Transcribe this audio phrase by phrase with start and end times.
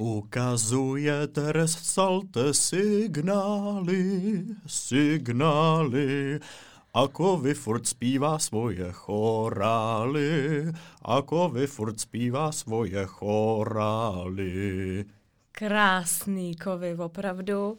[0.00, 6.40] Ukazuje Teres salte signály, signály,
[6.96, 10.66] Ako vy furt zpívá svoje chorály,
[11.04, 15.04] ako vy furt zpívá svoje chorály.
[15.52, 17.78] Krásný kovy, opravdu.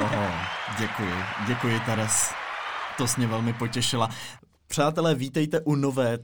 [0.00, 0.26] Oho,
[0.78, 2.30] děkuji, děkuji Teres.
[2.96, 4.08] To jsi mě velmi potěšila.
[4.72, 6.18] Přátelé, vítejte u nové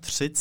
[0.00, 0.32] 33.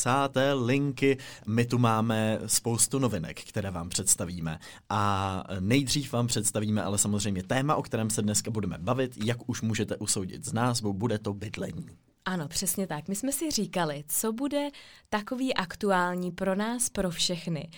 [0.53, 1.17] linky.
[1.47, 4.59] My tu máme spoustu novinek, které vám představíme.
[4.89, 9.25] A nejdřív vám představíme ale samozřejmě téma, o kterém se dneska budeme bavit.
[9.25, 11.87] Jak už můžete usoudit z názvu, bude to bydlení.
[12.25, 13.07] Ano, přesně tak.
[13.07, 14.69] My jsme si říkali, co bude
[15.09, 17.69] takový aktuální pro nás, pro všechny.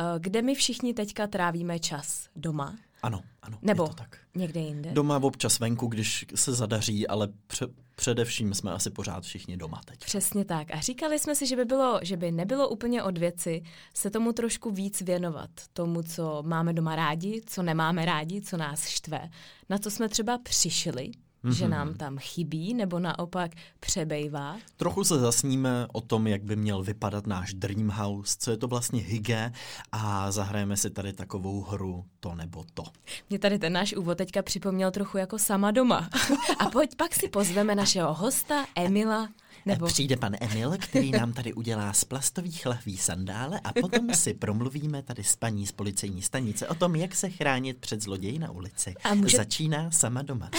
[0.00, 2.28] Eh, kde my všichni teďka trávíme čas?
[2.36, 2.76] Doma?
[3.02, 3.58] Ano, ano.
[3.62, 4.18] Nebo je to tak.
[4.34, 4.90] někde jinde?
[4.92, 9.98] Doma občas venku, když se zadaří, ale pře- především jsme asi pořád všichni doma teď.
[9.98, 10.70] Přesně tak.
[10.70, 13.62] A říkali jsme si, že by, bylo, že by nebylo úplně od věci
[13.94, 15.50] se tomu trošku víc věnovat.
[15.72, 19.30] Tomu, co máme doma rádi, co nemáme rádi, co nás štve.
[19.68, 21.10] Na co jsme třeba přišli,
[21.44, 21.52] mm-hmm.
[21.52, 23.50] že nám tam chybí, nebo naopak
[23.80, 24.56] přebejvá.
[24.76, 28.68] Trochu se zasníme o tom, jak by měl vypadat náš Dream House, co je to
[28.68, 29.52] vlastně hygge
[29.92, 32.84] a zahrajeme si tady takovou hru to nebo to.
[33.30, 36.08] Mě tady ten náš úvod teďka připomněl trochu jako sama doma.
[36.58, 39.28] A pojď pak si pozveme našeho hosta Emila
[39.66, 39.86] nebo...
[39.86, 45.02] Přijde pan Emil, který nám tady udělá z plastových lahví sandále a potom si promluvíme
[45.02, 48.94] tady s paní z policejní stanice o tom, jak se chránit před zloději na ulici.
[49.04, 49.36] A může...
[49.36, 50.50] Začíná sama doma.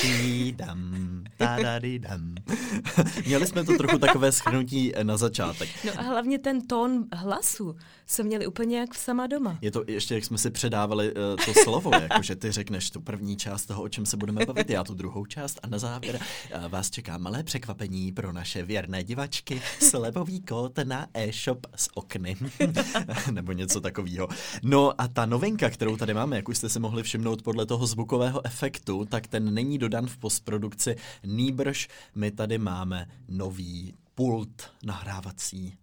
[0.56, 1.24] Dam,
[2.00, 2.36] dam.
[3.26, 5.70] Měli jsme to trochu takové schrnutí na začátek.
[5.86, 9.58] No a hlavně ten tón hlasu jsme měli úplně jak v sama doma.
[9.62, 13.02] Je to ještě, jak jsme si předávali uh, to slovo, jako že ty řekneš tu
[13.02, 16.20] první část toho, o čem se budeme bavit, já tu druhou část a na závěr
[16.56, 22.38] uh, vás čeká malé překvapení pro naše věrné divačky, slevový kód na e-shop s okny.
[23.32, 24.28] Nebo něco takového.
[24.64, 27.88] No a ta novinka, kterou tady máme, jak už jste si mohli všimnout podle toho
[27.88, 30.96] zvukového efektu, tak ten není dodan v postprodukci.
[31.24, 35.78] Nýbrž my tady máme nový pult nahrávací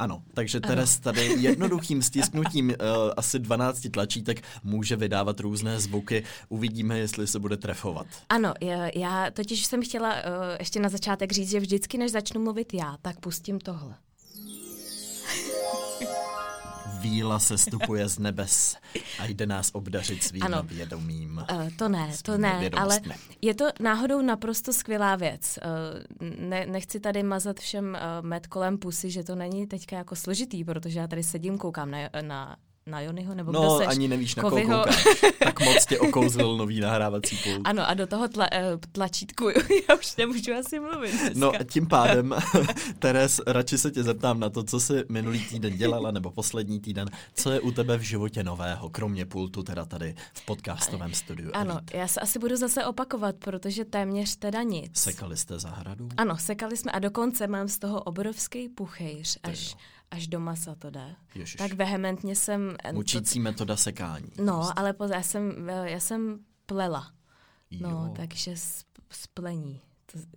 [0.00, 2.74] ano, takže Teres tady jednoduchým stisknutím uh,
[3.16, 6.24] asi 12 tlačítek může vydávat různé zvuky.
[6.48, 8.06] Uvidíme, jestli se bude trefovat.
[8.28, 8.54] Ano,
[8.94, 10.20] já totiž jsem chtěla uh,
[10.58, 13.94] ještě na začátek říct, že vždycky, než začnu mluvit já, tak pustím tohle
[17.00, 18.76] víla se stupuje z nebes
[19.18, 20.62] a jde nás obdařit svým ano.
[20.62, 21.44] vědomím.
[21.52, 23.00] Uh, to ne, to ne, ale
[23.42, 25.58] je to náhodou naprosto skvělá věc.
[26.20, 27.84] Uh, ne, nechci tady mazat všem
[28.20, 31.90] uh, med kolem pusy, že to není teďka jako složitý, protože já tady sedím, koukám
[31.90, 32.56] na, na
[32.90, 33.86] na Jonyho, nebo no, seš?
[33.88, 35.04] ani nevíš, na koho koukáš.
[35.44, 37.60] tak moc tě okouzlil nový nahrávací pult.
[37.64, 39.48] Ano, a do toho tla, uh, tlačítku
[39.88, 41.30] já už nemůžu asi mluvit dneska.
[41.34, 42.34] No, tím pádem,
[42.98, 47.08] Teres, radši se tě zeptám na to, co jsi minulý týden dělala, nebo poslední týden.
[47.34, 51.50] Co je u tebe v životě nového, kromě pultu teda tady v podcastovém studiu?
[51.54, 51.96] Ano, Elite.
[51.96, 54.98] já se asi budu zase opakovat, protože téměř teda nic.
[54.98, 56.08] Sekali jste zahradu?
[56.16, 59.76] Ano, sekali jsme a dokonce mám z toho obrovský puchejř, až...
[60.10, 61.16] Až do masa to jde.
[61.34, 61.56] Ježiš.
[61.56, 62.76] Tak vehementně jsem...
[62.92, 63.42] Mučící to...
[63.42, 64.28] metoda sekání.
[64.38, 64.72] No, prostě.
[64.76, 67.12] ale pozor, já jsem, já jsem plela.
[67.80, 67.94] No, jo.
[67.94, 68.54] No, takže
[69.10, 69.80] splení.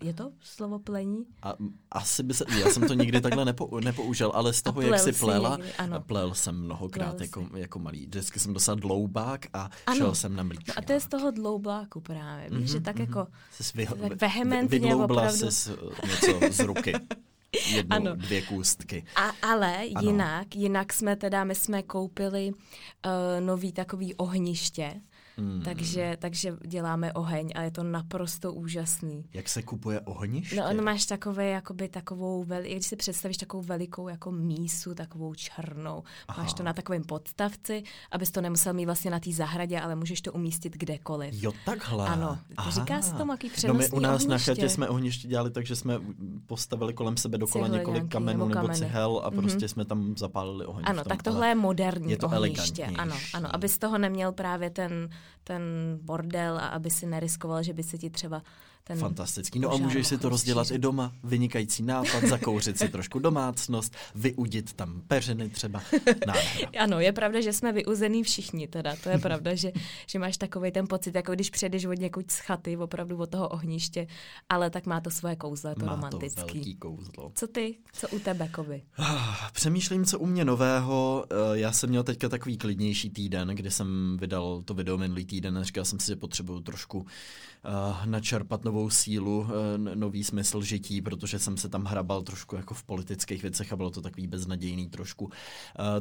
[0.04, 1.26] Je to slovo plení?
[1.44, 1.54] A,
[1.92, 5.12] asi by se, já jsem to nikdy takhle nepo, nepoužil, ale z toho, jak jsi
[5.12, 6.02] plela, někdy, ano.
[6.02, 8.06] plel jsem mnohokrát plel jako, jako malý.
[8.06, 9.98] Vždycky jsem dostal dloubák a ano.
[9.98, 10.74] šel jsem na mlíčka.
[10.78, 13.00] No a to je z toho dloubáku právě, víš, mm-hmm, že tak mm-hmm.
[13.00, 13.28] jako
[13.76, 15.52] vy, tak vehementně opravdu...
[15.52, 15.72] jsi
[16.08, 16.94] něco z ruky.
[17.68, 18.16] jednu, ano.
[18.16, 19.06] dvě kůstky.
[19.16, 20.02] A, ale ano.
[20.02, 25.02] jinak, jinak jsme teda, my jsme koupili uh, nový takový ohniště,
[25.38, 25.62] Hmm.
[25.62, 29.26] Takže, takže děláme oheň a je to naprosto úžasný.
[29.34, 30.56] Jak se kupuje ohniště?
[30.56, 35.34] No, on máš takové, jakoby takovou, veli, když si představíš takovou velikou jako mísu, takovou
[35.34, 36.04] černou.
[36.28, 36.44] Aha.
[36.44, 40.22] Máš to na takovém podstavci, abys to nemusel mít vlastně na té zahradě, ale můžeš
[40.22, 41.44] to umístit kdekoliv.
[41.44, 42.08] Jo, takhle.
[42.08, 42.72] Ano, Aha.
[42.72, 44.30] říká se tomu jaký No my u nás ohniště.
[44.30, 46.00] na chatě jsme ohniště dělali tak, že jsme
[46.48, 48.80] postavili kolem sebe dokola Cihly několik kamenů nebo, kameny.
[48.80, 49.68] cihel a prostě mm-hmm.
[49.68, 50.84] jsme tam zapálili oheň.
[50.88, 52.86] Ano, tak tohle je moderní je to ohniště.
[52.86, 55.10] Ano, ano, aby z toho neměl právě ten
[55.44, 55.62] ten
[56.02, 58.42] bordel a aby si neriskoval, že by se ti třeba
[58.84, 59.60] ten Fantastický.
[59.60, 61.14] No a můžeš si to rozdělat i doma.
[61.24, 65.82] Vynikající nápad, zakouřit si trošku domácnost, vyudit tam peřiny třeba.
[66.80, 68.96] ano, je pravda, že jsme vyuzený všichni teda.
[69.04, 69.72] To je pravda, že,
[70.08, 73.50] že máš takový ten pocit, jako když přijedeš od někud z chaty, opravdu od toho
[73.50, 74.08] ohniště,
[74.50, 76.42] ale tak má to svoje kouzlo, je to má romantický.
[76.42, 77.32] to velký kouzlo.
[77.36, 77.78] Co ty?
[77.94, 78.84] Co u tebe, Kovy?
[78.98, 81.26] Ah, přemýšlím, co u mě nového.
[81.32, 85.58] Eh, já jsem měl teďka takový klidnější týden, kdy jsem vydal to video minulý týden
[85.58, 89.50] a říkal jsem si, že potřebuju trošku uh, načerpat novou sílu, uh,
[89.96, 93.90] nový smysl žití, protože jsem se tam hrabal trošku jako v politických věcech a bylo
[93.90, 95.26] to takový beznadějný trošku.
[95.26, 95.32] Uh,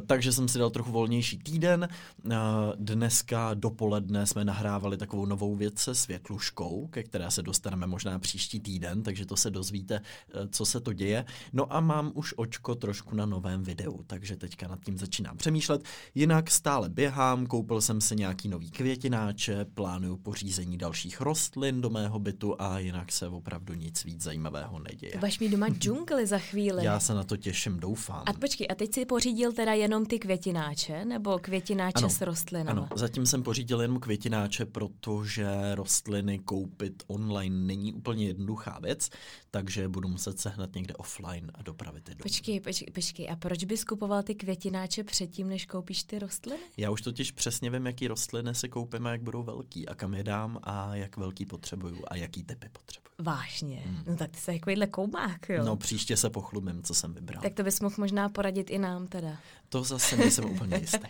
[0.05, 1.87] takže jsem si dal trochu volnější týden.
[2.25, 2.33] Uh,
[2.75, 8.59] dneska dopoledne jsme nahrávali takovou novou věc se Světluškou, ke které se dostaneme možná příští
[8.59, 10.01] týden, takže to se dozvíte,
[10.49, 11.25] co se to děje.
[11.53, 15.83] No a mám už očko trošku na novém videu, takže teďka nad tím začínám přemýšlet.
[16.15, 22.19] Jinak stále běhám, koupil jsem si nějaký nový květináče, plánuju pořízení dalších rostlin do mého
[22.19, 25.13] bytu jinak se opravdu nic víc zajímavého neděje.
[25.19, 26.85] Budeš mít doma džungli za chvíli.
[26.85, 28.23] Já se na to těším, doufám.
[28.25, 32.79] A počkej, a teď si pořídil teda jenom ty květináče, nebo květináče ano, s rostlinami?
[32.79, 39.09] Ano, zatím jsem pořídil jenom květináče, protože rostliny koupit online není úplně jednoduchá věc,
[39.51, 42.23] takže budu muset sehnat někde offline a dopravit je domů.
[42.23, 46.59] Počkej, počkej, počkej, a proč bys kupoval ty květináče předtím, než koupíš ty rostliny?
[46.77, 50.13] Já už totiž přesně vím, jaký rostliny si koupím a jak budou velký a kam
[50.13, 53.03] je dám a jak velký potřebuju a jaký typy potřebuju.
[53.19, 54.03] Vážně, hmm.
[54.07, 55.63] no tak ty jsi takovýhle koumák, jo?
[55.63, 57.41] No příště se pochlubím, co jsem vybral.
[57.41, 59.37] Tak to bys mohl možná poradit i nám teda.
[59.69, 61.07] To zase nejsem úplně jistý.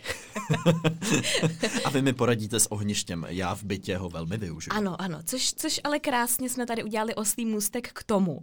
[1.84, 4.72] a vy mi poradíte s ohništěm, já v bytě ho velmi využiju.
[4.76, 8.42] Ano, ano, což, což ale krásně jsme tady udělali oslý můstek k tomu,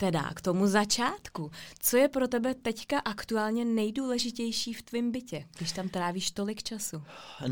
[0.00, 1.50] teda k tomu začátku.
[1.78, 7.02] Co je pro tebe teďka aktuálně nejdůležitější v tvém bytě, když tam trávíš tolik času?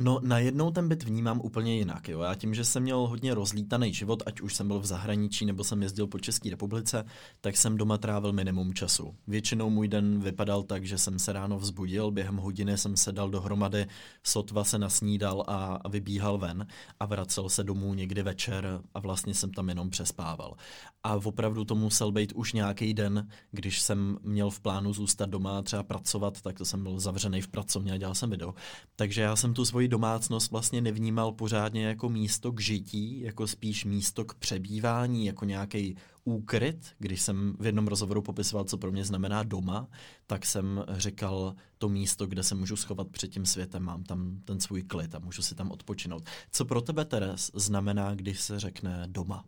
[0.00, 2.08] No, najednou ten byt vnímám úplně jinak.
[2.08, 2.20] Jo.
[2.20, 5.64] Já tím, že jsem měl hodně rozlítaný život, ať už jsem byl v zahraničí nebo
[5.64, 7.04] jsem jezdil po České republice,
[7.40, 9.14] tak jsem doma trávil minimum času.
[9.26, 13.30] Většinou můj den vypadal tak, že jsem se ráno vzbudil, během hodiny jsem se dal
[13.30, 13.86] dohromady,
[14.22, 16.66] sotva se nasnídal a, vybíhal ven
[17.00, 20.56] a vracel se domů někdy večer a vlastně jsem tam jenom přespával.
[21.04, 25.58] A opravdu to musel být už nějaký den, když jsem měl v plánu zůstat doma
[25.58, 28.54] a třeba pracovat, tak to jsem byl zavřený v pracovně a dělal jsem video.
[28.96, 33.84] Takže já jsem tu svoji domácnost vlastně nevnímal pořádně jako místo k žití, jako spíš
[33.84, 36.86] místo k přebývání, jako nějaký úkryt.
[36.98, 39.88] Když jsem v jednom rozhovoru popisoval, co pro mě znamená doma,
[40.26, 44.60] tak jsem říkal to místo, kde se můžu schovat před tím světem, mám tam ten
[44.60, 46.22] svůj klid a můžu si tam odpočinout.
[46.52, 49.44] Co pro tebe, Teres, znamená, když se řekne doma?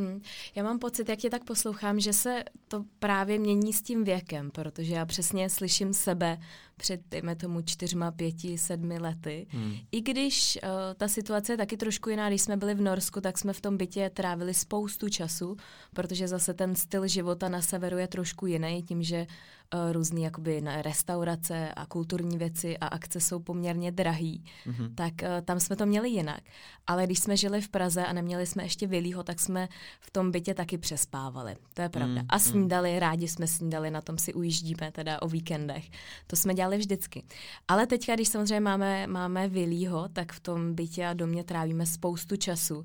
[0.00, 0.22] Hmm.
[0.54, 4.50] Já mám pocit, jak tě tak poslouchám, že se to právě mění s tím věkem,
[4.50, 6.38] protože já přesně slyším sebe
[6.76, 9.46] před, dejme tomu, čtyřma, pěti, sedmi lety.
[9.50, 9.74] Hmm.
[9.92, 13.38] I když uh, ta situace je taky trošku jiná, když jsme byli v Norsku, tak
[13.38, 15.56] jsme v tom bytě trávili spoustu času,
[15.94, 19.26] protože zase ten styl života na severu je trošku jiný, tím, že
[19.74, 24.94] uh, různý jakoby restaurace a kulturní věci a akce jsou poměrně drahý, mm-hmm.
[24.94, 26.40] tak uh, tam jsme to měli jinak.
[26.86, 29.68] Ale když jsme žili v Praze a neměli jsme ještě Vilího, tak jsme
[30.00, 31.56] v tom bytě taky přespávali.
[31.74, 32.20] To je pravda.
[32.22, 32.98] Mm, a snídali, mm.
[32.98, 35.90] rádi jsme snídali, na tom si ujíždíme teda o víkendech.
[36.26, 37.24] To jsme dělali vždycky.
[37.68, 42.36] Ale teďka, když samozřejmě máme, máme Vilího, tak v tom bytě a domě trávíme spoustu
[42.36, 42.84] času.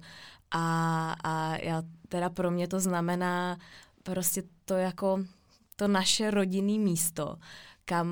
[0.51, 3.57] A, a já, teda pro mě to znamená
[4.03, 5.19] prostě to jako
[5.75, 7.38] to naše rodinné místo,
[7.86, 8.07] kam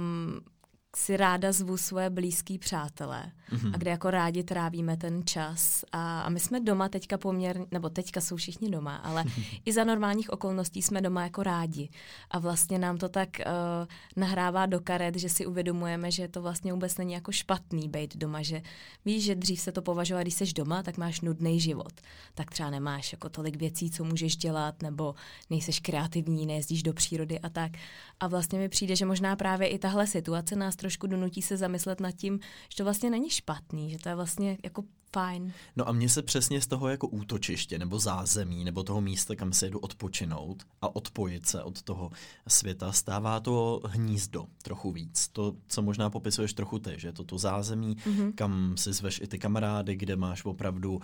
[0.95, 3.71] si ráda zvu svoje blízký přátelé mm-hmm.
[3.73, 5.85] a kde jako rádi trávíme ten čas.
[5.91, 9.23] A, a my jsme doma teďka poměrně, nebo teďka jsou všichni doma, ale
[9.65, 11.89] i za normálních okolností jsme doma jako rádi.
[12.31, 16.73] A vlastně nám to tak uh, nahrává do karet, že si uvědomujeme, že to vlastně
[16.73, 18.61] vůbec není jako špatný být doma, že
[19.05, 21.93] víš, že dřív se to považovalo, když jsi doma, tak máš nudný život.
[22.35, 25.15] Tak třeba nemáš jako tolik věcí, co můžeš dělat, nebo
[25.49, 27.71] nejseš kreativní, nejezdíš do přírody a tak.
[28.19, 31.99] A vlastně mi přijde, že možná právě i tahle situace nás trošku donutí se zamyslet
[31.99, 32.39] nad tím,
[32.69, 33.42] že to vlastně není špatný,
[33.89, 34.83] že to je vlastně jako
[35.13, 35.53] fajn.
[35.75, 39.53] No a mně se přesně z toho jako útočiště nebo zázemí nebo toho místa, kam
[39.53, 42.11] se jedu odpočinout a odpojit se od toho
[42.47, 45.27] světa, stává to hnízdo trochu víc.
[45.27, 48.33] To, co možná popisuješ trochu ty, že je to to zázemí, mm-hmm.
[48.35, 51.01] kam si zveš i ty kamarády, kde máš opravdu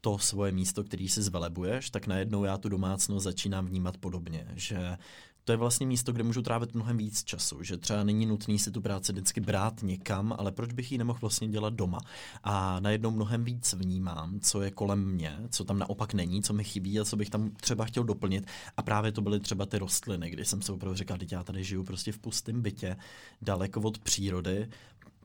[0.00, 4.96] to svoje místo, který si zvelebuješ, tak najednou já tu domácnost začínám vnímat podobně, že
[5.44, 8.70] to je vlastně místo, kde můžu trávit mnohem víc času, že třeba není nutný si
[8.70, 11.98] tu práci vždycky brát někam, ale proč bych ji nemohl vlastně dělat doma.
[12.44, 16.64] A najednou mnohem víc vnímám, co je kolem mě, co tam naopak není, co mi
[16.64, 18.46] chybí a co bych tam třeba chtěl doplnit.
[18.76, 21.64] A právě to byly třeba ty rostliny, kdy jsem se opravdu říkal, že já tady
[21.64, 22.96] žiju prostě v pustém bytě,
[23.42, 24.68] daleko od přírody,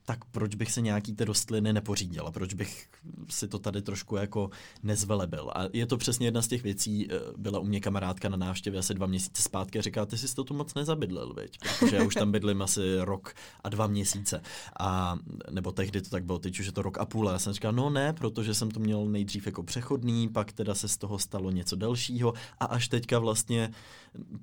[0.09, 2.31] tak proč bych se nějaký ty rostliny nepořídil?
[2.31, 2.89] Proč bych
[3.29, 4.49] si to tady trošku jako
[4.83, 5.51] nezvelebil?
[5.55, 7.07] A je to přesně jedna z těch věcí.
[7.11, 10.35] Eh, byla u mě kamarádka na návštěvě asi dva měsíce zpátky a říká, ty jsi
[10.35, 11.57] to tu moc nezabydlil, viď?
[11.79, 13.33] protože já už tam bydlím asi rok
[13.63, 14.41] a dva měsíce.
[14.79, 15.17] A,
[15.51, 17.29] nebo tehdy to tak bylo, teď už je to rok a půl.
[17.29, 20.75] A já jsem říkal, no ne, protože jsem to měl nejdřív jako přechodný, pak teda
[20.75, 23.71] se z toho stalo něco delšího a až teďka vlastně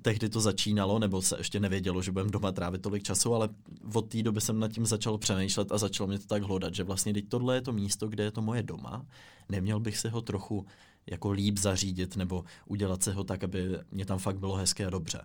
[0.01, 3.49] tehdy to začínalo, nebo se ještě nevědělo, že budeme doma trávit tolik času, ale
[3.93, 6.83] od té doby jsem nad tím začal přemýšlet a začalo mě to tak hledat, že
[6.83, 9.05] vlastně teď tohle je to místo, kde je to moje doma,
[9.49, 10.65] neměl bych se ho trochu
[11.07, 14.89] jako líp zařídit nebo udělat se ho tak, aby mě tam fakt bylo hezké a
[14.89, 15.21] dobře.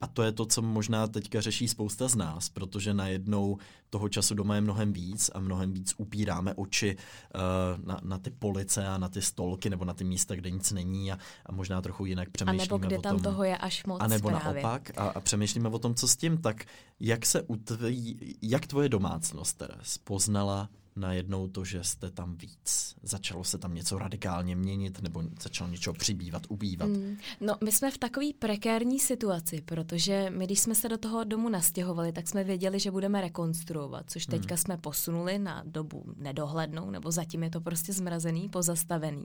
[0.00, 3.58] A to je to, co možná teďka řeší spousta z nás, protože najednou
[3.90, 8.30] toho času doma je mnohem víc a mnohem víc upíráme oči uh, na, na ty
[8.30, 11.82] police a na ty stolky nebo na ty místa, kde nic není a, a možná
[11.82, 14.28] trochu jinak přemýšlíme a nebo kde o tam tom, toho je až moc A nebo
[14.28, 14.62] právě.
[14.62, 16.64] naopak a, a přemýšlíme o tom, co s tím, tak
[17.00, 20.68] jak se utví, jak tvoje domácnost, Teres, poznala
[20.98, 22.94] najednou to, že jste tam víc?
[23.02, 26.88] Začalo se tam něco radikálně měnit nebo začalo něčeho přibývat, ubývat?
[26.88, 31.24] Mm, no, my jsme v takové prekérní situaci, protože my, když jsme se do toho
[31.24, 34.58] domu nastěhovali, tak jsme věděli, že budeme rekonstruovat, což teďka mm.
[34.58, 39.24] jsme posunuli na dobu nedohlednou, nebo zatím je to prostě zmrazený, pozastavený.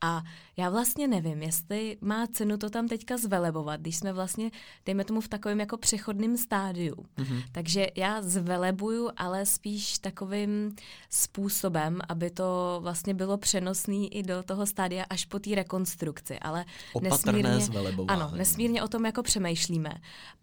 [0.00, 0.22] A
[0.56, 4.50] já vlastně nevím, jestli má cenu to tam teďka zvelebovat, když jsme vlastně,
[4.86, 6.94] dejme tomu, v takovém jako přechodném stádiu.
[6.94, 7.42] Mm-hmm.
[7.52, 10.76] Takže já zvelebuju, ale spíš takovým
[11.14, 16.38] způsobem, aby to vlastně bylo přenosné i do toho stádia až po té rekonstrukci.
[16.38, 19.92] Ale Opatrné nesmírně, ano, nesmírně o tom jako přemýšlíme.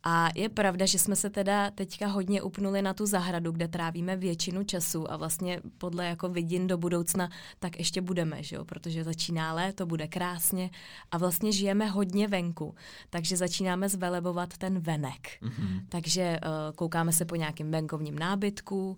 [0.03, 4.15] A je pravda, že jsme se teda teďka hodně upnuli na tu zahradu, kde trávíme
[4.15, 8.65] většinu času a vlastně podle jako vidin do budoucna tak ještě budeme, že jo?
[8.65, 10.69] protože začíná léto, bude krásně
[11.11, 12.75] a vlastně žijeme hodně venku,
[13.09, 15.27] takže začínáme zvelebovat ten venek.
[15.41, 15.81] Mm-hmm.
[15.89, 18.97] Takže uh, koukáme se po nějakém venkovním nábytku, uh,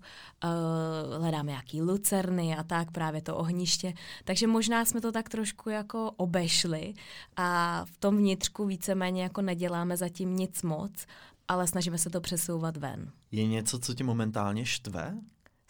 [1.20, 3.94] hledáme nějaký lucerny a tak, právě to ohniště.
[4.24, 6.94] Takže možná jsme to tak trošku jako obešli
[7.36, 11.06] a v tom vnitřku víceméně jako neděláme zatím nic moc,
[11.48, 13.10] ale snažíme se to přesouvat ven.
[13.30, 15.18] Je něco, co ti momentálně štve?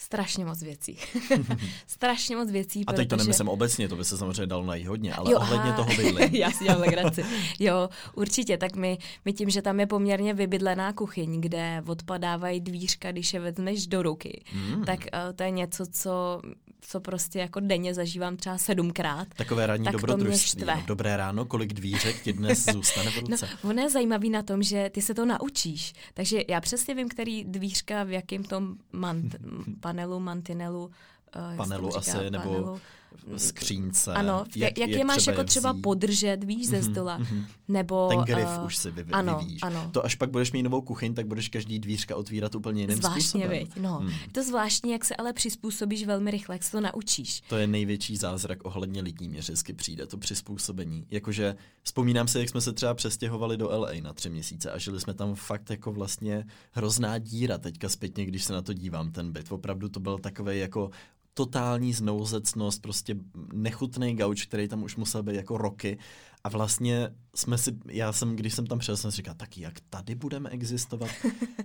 [0.02, 0.98] Strašně moc věcí.
[1.86, 2.84] Strašně moc věcí.
[2.86, 3.08] A teď protože...
[3.08, 5.76] to nemyslím obecně, to by se samozřejmě dalo najít hodně, ale jo, ohledně aha.
[5.76, 6.38] toho bydlení.
[6.38, 7.24] Já si dělám legraci.
[7.58, 13.12] Jo, určitě, tak my, my tím, že tam je poměrně vybydlená kuchyň, kde odpadávají dvířka,
[13.12, 14.84] když je vezmeš do ruky, mm.
[14.84, 16.40] tak uh, to je něco, co
[16.82, 19.28] co prostě jako denně zažívám třeba sedmkrát.
[19.36, 20.64] Takové ranní tak dobrodružství.
[20.66, 23.48] No, dobré ráno, kolik dvířek ti dnes zůstane v ruce?
[23.64, 25.92] No, ono je zajímavý na tom, že ty se to naučíš.
[26.14, 29.36] Takže já přesně vím, který dvířka v jakém tom mant-
[29.92, 32.80] panelu, mantinelu uh, panelu asi, říká, nebo panelu,
[33.36, 34.14] skřínce.
[34.14, 37.18] Ano, jak, jak, jak je máš jako třeba podržet, víš, ze mhm, stola.
[37.18, 37.44] Mm-hmm.
[37.68, 39.12] Nebo, Ten grif uh, už si vyvíjíš.
[39.12, 39.90] Ano, ano.
[39.92, 43.22] To až pak budeš mít novou kuchyň, tak budeš každý dvířka otvírat úplně jiným Zvláštně,
[43.22, 43.50] způsobem.
[43.50, 43.98] Viď, no.
[43.98, 44.12] Hmm.
[44.32, 47.40] To zvláštní, jak se ale přizpůsobíš velmi rychle, jak se to naučíš.
[47.48, 51.06] To je největší zázrak ohledně lidí, mě vždycky přijde, to přizpůsobení.
[51.10, 55.00] Jakože vzpomínám se, jak jsme se třeba přestěhovali do LA na tři měsíce a žili
[55.00, 59.32] jsme tam fakt jako vlastně hrozná díra teďka zpětně, když se na to dívám, ten
[59.32, 59.52] byt.
[59.52, 60.90] Opravdu to byl takový jako
[61.34, 63.16] totální znouzecnost, prostě
[63.52, 65.98] nechutný gauč, který tam už musel být jako roky.
[66.44, 69.74] A vlastně jsme si, já jsem, když jsem tam přišel, jsem si říkal, tak jak
[69.90, 71.10] tady budeme existovat?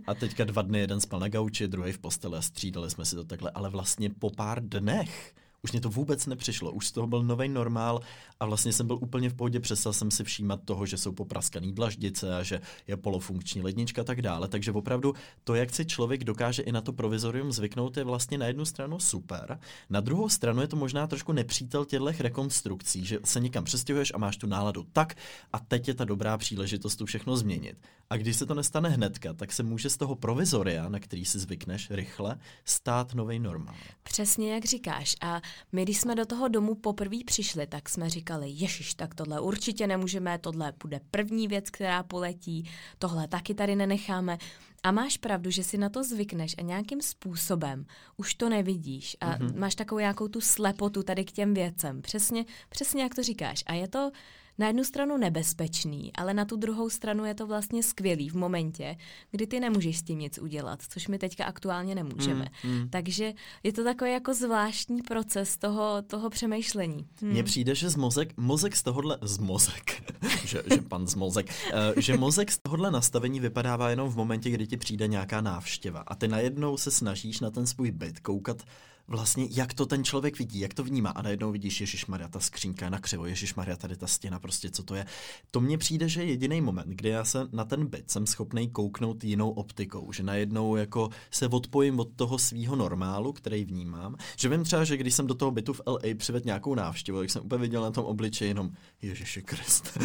[0.07, 3.15] A teďka dva dny, jeden spal na gauči, druhý v posteli a střídali jsme si
[3.15, 5.35] to takhle, ale vlastně po pár dnech
[5.67, 7.99] už mě to vůbec nepřišlo, už z toho byl nový normál
[8.39, 11.73] a vlastně jsem byl úplně v pohodě, přestal jsem si všímat toho, že jsou popraskaný
[11.73, 16.23] dlaždice a že je polofunkční lednička a tak dále, takže opravdu to, jak si člověk
[16.23, 19.59] dokáže i na to provizorium zvyknout, je vlastně na jednu stranu super,
[19.89, 24.17] na druhou stranu je to možná trošku nepřítel těchto rekonstrukcí, že se někam přestěhuješ a
[24.17, 25.17] máš tu náladu tak
[25.53, 27.77] a teď je ta dobrá příležitost tu všechno změnit.
[28.09, 31.39] A když se to nestane hnedka, tak se může z toho provizoria, na který si
[31.39, 33.75] zvykneš rychle, stát nový normál.
[34.03, 35.15] Přesně jak říkáš.
[35.21, 35.41] A
[35.71, 39.87] my, když jsme do toho domu poprvé přišli, tak jsme říkali, ježiš, tak tohle určitě
[39.87, 44.37] nemůžeme, tohle bude první věc, která poletí, tohle taky tady nenecháme.
[44.83, 47.85] A máš pravdu, že si na to zvykneš a nějakým způsobem
[48.17, 49.59] už to nevidíš a mm-hmm.
[49.59, 52.01] máš takovou nějakou tu slepotu tady k těm věcem.
[52.01, 53.63] Přesně, přesně jak to říkáš.
[53.67, 54.11] A je to
[54.57, 58.97] na jednu stranu nebezpečný, ale na tu druhou stranu je to vlastně skvělý v momentě,
[59.31, 62.47] kdy ty nemůžeš s tím nic udělat, což my teďka aktuálně nemůžeme.
[62.63, 62.89] Mm, mm.
[62.89, 63.33] Takže
[63.63, 67.07] je to takový jako zvláštní proces toho, toho přemýšlení.
[67.21, 67.45] Mně mm.
[67.45, 70.13] přijde, že z mozek, mozek z tohohle, z mozek,
[70.45, 74.49] že, že pan z mozek, uh, že mozek z tohohle nastavení vypadává jenom v momentě,
[74.49, 78.63] kdy ti přijde nějaká návštěva a ty najednou se snažíš na ten svůj byt koukat
[79.07, 81.09] vlastně, jak to ten člověk vidí, jak to vnímá.
[81.09, 84.39] A najednou vidíš, Ježíš Maria, ta skřínka je na křivo, Ježíš Maria, tady ta stěna,
[84.39, 85.05] prostě co to je.
[85.51, 88.69] To mně přijde, že je jediný moment, kdy já se na ten byt jsem schopný
[88.69, 94.15] kouknout jinou optikou, že najednou jako se odpojím od toho svého normálu, který vnímám.
[94.37, 97.31] Že vím třeba, že když jsem do toho bytu v LA přived nějakou návštěvu, jak
[97.31, 98.71] jsem úplně viděl na tom obličeji jenom
[99.01, 99.99] Ježíši Kriste.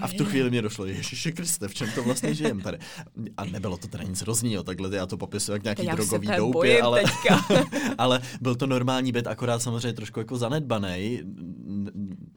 [0.00, 2.78] A v tu chvíli mě došlo, Ježíši Kriste, v čem to vlastně žijem tady.
[3.36, 7.02] A nebylo to teda nic hrozného, takhle já to popisuju jak nějaký drogový doupě, ale,
[7.98, 11.20] ale byl to normální byt, akorát samozřejmě trošku jako zanedbaný.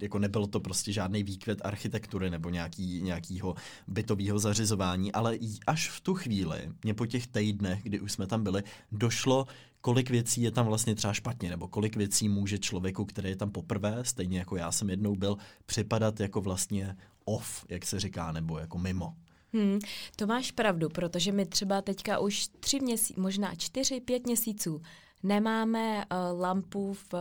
[0.02, 3.56] jako nebylo to prostě žádný výkvět architektury nebo nějaký, nějakýho
[3.88, 8.44] bytového zařizování, ale až v tu chvíli, mě po těch týdnech, kdy už jsme tam
[8.44, 9.48] byli, došlo
[9.82, 13.52] kolik věcí je tam vlastně třeba špatně, nebo kolik věcí může člověku, který je tam
[13.52, 16.96] poprvé, stejně jako já jsem jednou byl, připadat jako vlastně
[17.26, 19.16] off, jak se říká, nebo jako mimo.
[19.54, 19.80] Hmm,
[20.16, 24.82] to máš pravdu, protože my třeba teďka už tři měsíce, možná čtyři, pět měsíců
[25.24, 27.20] nemáme uh, lampu v, uh,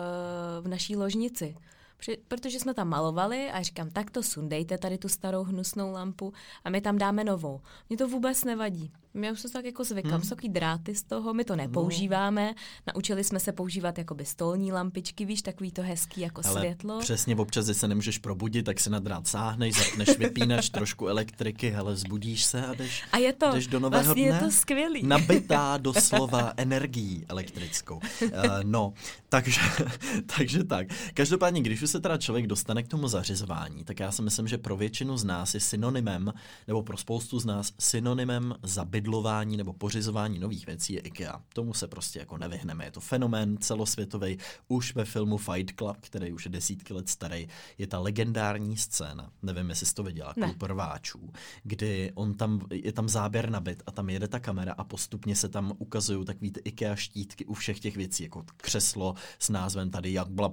[0.61, 1.57] v naší ložnici
[2.29, 6.33] protože jsme tam malovali a říkám, tak to sundejte tady tu starou hnusnou lampu
[6.65, 7.61] a my tam dáme novou.
[7.89, 8.93] Mně to vůbec nevadí.
[9.15, 10.23] My už se tak jako zvykám, hmm.
[10.23, 12.55] jsou dráty z toho, my to nepoužíváme.
[12.95, 17.01] Naučili jsme se používat jakoby stolní lampičky, víš, takový to hezký jako Ale světlo.
[17.01, 21.71] Přesně, občas, když se nemůžeš probudit, tak se na drát sáhneš, zapneš vypínač trošku elektriky,
[21.71, 24.37] hele, zbudíš se a jdeš, a je to, jdeš do nového vlastně dne.
[24.37, 25.03] je to skvělý.
[25.03, 27.97] Nabitá doslova energií elektrickou.
[27.97, 28.31] Uh,
[28.63, 28.93] no,
[29.29, 29.61] takže,
[30.37, 30.87] takže tak.
[31.15, 34.59] Každopádně, když už se teda člověk dostane k tomu zařizování, tak já si myslím, že
[34.59, 36.33] pro většinu z nás je synonymem,
[36.69, 38.55] nebo pro spoustu z nás synonymem
[39.03, 41.41] zabydlování nebo pořizování nových věcí je IKEA.
[41.55, 42.85] Tomu se prostě jako nevyhneme.
[42.85, 44.39] Je to fenomén celosvětový.
[44.69, 49.31] Už ve filmu Fight Club, který už je desítky let starý, je ta legendární scéna,
[49.43, 51.31] nevím, jestli jsi to viděla, klub rváčů,
[51.63, 55.37] kdy on tam, je tam záběr na byt a tam jede ta kamera a postupně
[55.37, 59.91] se tam ukazují takový ty IKEA štítky u všech těch věcí, jako křeslo s názvem
[59.91, 60.53] tady jak bla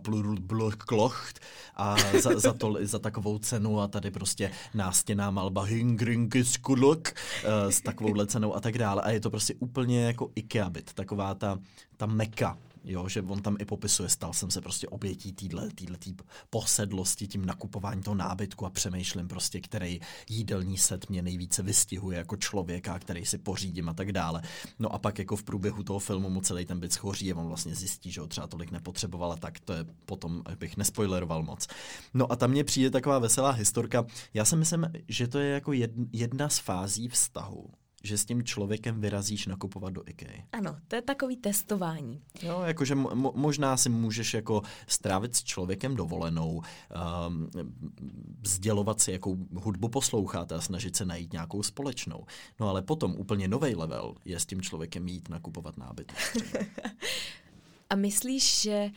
[0.78, 1.40] klocht
[1.76, 7.14] a za, za, to, za takovou cenu a tady prostě nástěná malba Hingrinky Skulok
[7.44, 9.02] uh, s takovouhle cenou a tak dále.
[9.02, 11.60] A je to prostě úplně jako IKEA byt, taková ta,
[11.98, 15.98] ta meka jo, že on tam i popisuje, stal jsem se prostě obětí týhle, týhle
[15.98, 16.16] tý
[16.50, 22.38] posedlosti, tím nakupování toho nábytku a přemýšlím prostě, který jídelní set mě nejvíce vystihuje jako
[22.38, 24.42] člověka, který si pořídím a tak dále.
[24.80, 27.48] No a pak jako v průběhu toho filmu mu celý ten byt schoří a on
[27.48, 31.68] vlastně zjistí, že ho třeba tolik nepotřebovala, tak to je potom, bych nespoileroval moc.
[32.14, 34.06] No a tam mě přijde taková veselá historka.
[34.34, 35.74] Já si myslím, že to je jako
[36.12, 37.70] jedna z fází vztahu
[38.04, 40.44] že s tím člověkem vyrazíš nakupovat do IKEA.
[40.52, 42.22] Ano, to je takový testování.
[42.42, 46.62] Jo, jakože mo- možná si můžeš jako strávit s člověkem dovolenou,
[47.28, 47.50] um,
[48.46, 52.26] sdělovat si, jakou hudbu posloucháte a snažit se najít nějakou společnou.
[52.60, 56.38] No ale potom úplně nový level je s tím člověkem jít nakupovat nábytek.
[57.90, 58.90] a myslíš, že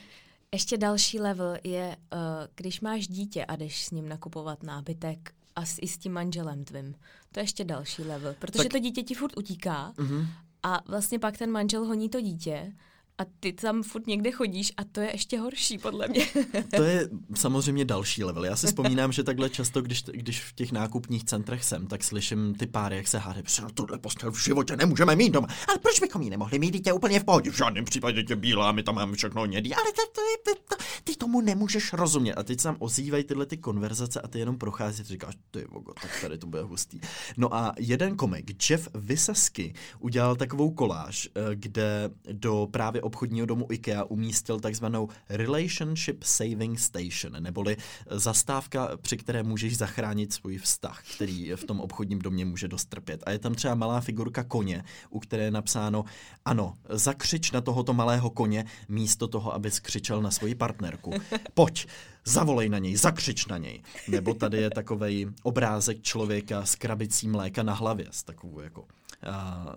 [0.53, 2.19] ještě další level je, uh,
[2.55, 6.65] když máš dítě a jdeš s ním nakupovat nábytek a s, i s tím manželem
[6.65, 6.95] tvým.
[7.33, 8.73] To je ještě další level, protože tak...
[8.73, 10.27] to dítě ti furt utíká uh-huh.
[10.63, 12.73] a vlastně pak ten manžel honí to dítě
[13.19, 16.27] a ty tam furt někde chodíš a to je ještě horší, podle mě.
[16.77, 18.45] to je samozřejmě další level.
[18.45, 22.55] Já si vzpomínám, že takhle často, když, když v těch nákupních centrech jsem, tak slyším
[22.55, 25.49] ty páry, jak se hádají, protože tohle postel v životě nemůžeme mít doma.
[25.69, 26.71] Ale proč bychom ji nemohli mít?
[26.71, 27.51] Dítě úplně v pohodě.
[27.51, 29.75] V žádném případě tě bílá, my tam máme všechno nědý.
[29.75, 32.35] Ale to, to, to, to, ty tomu nemůžeš rozumět.
[32.35, 35.65] A teď se tam ozývají tyhle ty konverzace a ty jenom prochází a říkáš, ty
[35.71, 37.01] vogo, tak tady to bude hustý.
[37.37, 43.67] No a jeden komik, Jeff Vysasky, udělal takovou koláž, eh, kde do právě obchodního domu
[43.71, 47.77] IKEA umístil takzvanou Relationship Saving Station, neboli
[48.11, 53.23] zastávka, při které můžeš zachránit svůj vztah, který v tom obchodním domě může dost trpět.
[53.27, 56.05] A je tam třeba malá figurka koně, u které je napsáno,
[56.45, 61.13] ano, zakřič na tohoto malého koně místo toho, aby skřičel na svoji partnerku.
[61.55, 61.87] Pojď,
[62.25, 63.83] zavolej na něj, zakřič na něj.
[64.09, 68.85] Nebo tady je takový obrázek člověka s krabicí mléka na hlavě, s takovou jako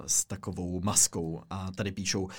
[0.08, 2.30] s takovou maskou a tady píšou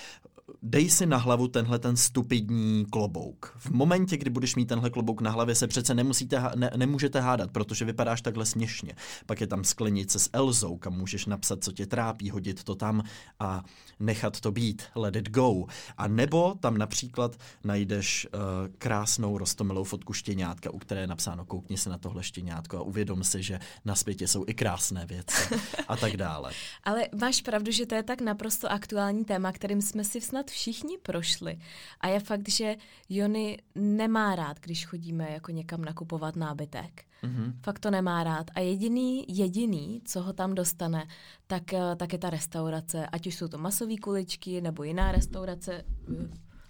[0.62, 3.56] dej si na hlavu tenhle ten stupidní klobouk.
[3.58, 7.50] V momentě, kdy budeš mít tenhle klobouk na hlavě, se přece nemusíte, ne, nemůžete hádat,
[7.50, 8.92] protože vypadáš takhle směšně.
[9.26, 13.02] Pak je tam sklenice s Elzou, kam můžeš napsat, co tě trápí, hodit to tam
[13.40, 13.64] a
[14.00, 15.64] nechat to být, let it go.
[15.96, 18.40] A nebo tam například najdeš uh,
[18.78, 23.24] krásnou rostomilou fotku štěňátka, u které je napsáno koukni se na tohle štěňátko a uvědom
[23.24, 25.54] si, že na světě jsou i krásné věci
[25.88, 26.52] a tak dále.
[26.84, 30.98] Ale máš pravdu, že to je tak naprosto aktuální téma, kterým jsme si snad všichni
[30.98, 31.58] prošli.
[32.00, 32.76] A je fakt, že
[33.08, 37.04] Jony nemá rád, když chodíme jako někam nakupovat nábytek.
[37.22, 37.52] Mm-hmm.
[37.62, 38.50] Fakt to nemá rád.
[38.54, 41.06] A jediný, jediný, co ho tam dostane,
[41.46, 43.06] tak, eh, tak je ta restaurace.
[43.06, 45.84] Ať už jsou to masové kuličky nebo jiná restaurace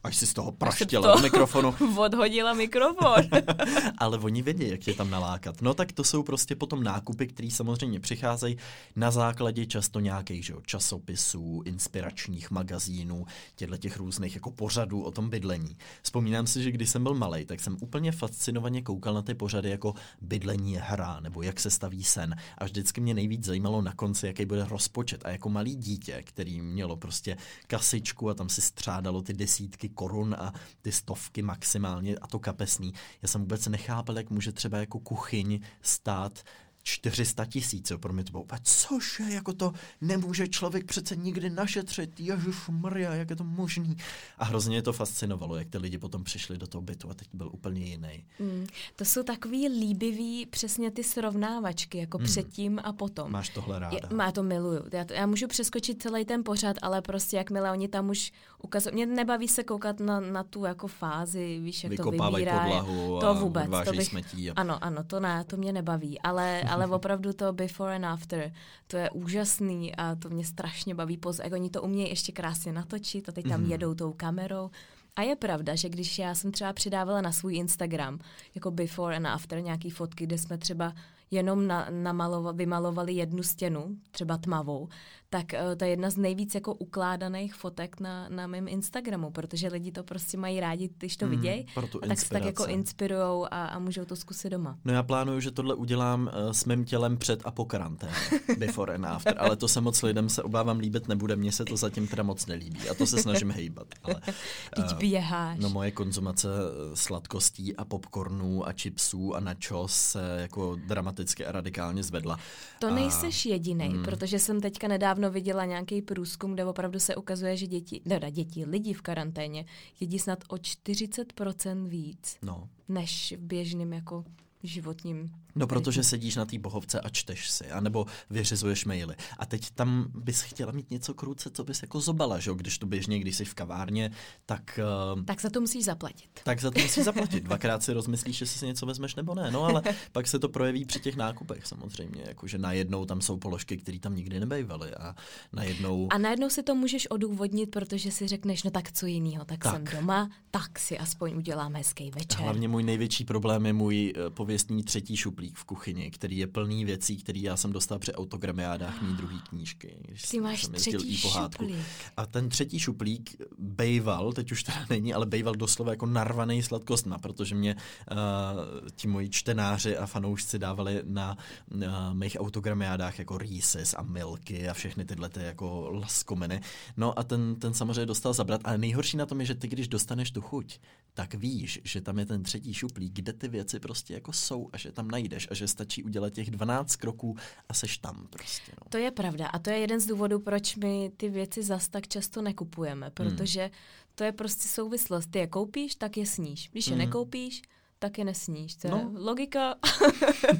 [0.06, 1.74] Až si z toho praštěla do mikrofonu.
[1.96, 3.14] Odhodila mikrofon.
[3.98, 5.62] Ale oni vědí, jak tě tam nalákat.
[5.62, 8.56] No tak to jsou prostě potom nákupy, které samozřejmě přicházejí
[8.96, 15.30] na základě často nějakých že, časopisů, inspiračních magazínů, těchto těch různých jako pořadů o tom
[15.30, 15.76] bydlení.
[16.02, 19.70] Vzpomínám si, že když jsem byl malý, tak jsem úplně fascinovaně koukal na ty pořady
[19.70, 22.36] jako bydlení je hra, nebo jak se staví sen.
[22.58, 25.26] A vždycky mě nejvíc zajímalo na konci, jaký bude rozpočet.
[25.26, 30.36] A jako malý dítě, který mělo prostě kasičku a tam si střádalo ty desítky korun
[30.38, 32.94] a ty stovky maximálně a to kapesný.
[33.22, 36.42] Já jsem vůbec nechápal, jak může třeba jako kuchyň stát
[36.86, 42.20] 400 tisíc, pro mě to bylo úplně, cože, jako to nemůže člověk přece nikdy našetřit,
[42.20, 43.96] Ježíš Maria, jak je to možný.
[44.38, 47.28] A hrozně je to fascinovalo, jak ty lidi potom přišli do toho bytu a teď
[47.32, 48.24] byl úplně jiný.
[48.38, 52.24] Mm, to jsou takový líbivý přesně ty srovnávačky, jako mm.
[52.24, 53.32] předtím a potom.
[53.32, 53.96] Máš tohle ráda.
[53.96, 54.82] Je, má to miluju.
[54.92, 58.94] Já, to, já můžu přeskočit celý ten pořad, ale prostě jakmile oni tam už ukazují,
[58.94, 62.60] mě nebaví se koukat na, na tu jako fázi, víš, jak to vybírá.
[62.60, 63.70] podlahu to vůbec.
[63.84, 64.52] To bych, smetí a...
[64.56, 68.52] Ano, ano, to ne, to mě nebaví, ale, ale opravdu to before and after,
[68.86, 72.72] to je úžasný a to mě strašně baví, poz, jak oni to umějí ještě krásně
[72.72, 73.70] natočit a teď tam mm.
[73.70, 74.70] jedou tou kamerou.
[75.16, 78.18] A je pravda, že když já jsem třeba přidávala na svůj Instagram
[78.54, 80.92] jako before and after nějaký fotky, kde jsme třeba
[81.30, 84.88] jenom na, namalova, vymalovali jednu stěnu, třeba tmavou,
[85.36, 89.68] tak uh, to je jedna z nejvíc jako ukládaných fotek na, na mém Instagramu, protože
[89.68, 91.66] lidi to prostě mají rádi, když to mm, vidějí,
[92.02, 94.78] a tak se tak jako inspirujou a, a můžou to zkusit doma.
[94.84, 98.12] No já plánuju, že tohle udělám uh, s mým tělem před a po karanténě,
[98.58, 101.76] before and after, ale to se moc lidem se obávám líbit nebude, mně se to
[101.76, 103.86] zatím teda moc nelíbí a to se snažím hejbat.
[104.02, 104.14] Ale,
[104.78, 105.58] uh, běháš.
[105.60, 106.48] No moje konzumace
[106.94, 112.38] sladkostí a popcornů a chipsů a nachos se jako dramaticky a radikálně zvedla.
[112.78, 114.04] To nejseš jediný, mm.
[114.04, 118.30] protože jsem teďka nedávno nedávno viděla nějaký průzkum, kde opravdu se ukazuje, že děti, teda
[118.30, 119.64] děti, lidi v karanténě
[120.00, 122.68] jedí snad o 40% víc, no.
[122.88, 124.24] než v běžným jako
[124.62, 129.14] životním No, protože sedíš na té bohovce a čteš si, anebo vyřizuješ maily.
[129.38, 132.86] A teď tam bys chtěla mít něco kruce, co bys jako zobala, že Když to
[132.86, 134.10] běžně, když jsi v kavárně,
[134.46, 134.80] tak...
[135.14, 136.30] Uh, tak za to musíš zaplatit.
[136.44, 137.44] Tak za to musíš zaplatit.
[137.44, 139.50] Dvakrát si rozmyslíš, jestli si něco vezmeš nebo ne.
[139.50, 142.24] No, ale pak se to projeví při těch nákupech samozřejmě.
[142.26, 145.14] Jakože najednou tam jsou položky, které tam nikdy nebejvaly a
[145.52, 146.08] najednou...
[146.10, 149.72] A najednou si to můžeš odůvodnit, protože si řekneš, no tak co jiného, tak, tak,
[149.72, 152.40] jsem doma, tak si aspoň udělám hezký večer.
[152.40, 156.46] Hlavně můj největší problém je můj eh, pověstný třetí šuplík šuplík v kuchyni, který je
[156.46, 159.96] plný věcí, který já jsem dostal při autogramiádách mý druhý knížky.
[160.08, 161.76] Když Ty máš třetí šuplík.
[162.16, 167.18] A ten třetí šuplík bejval, teď už teda není, ale bejval doslova jako narvaný sladkostma,
[167.18, 171.36] protože mě uh, ti moji čtenáři a fanoušci dávali na
[171.70, 171.82] uh,
[172.12, 176.60] mých autogramiádách jako Reese's a Milky a všechny tyhle ty jako laskominy.
[176.96, 179.88] No a ten, ten samozřejmě dostal zabrat, ale nejhorší na tom je, že ty, když
[179.88, 180.78] dostaneš tu chuť,
[181.14, 184.78] tak víš, že tam je ten třetí šuplík, kde ty věci prostě jako jsou a
[184.78, 187.36] že tam najdeš najdeš a že stačí udělat těch 12 kroků
[187.68, 188.72] a seš tam prostě.
[188.72, 188.86] No.
[188.88, 192.08] To je pravda a to je jeden z důvodů, proč my ty věci zas tak
[192.08, 193.70] často nekupujeme, protože hmm.
[194.14, 195.30] to je prostě souvislost.
[195.30, 196.68] Ty je koupíš, tak je sníš.
[196.72, 197.04] Když je hmm.
[197.04, 197.62] nekoupíš,
[197.98, 198.74] tak je nesníš.
[198.74, 199.10] To je no.
[199.14, 199.74] logika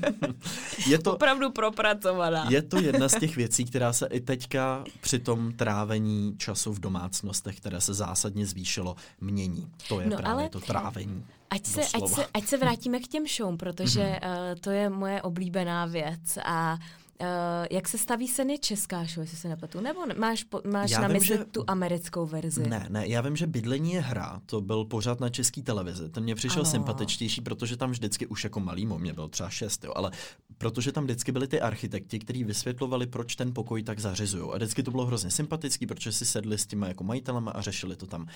[0.88, 2.48] je to, opravdu propracovaná.
[2.50, 6.80] Je to jedna z těch věcí, která se i teďka při tom trávení času v
[6.80, 9.70] domácnostech, které se zásadně zvýšilo, mění.
[9.88, 10.48] To je no, právě ale...
[10.48, 11.24] to trávení.
[11.50, 14.52] Ať se, ať, se, ať se vrátíme k těm show, protože mm-hmm.
[14.52, 16.78] uh, to je moje oblíbená věc a
[17.20, 19.81] Uh, jak se staví je česká show, jestli se nepletu?
[19.81, 22.68] Nebo máš, po, máš já na mysli tu americkou verzi?
[22.68, 26.09] Ne, ne, já vím, že Bydlení je hra, to byl pořád na české televizi.
[26.09, 26.70] Ten mě přišel ano.
[26.70, 30.11] sympatičtější, protože tam vždycky už jako malý, mě byl třeba šest, jo, ale
[30.59, 34.50] protože tam vždycky byli ty architekti, kteří vysvětlovali, proč ten pokoj tak zařizují.
[34.52, 37.96] A vždycky to bylo hrozně sympatický, protože si sedli s těma jako majitelama a řešili
[37.96, 38.26] to tam.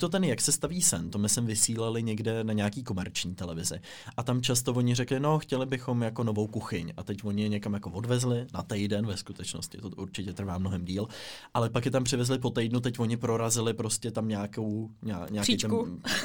[0.00, 3.80] to ten, jak se staví sen, to my jsme vysílali někde na nějaký komerční televizi.
[4.16, 6.92] A tam často oni řekli, no, chtěli bychom jako novou kuchyň.
[6.96, 10.84] A teď oni je někam jako odvezli na týden, ve skutečnosti to určitě trvá mnohem
[10.84, 11.08] díl,
[11.54, 14.90] ale pak je tam přivezli po týdnu, teď oni prorazili prostě tam nějakou,
[15.30, 15.70] nějaký, ten,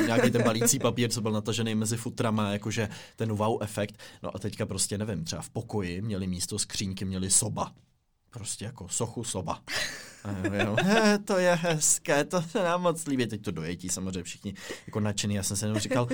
[0.06, 3.99] nějaký ten balící papír, co byl natažený mezi futrama, jakože ten wow efekt.
[4.23, 7.73] No a teďka prostě nevím, třeba v pokoji měli místo skřínky, měli soba.
[8.30, 9.62] Prostě jako sochu soba.
[11.25, 13.27] To je hezké, to se nám moc líbí.
[13.27, 14.53] Teď to dojetí samozřejmě všichni
[14.88, 15.36] jako nadšený.
[15.36, 16.08] Já jsem se jenom říkal,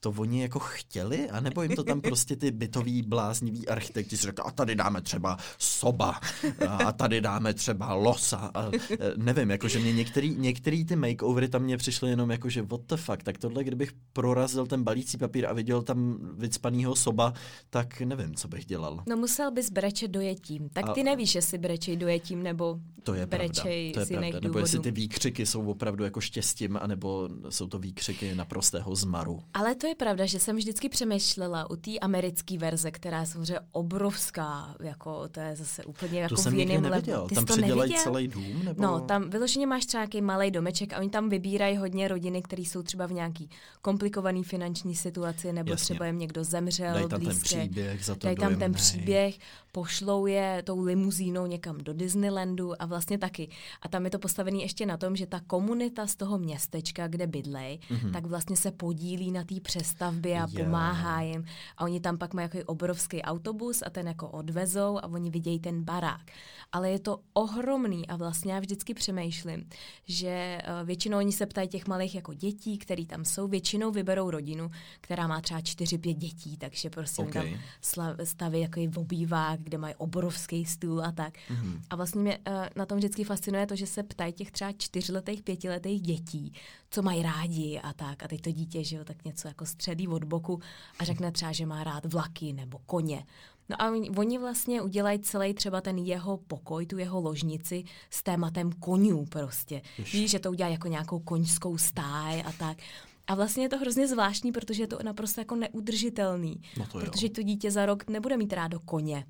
[0.00, 4.44] to oni jako chtěli, anebo jim to tam prostě ty bytový blázniví architekti si řekli,
[4.46, 6.20] a tady dáme třeba soba,
[6.68, 8.50] a tady dáme třeba losa.
[8.54, 12.62] A, e, nevím, jakože mě některý, některý ty makeovery tam mě přišly jenom jako, že
[12.62, 17.32] what the fuck, tak tohle, kdybych prorazil ten balící papír a viděl tam vycpanýho soba,
[17.70, 19.02] tak nevím, co bych dělal.
[19.06, 20.68] No musel bys brečet dojetím.
[20.68, 24.30] Tak ty a, nevíš, jestli brečej dojetím nebo to je brečej to je z jiných
[24.30, 24.48] pravda.
[24.48, 29.40] Nebo jestli ty výkřiky jsou opravdu jako štěstím, anebo jsou to výkřiky naprostého zmaru.
[29.54, 33.60] Ale to je pravda, že jsem vždycky přemýšlela u té americké verze, která je samozřejmě
[33.72, 37.28] obrovská, jako to je zase úplně jako to jsem v jiném level.
[37.34, 38.64] Tam předělají celý dům?
[38.64, 38.82] Nebo...
[38.82, 42.62] No, tam vyloženě máš třeba nějaký malý domeček a oni tam vybírají hodně rodiny, které
[42.62, 43.50] jsou třeba v nějaký
[43.82, 45.84] komplikovaný finanční situaci, nebo Jasně.
[45.84, 46.94] třeba jim někdo zemřel.
[46.94, 49.38] Dají tam blízké, ten příběh, za to Dají tam ten příběh,
[49.72, 53.48] pošlou je tou limuzínou někam do Disneylandu a vlastně tak taky.
[53.82, 57.26] A tam je to postavené ještě na tom, že ta komunita z toho městečka, kde
[57.26, 58.12] bydlej, mm-hmm.
[58.12, 60.52] tak vlastně se podílí na té přestavbě a yeah.
[60.52, 61.44] pomáhá jim.
[61.76, 65.60] A oni tam pak mají jako obrovský autobus a ten jako odvezou a oni vidějí
[65.60, 66.30] ten barák.
[66.72, 69.68] Ale je to ohromný a vlastně já vždycky přemýšlím,
[70.04, 74.30] že eh, většinou oni se ptají těch malých jako dětí, který tam jsou, většinou vyberou
[74.30, 77.58] rodinu, která má třeba 4-5 dětí, takže prostě okay.
[77.94, 81.34] tam staví jako obývák, kde mají obrovský stůl a tak.
[81.34, 81.80] Mm-hmm.
[81.90, 85.42] A vlastně mě uh, na tom vždycky fascinuje to, že se ptají těch třeba čtyřletých,
[85.42, 86.52] pětiletých dětí,
[86.90, 88.22] co mají rádi a tak.
[88.22, 90.60] A teď to dítě, že jo, tak něco jako středí od boku
[90.98, 93.24] a řekne třeba, že má rád vlaky nebo koně.
[93.68, 98.72] No a oni vlastně udělají celý třeba ten jeho pokoj, tu jeho ložnici s tématem
[98.72, 99.82] konňů prostě.
[100.12, 102.78] Víš, že to udělá jako nějakou koňskou stáj a tak.
[103.26, 106.62] A vlastně je to hrozně zvláštní, protože je to naprosto jako neudržitelný.
[106.78, 109.26] No to protože to dítě za rok nebude mít rádo koně.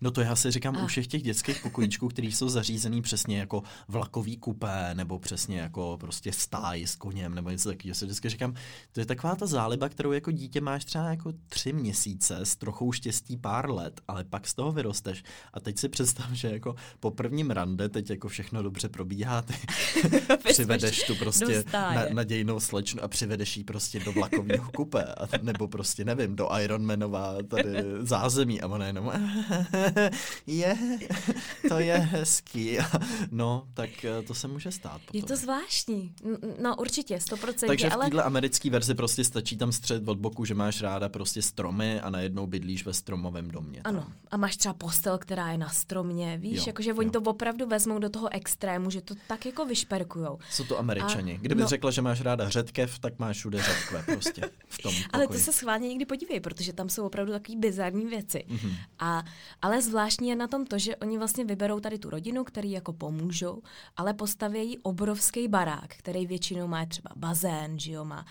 [0.00, 0.84] No to já si říkám a.
[0.84, 5.96] u všech těch dětských pokojíčků, který jsou zařízený přesně jako vlakový kupé, nebo přesně jako
[6.00, 7.94] prostě stáj s koněm, nebo něco takového.
[7.94, 8.54] Si vždycky říkám,
[8.92, 12.92] to je taková ta záliba, kterou jako dítě máš třeba jako tři měsíce s trochou
[12.92, 15.22] štěstí pár let, ale pak z toho vyrosteš.
[15.52, 19.54] A teď si představ, že jako po prvním rande teď jako všechno dobře probíhá, ty
[20.48, 26.04] přivedeš tu prostě na, nadějnou slečnu a přivedeš ji prostě do vlakového kupé, nebo prostě
[26.04, 27.68] nevím, do Ironmanova tady
[28.00, 29.12] zázemí a ona jenom
[30.46, 30.76] je,
[31.68, 32.78] to je hezký.
[33.30, 35.00] No, tak eh, to se může stát.
[35.00, 35.20] Potom.
[35.20, 36.14] Je to zvláštní.
[36.62, 37.66] No určitě, 100%.
[37.66, 38.04] Takže v ale...
[38.04, 42.10] téhle americké verzi prostě stačí tam střed od boku, že máš ráda prostě stromy a
[42.10, 43.80] najednou bydlíš ve stromovém domě.
[43.84, 44.12] Ano, tam.
[44.30, 47.20] a máš třeba postel, která je na stromě, víš, jakože oni jo.
[47.20, 50.38] to opravdu vezmou do toho extrému, že to tak jako vyšperkujou.
[50.50, 51.34] Jsou to američani.
[51.34, 54.94] A, Kdyby no, řekla, že máš ráda řetkev, tak máš všude řetkve prostě v tom
[55.12, 58.44] Ale to se schválně někdy podívej, protože tam jsou opravdu takové bizarní věci.
[58.48, 58.76] Mm-hmm.
[58.98, 59.24] A,
[59.66, 62.92] ale zvláštní je na tom to, že oni vlastně vyberou tady tu rodinu, který jako
[62.92, 63.62] pomůžou,
[63.96, 68.26] ale postavějí obrovský barák, který většinou má třeba bazén, že jo, má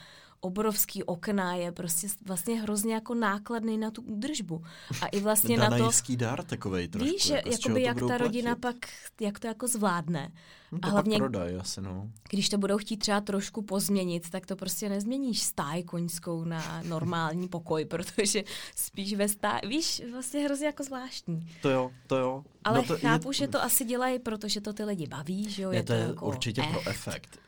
[0.45, 4.63] obrovský okna, je prostě vlastně hrozně jako nákladný na tu údržbu.
[5.01, 5.89] A i vlastně na to...
[6.15, 7.13] dár takovej trošku.
[7.13, 8.79] Víš, jako jakoby jak ta rodina platit?
[8.79, 8.89] pak,
[9.21, 10.31] jak to jako zvládne.
[10.71, 12.09] No to a hlavně, prodaj asi, no.
[12.29, 17.47] Když to budou chtít třeba trošku pozměnit, tak to prostě nezměníš stáj koňskou na normální
[17.47, 18.43] pokoj, protože
[18.75, 21.47] spíš ve stáj, víš, vlastně hrozně jako zvláštní.
[21.61, 22.43] To jo, to jo.
[22.63, 23.33] Ale no to chápu, je...
[23.33, 25.71] že to asi dělají, protože to ty lidi baví, že jo?
[25.71, 26.71] Je, je to, to jako určitě echt.
[26.71, 27.44] pro efekt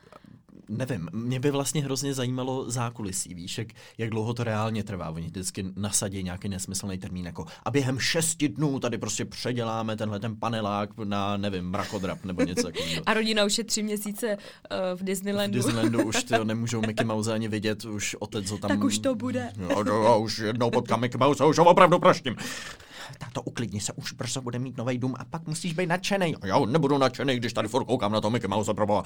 [0.70, 5.10] nevím, mě by vlastně hrozně zajímalo zákulisí, víš, jak, jak dlouho to reálně trvá.
[5.10, 10.20] Oni vždycky nasadí nějaký nesmyslný termín, jako a během šesti dnů tady prostě předěláme tenhle
[10.20, 13.04] ten panelák na, nevím, mrakodrap nebo něco takového.
[13.06, 15.54] a rodina už je tři měsíce uh, v Disneylandu.
[15.54, 18.70] V Disneylandu už tyjo, nemůžou Mickey Mouse ani vidět, už otec ho tam...
[18.70, 19.52] Tak už to bude.
[19.58, 22.36] Jo, jo, už jednou potkám Mickey Mouse, už ho opravdu praštím
[23.18, 26.36] táto uklidni se, už brzo bude mít nový dům a pak musíš být nadšený.
[26.44, 29.04] Já nebudu nadšený, když tady furt koukám na to Mickey Mouse, proboha.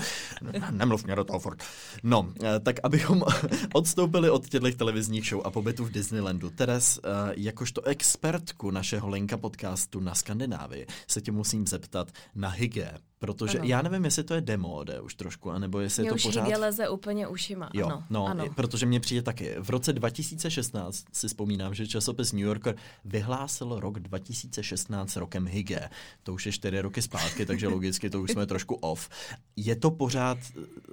[0.71, 1.63] Nemluv mě do toho furt.
[2.03, 3.23] No, eh, tak abychom
[3.73, 6.49] odstoupili od těchto televizních show a pobytu v Disneylandu.
[6.49, 12.91] Teres, eh, jakožto expertku našeho linka podcastu na Skandinávii, se tě musím zeptat na hygge.
[13.21, 13.67] Protože ano.
[13.67, 16.45] já nevím, jestli to je demode už trošku, anebo jestli mě je to už pořád...
[16.45, 17.69] Mě leze úplně ušima.
[17.73, 18.03] Jo, ano.
[18.09, 18.45] no, ano.
[18.55, 19.55] protože mě přijde taky.
[19.59, 25.89] V roce 2016 si vzpomínám, že časopis New Yorker vyhlásil rok 2016 rokem hygge.
[26.23, 29.09] To už je čtyři roky zpátky, takže logicky to už jsme trošku off.
[29.55, 30.37] Je to pořád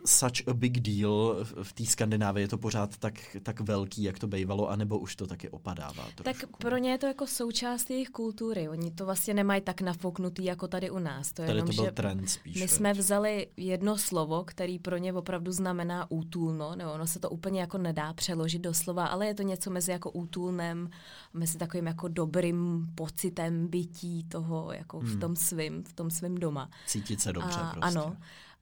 [0.07, 2.45] such a big deal v té Skandinávii?
[2.45, 6.23] Je to pořád tak, tak velký, jak to bývalo, anebo už to taky opadává trošku?
[6.23, 8.69] Tak pro ně je to jako součást jejich kultury.
[8.69, 11.33] Oni to vlastně nemají tak nafouknutý jako tady u nás.
[11.33, 12.61] To je tady jenom, to byl že trend spíš.
[12.61, 17.31] My jsme vzali jedno slovo, který pro ně opravdu znamená útulno, nebo ono se to
[17.31, 20.91] úplně jako nedá přeložit do slova, ale je to něco mezi jako útulnem,
[21.35, 25.09] mezi takovým jako dobrým pocitem bytí toho jako hmm.
[25.09, 26.71] v tom svým, v tom svým doma.
[26.87, 27.99] Cítit se dobře A, prostě.
[27.99, 28.17] Ano.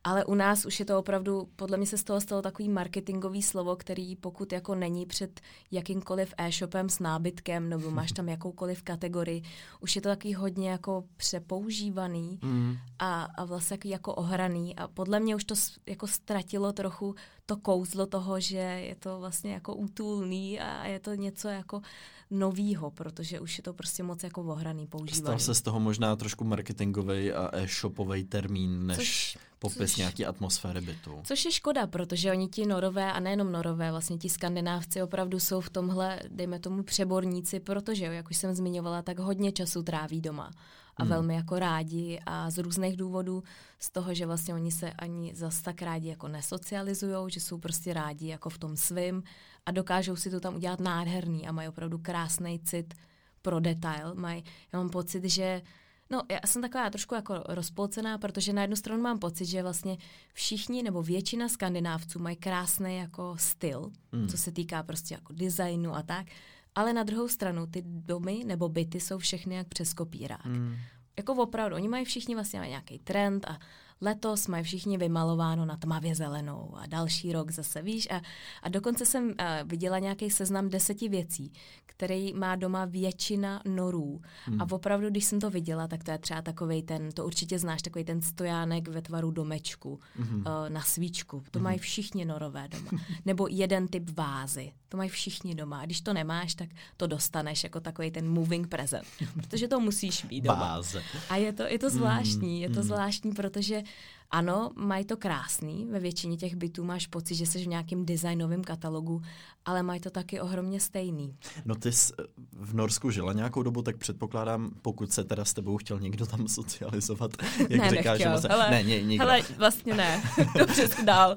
[0.06, 3.42] Ale u nás už je to opravdu, podle mě se z toho stalo takový marketingový
[3.42, 5.40] slovo, který pokud jako není před
[5.70, 9.42] jakýmkoliv e-shopem s nábytkem, nebo máš tam jakoukoliv kategorii,
[9.80, 12.76] už je to takový hodně jako přepoužívaný mm.
[12.98, 14.76] a, a vlastně jako, jako ohraný.
[14.76, 15.54] A podle mě už to
[15.86, 17.14] jako ztratilo trochu
[17.46, 21.80] to kouzlo toho, že je to vlastně jako útulný a je to něco jako
[22.30, 25.20] novýho, protože už je to prostě moc jako ohraný používaný.
[25.20, 30.26] Stal se z toho možná trošku marketingový a e-shopový termín, než což, popis což, nějaký
[30.26, 31.20] atmosféry bytu.
[31.24, 35.60] Což je škoda, protože oni ti norové a nejenom norové, vlastně ti skandinávci opravdu jsou
[35.60, 40.50] v tomhle, dejme tomu, přeborníci, protože, jak už jsem zmiňovala, tak hodně času tráví doma
[40.96, 41.10] a hmm.
[41.10, 43.42] velmi jako rádi a z různých důvodů,
[43.78, 47.92] z toho, že vlastně oni se ani zas tak rádi jako nesocializují, že jsou prostě
[47.92, 49.22] rádi jako v tom svým
[49.66, 52.94] a dokážou si to tam udělat nádherný a mají opravdu krásný cit
[53.42, 54.14] pro detail.
[54.14, 55.62] Mají, já mám pocit, že
[56.10, 59.96] No, já jsem taková trošku jako rozpolcená, protože na jednu stranu mám pocit, že vlastně
[60.32, 64.28] všichni nebo většina skandinávců mají krásný jako styl, mm.
[64.28, 66.26] co se týká prostě jako designu a tak,
[66.74, 70.44] ale na druhou stranu ty domy nebo byty jsou všechny jak přes kopírák.
[70.44, 70.76] Mm.
[71.16, 73.58] Jako opravdu, oni mají všichni vlastně mají nějaký trend a
[74.00, 78.08] letos mají všichni vymalováno na tmavě zelenou a další rok zase, víš.
[78.10, 78.20] A,
[78.62, 81.52] a dokonce jsem uh, viděla nějaký seznam deseti věcí,
[81.86, 84.20] který má doma většina norů.
[84.44, 84.62] Hmm.
[84.62, 87.82] A opravdu, když jsem to viděla, tak to je třeba takový ten, to určitě znáš,
[87.82, 90.36] takový ten stojánek ve tvaru domečku hmm.
[90.36, 91.42] uh, na svíčku.
[91.50, 91.64] To hmm.
[91.64, 93.02] mají všichni norové doma.
[93.24, 94.72] Nebo jeden typ vázy.
[94.88, 95.80] To mají všichni doma.
[95.80, 99.06] A když to nemáš, tak to dostaneš jako takový ten moving present.
[99.34, 100.54] Protože to musíš být doma.
[100.54, 101.02] Váze.
[101.30, 102.60] A je to, je to zvláštní.
[102.60, 102.82] Je to hmm.
[102.82, 103.82] zvláštní, protože
[104.30, 108.64] ano, mají to krásný, ve většině těch bytů máš pocit, že jsi v nějakém designovém
[108.64, 109.22] katalogu,
[109.64, 111.36] ale mají to taky ohromně stejný.
[111.64, 115.54] No ty jsi eh, v Norsku žila nějakou dobu, tak předpokládám, pokud se teda s
[115.54, 118.48] tebou chtěl někdo tam socializovat, jak ne, říkáš, nechtěl, se...
[118.48, 119.24] hele, ne, ně, nikdo.
[119.24, 120.22] hele, vlastně ne,
[120.58, 121.36] dobře dál.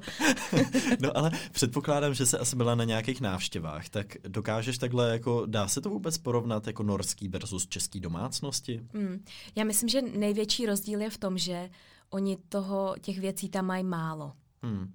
[1.00, 5.68] no ale předpokládám, že se asi byla na nějakých návštěvách, tak dokážeš takhle, jako dá
[5.68, 8.80] se to vůbec porovnat jako norský versus český domácnosti?
[8.94, 9.24] Hmm.
[9.56, 11.70] Já myslím, že největší rozdíl je v tom, že
[12.10, 14.32] oni toho, těch věcí tam mají málo.
[14.62, 14.92] Hmm.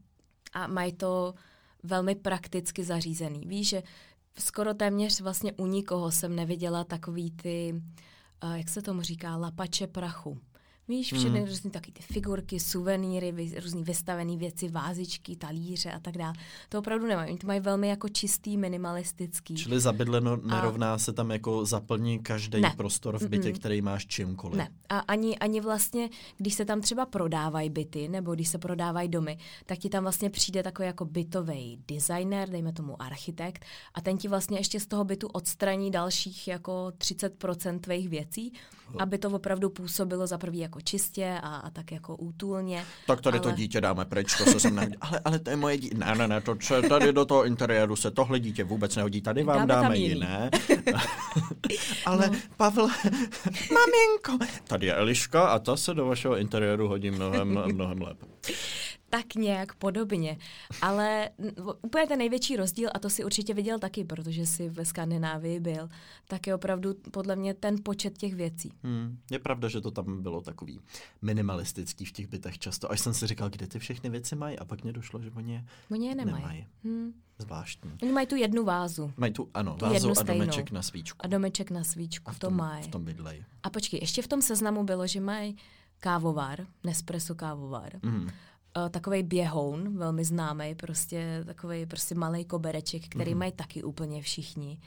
[0.54, 1.34] A mají to
[1.84, 3.46] velmi prakticky zařízený.
[3.46, 3.84] Víš, že
[4.40, 7.82] skoro téměř vlastně u nikoho jsem neviděla takový ty,
[8.44, 10.42] uh, jak se tomu říká, lapače prachu.
[10.88, 11.46] Víš, všechny mm.
[11.46, 16.34] různé taky ty figurky, suvenýry, vy, různý vystavené věci, vázičky, talíře a tak dále.
[16.70, 17.30] To opravdu nemají.
[17.30, 19.56] Oni to mají velmi jako čistý, minimalistický.
[19.56, 20.98] Čili zabydleno nerovná a...
[20.98, 22.74] se tam jako zaplní každý ne.
[22.78, 23.60] prostor v bytě, Mm-mm.
[23.60, 24.58] který máš čímkoliv.
[24.58, 24.70] Ne.
[24.90, 29.38] A ani, ani vlastně, když se tam třeba prodávají byty, nebo když se prodávají domy,
[29.66, 34.28] tak ti tam vlastně přijde takový jako bytový designer, dejme tomu architekt, a ten ti
[34.28, 38.54] vlastně ještě z toho bytu odstraní dalších jako 30% tvých věcí,
[39.00, 42.86] aby to opravdu působilo za prvý jako čistě a, a tak jako útulně.
[43.08, 43.44] Tak tady ale...
[43.44, 44.96] to dítě dáme pryč, to se sem nehodí.
[45.02, 45.98] Ale, ale to je moje dítě.
[45.98, 46.56] Ne, ne, ne, to,
[46.90, 49.22] tady do toho interiéru se tohle dítě vůbec nehodí.
[49.22, 50.50] Tady vám dáme, dáme jiné.
[52.06, 52.38] ale no.
[52.58, 52.88] Pavel,
[53.74, 58.26] maminko, tady je Eliška a ta se do vašeho interiéru hodí mnohem, mnohem lépe
[59.16, 60.38] tak nějak podobně.
[60.82, 61.30] Ale
[61.82, 65.90] úplně ten největší rozdíl, a to si určitě viděl taky, protože jsi ve Skandinávii byl,
[66.28, 68.72] tak je opravdu podle mě ten počet těch věcí.
[68.84, 70.80] Hmm, je pravda, že to tam bylo takový
[71.22, 72.92] minimalistický v těch bytech často.
[72.92, 75.54] Až jsem si říkal, kde ty všechny věci mají a pak mě došlo, že oni
[75.54, 76.44] je, oni je nemají.
[76.44, 76.68] nemají.
[76.84, 77.14] Hmm.
[77.38, 77.92] Zvláštní.
[78.04, 79.14] Oni mají tu jednu vázu.
[79.18, 81.18] Mají tu, ano, tu vázu a domeček na svíčku.
[81.20, 82.84] A domeček na svíčku, a v tom, to mají.
[82.84, 83.44] V tom bydlej.
[83.64, 85.58] A počkej, ještě v tom seznamu bylo, že mají
[86.00, 87.92] kávovar, Nespresso kávovar.
[88.04, 88.30] Mm
[88.78, 93.40] uh, takový běhoun, velmi známý, prostě takový prostě malý kobereček, který mm.
[93.40, 94.80] mají taky úplně všichni.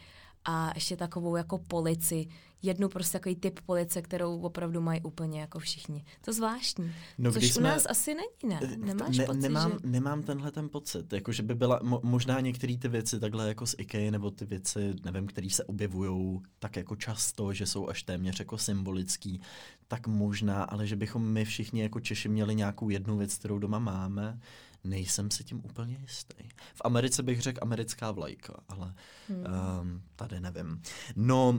[0.51, 2.27] A ještě takovou jako polici,
[2.63, 6.05] jednu prostě takový typ police, kterou opravdu mají úplně jako všichni.
[6.21, 6.93] To zvláštní.
[7.19, 7.61] No, Což jsme...
[7.61, 8.77] u nás asi není, ne?
[8.77, 9.79] Nemáš ne, pocit, nemám, že...
[9.89, 11.13] nemám tenhle ten pocit.
[11.13, 14.45] Jako, že by byla mo- možná některé ty věci takhle jako z IKEA, nebo ty
[14.45, 19.41] věci, nevím, které se objevují tak jako často, že jsou až téměř jako symbolický,
[19.89, 23.79] tak možná, ale že bychom my všichni jako Češi měli nějakou jednu věc, kterou doma
[23.79, 24.41] máme,
[24.85, 26.35] nejsem si tím úplně jistý.
[26.75, 28.95] V Americe bych řekl americká vlajka, ale
[29.29, 29.45] hmm.
[29.81, 30.83] um, tady nevím.
[31.17, 31.59] No, uh,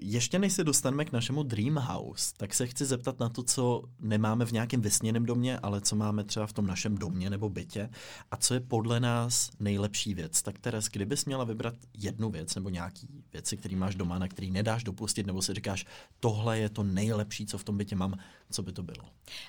[0.00, 3.82] ještě než se dostaneme k našemu Dream House, tak se chci zeptat na to, co
[4.00, 7.90] nemáme v nějakém vysněném domě, ale co máme třeba v tom našem domě nebo bytě
[8.30, 10.42] a co je podle nás nejlepší věc.
[10.42, 14.50] Tak Teres, kdybys měla vybrat jednu věc nebo nějaký věci, který máš doma, na který
[14.50, 15.86] nedáš dopustit, nebo si říkáš,
[16.20, 18.18] tohle je to nejlepší, co v tom bytě mám,
[18.50, 19.04] co by to bylo?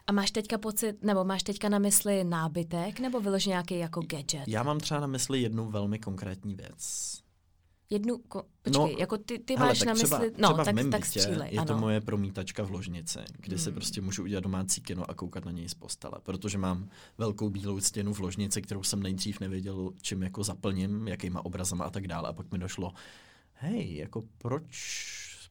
[0.08, 2.67] A máš teďka pocit, nebo máš teďka na mysli nábytek,
[3.00, 4.48] nebo vyloženě nějaký jako gadget?
[4.48, 7.18] Já mám třeba na mysli jednu velmi konkrétní věc.
[7.90, 10.74] Jednu, ko, počkej, no, jako ty, ty hele, máš na mysli, třeba, no, třeba tak,
[10.74, 11.68] v mém tak bytě střílej, je ano.
[11.68, 13.64] to moje promítačka v ložnici, kde hmm.
[13.64, 17.50] si prostě můžu udělat domácí kino a koukat na něj z postele, protože mám velkou
[17.50, 22.08] bílou stěnu v ložnici, kterou jsem nejdřív nevěděl, čím jako zaplním, jakýma obrazama a tak
[22.08, 22.94] dále a pak mi došlo,
[23.54, 24.98] hej, jako proč,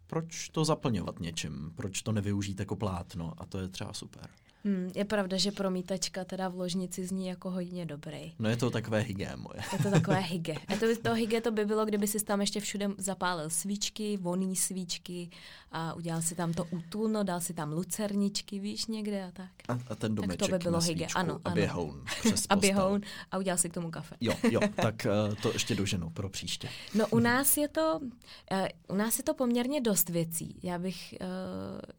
[0.07, 4.31] proč to zaplňovat něčím, proč to nevyužít jako plátno a to je třeba super.
[4.67, 8.35] Hmm, je pravda, že promítačka teda v ložnici zní jako hodně dobrý.
[8.39, 9.61] No je to takové hygge moje.
[9.73, 10.55] Je to takové hygge.
[10.69, 14.57] A to, to hygge to by bylo, kdyby si tam ještě všude zapálil svíčky, voný
[14.57, 15.31] svíčky
[15.73, 19.51] a udělal si tam to útulno, dal si tam lucerničky, víš, někde a tak.
[19.69, 21.07] A, a ten domeček tak to by bylo na hygge.
[21.15, 24.17] Ano, a běhoun přes A běhoun a udělal si k tomu kafe.
[24.21, 26.69] Jo, jo, tak uh, to ještě doženu pro příště.
[26.95, 30.61] No u nás je to, uh, u nás je to poměrně dost věcí.
[30.63, 31.27] Já bych, uh,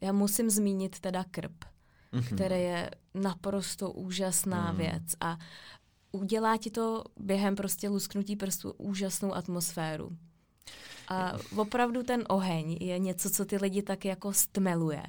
[0.00, 1.64] já musím zmínit teda krb
[2.12, 2.34] mm-hmm.
[2.34, 4.78] které je naprosto úžasná mm.
[4.78, 5.38] věc a
[6.12, 10.16] udělá ti to během prostě lusknutí prstu úžasnou atmosféru.
[11.08, 15.02] A opravdu ten oheň je něco, co ty lidi tak jako stmeluje.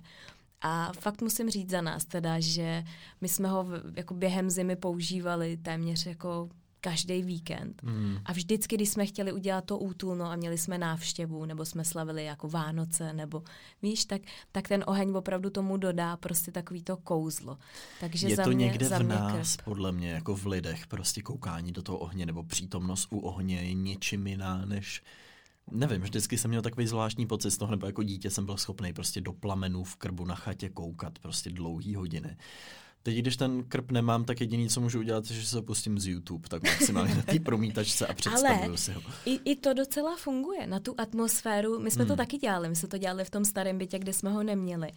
[0.62, 2.84] A fakt musím říct za nás teda, že
[3.22, 6.50] my jsme ho jako během zimy používali téměř jako
[6.82, 7.84] každý víkend.
[7.84, 8.18] Mm.
[8.26, 12.26] A vždycky, když jsme chtěli udělat to útulno a měli jsme návštěvu, nebo jsme slavili
[12.26, 13.44] jako Vánoce, nebo
[13.82, 14.22] víš, tak,
[14.52, 17.58] tak ten oheň opravdu tomu dodá prostě takový to kouzlo.
[18.00, 19.66] Takže je za to mě, někde za v nás, krp.
[19.66, 23.74] podle mě, jako v lidech, prostě koukání do toho ohně, nebo přítomnost u ohně je
[23.74, 25.04] něčím jiná, než
[25.72, 28.94] Nevím, vždycky jsem měl takový zvláštní pocit z toho, nebo jako dítě jsem byl schopný
[28.94, 32.38] prostě do plamenů v krbu na chatě koukat prostě dlouhý hodiny.
[33.04, 36.08] Teď, když ten krb nemám, tak jediný, co můžu udělat, je, že se pustím z
[36.08, 39.02] YouTube, tak maximálně na té promítačce a představuju Ale si ho.
[39.26, 41.80] I, I to docela funguje na tu atmosféru.
[41.80, 42.10] My jsme hmm.
[42.10, 44.92] to taky dělali, my jsme to dělali v tom starém bytě, kde jsme ho neměli.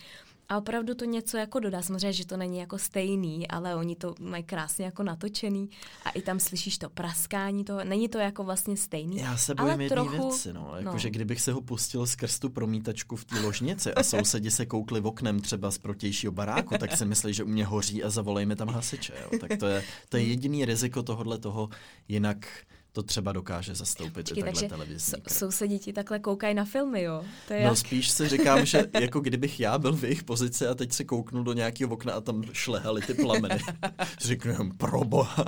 [0.53, 1.82] A opravdu to něco jako dodá.
[1.82, 5.70] Samozřejmě, že to není jako stejný, ale oni to mají krásně jako natočený
[6.05, 7.84] a i tam slyšíš to praskání toho.
[7.84, 9.16] Není to jako vlastně stejný.
[9.16, 10.72] Já se ale bojím jedné trochu, věci, no.
[10.76, 10.98] Jako, no.
[10.98, 15.00] že kdybych se ho pustil skrz tu promítačku v té ložnici a sousedi se koukli
[15.00, 18.46] v oknem třeba z protějšího baráku, tak si myslí, že u mě hoří a zavolej
[18.46, 19.14] mi tam hasiče.
[19.22, 19.38] Jo.
[19.38, 21.68] Tak to je, to je jediný riziko tohohle toho,
[22.09, 22.46] jinak
[22.93, 25.28] to třeba dokáže zastoupit Počkej, i takhle televizní krb.
[25.32, 27.24] sousedí ti takhle koukají na filmy, jo?
[27.49, 27.78] To je No jak...
[27.78, 31.43] spíš si říkám, že jako kdybych já byl v jejich pozici a teď se kouknu
[31.43, 33.61] do nějakého okna a tam šlehaly ty plameny.
[34.20, 35.45] Řeknu jen pro boha,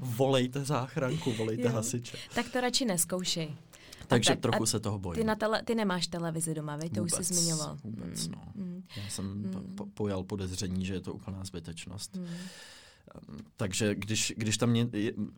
[0.00, 1.68] volejte záchranku, volejte Jo.
[1.72, 2.16] hasiče.
[2.34, 3.54] Tak to radši neskoušej.
[4.08, 5.20] Takže tak- trochu se toho bojím.
[5.20, 6.94] Ty, na tele, ty nemáš televizi doma, veď?
[6.94, 7.78] To už jsi Vůbec, zmiňoval.
[7.84, 8.42] Vůbec, Mm, no.
[8.54, 12.16] mm, Já jsem po, pojal podezření, že je to úplná zbytečnost.
[12.16, 12.26] mm.
[13.56, 14.88] Takže když, když tam mě,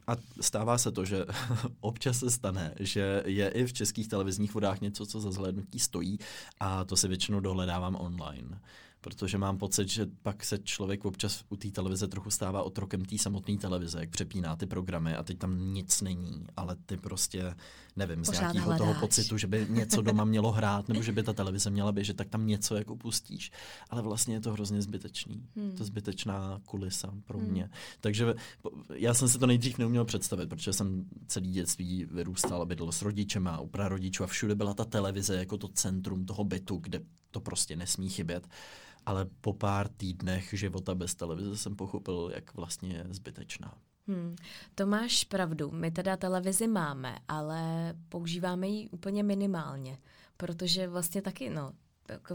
[0.06, 1.26] a stává se to, že
[1.80, 6.18] občas se stane, že je i v českých televizních vodách něco, co za zhlédnutí stojí
[6.60, 8.60] a to si většinou dohledávám online.
[9.00, 13.18] Protože mám pocit, že pak se člověk občas u té televize trochu stává otrokem té
[13.18, 17.54] samotné televize, jak přepíná ty programy a teď tam nic není, ale ty prostě,
[17.96, 19.00] nevím, z Pořád nějakého toho hledáš.
[19.00, 22.28] pocitu, že by něco doma mělo hrát, nebo že by ta televize měla běžet, tak
[22.28, 23.50] tam něco jako pustíš.
[23.90, 25.46] Ale vlastně je to hrozně zbytečný.
[25.56, 25.72] Hmm.
[25.72, 27.48] To zbytečná kulisa pro Hmm.
[27.50, 27.70] mě.
[28.00, 32.64] Takže po- já jsem si to nejdřív neuměl představit, protože jsem celý dětství vyrůstal a
[32.66, 36.44] bydlel s rodičem a u prarodičů a všude byla ta televize jako to centrum toho
[36.44, 38.48] bytu, kde to prostě nesmí chybět.
[39.08, 43.74] Ale po pár týdnech života bez televize jsem pochopil, jak vlastně je zbytečná.
[44.06, 44.36] Hmm.
[44.74, 45.70] To máš pravdu.
[45.70, 49.98] My teda televizi máme, ale používáme ji úplně minimálně,
[50.36, 51.72] protože vlastně taky, no,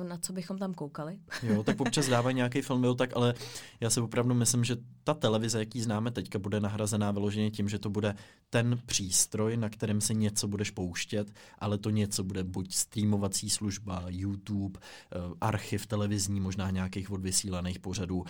[0.03, 1.19] na co bychom tam koukali?
[1.43, 3.33] Jo, tak občas dává nějaký film, jo, tak ale
[3.79, 7.79] já si opravdu myslím, že ta televize, jaký známe teďka, bude nahrazená vyloženě tím, že
[7.79, 8.15] to bude
[8.49, 14.03] ten přístroj, na kterém se něco budeš pouštět, ale to něco bude buď streamovací služba,
[14.07, 18.25] YouTube, eh, archiv televizní, možná nějakých odvysílaných pořadů.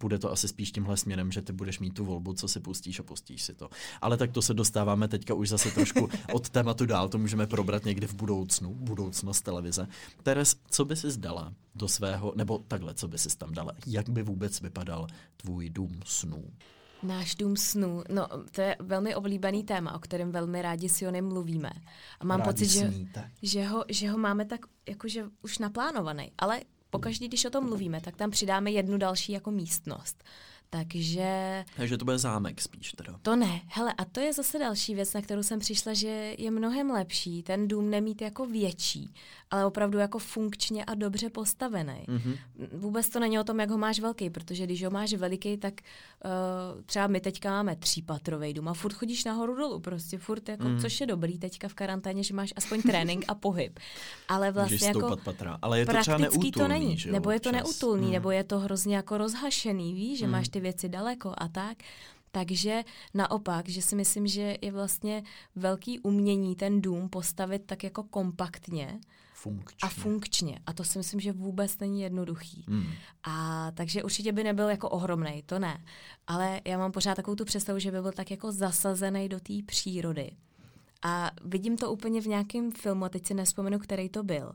[0.00, 3.00] Bude to asi spíš tímhle směrem, že ty budeš mít tu volbu, co si pustíš
[3.00, 3.70] a pustíš si to.
[4.00, 7.84] Ale tak to se dostáváme teďka už zase trošku od tématu dál, to můžeme probrat
[7.84, 9.88] někdy v budoucnu, budoucnost televize.
[10.22, 13.72] Teres, co by si zdala do svého, nebo takhle, co by si tam dala?
[13.86, 15.06] Jak by vůbec vypadal
[15.36, 16.44] tvůj dům snů?
[17.02, 21.10] Náš dům snů, no to je velmi oblíbený téma, o kterém velmi rádi si o
[21.10, 21.70] něm mluvíme.
[22.20, 22.92] A mám Rádi pocit, že,
[23.42, 26.32] že, ho, že ho máme tak jakože už naplánovaný.
[26.38, 26.60] Ale
[26.90, 30.24] pokaždý, když o tom mluvíme, tak tam přidáme jednu další jako místnost.
[30.70, 33.18] Takže Takže to bude zámek spíš teda.
[33.22, 33.60] to ne.
[33.66, 37.42] Hele, a to je zase další věc, na kterou jsem přišla, že je mnohem lepší
[37.42, 39.14] ten dům nemít jako větší,
[39.50, 42.04] ale opravdu jako funkčně a dobře postavený.
[42.08, 42.34] Mhm.
[42.72, 45.74] Vůbec to není o tom, jak ho máš velký, protože když ho máš veliký, tak
[46.24, 50.64] uh, třeba my teďka máme třípatrový dům a furt chodíš nahoru dolů, prostě furt, jako,
[50.64, 50.72] Mm.
[50.74, 50.80] mm.
[50.80, 53.78] což je dobrý teďka v karanténě, že máš aspoň trénink a pohyb.
[54.28, 55.58] Ale Můžeš vlastně jako patra.
[55.62, 57.62] Ale je to třeba praktický to neútulný, není, že jo, nebo je to občas.
[57.64, 58.12] neutulný, Mm.
[58.12, 60.32] nebo je to hrozně jako rozhašený, víš, že Mm.
[60.32, 61.78] máš ty věci daleko a tak.
[62.32, 62.82] Takže
[63.14, 65.22] naopak, že si myslím, že je vlastně
[65.54, 69.00] velký umění ten dům postavit tak jako kompaktně
[69.38, 69.78] Funkčně.
[69.82, 70.58] a funkčně.
[70.66, 72.64] A to si myslím, že vůbec není jednoduchý.
[72.68, 72.86] Mm.
[73.22, 75.84] A takže určitě by nebyl jako ohromný, to ne.
[76.26, 79.52] Ale já mám pořád takovou tu představu, že by byl tak jako zasazený do té
[79.66, 80.30] přírody.
[81.02, 84.52] A vidím to úplně v nějakém filmu, a teď si nespomenu, který to byl.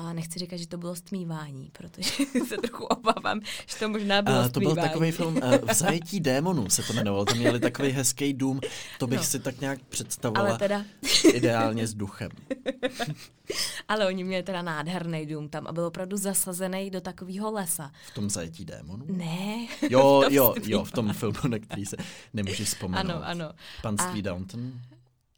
[0.00, 2.10] A nechci říkat, že to bylo stmívání, protože
[2.48, 4.88] se trochu obávám, že to možná bylo A to byl stmívání.
[4.88, 7.24] takový film uh, V zajetí démonů se to jmenovalo.
[7.24, 8.60] Tam měli takový hezký dům.
[8.98, 9.24] To bych No.
[9.24, 10.84] si tak nějak představovala Ale teda,
[11.34, 12.30] ideálně s duchem.
[13.88, 17.92] ale oni měli teda nádherný dům tam a byl opravdu zasazený do takového lesa.
[18.10, 19.06] V tom zajetí démonů?
[19.08, 19.66] Ne.
[19.90, 21.96] Jo, jo, jo, v tom filmu, na který se
[22.34, 23.10] nemůžeš vzpomenout.
[23.10, 23.52] Ano, ano.
[23.82, 24.72] Panství Downton.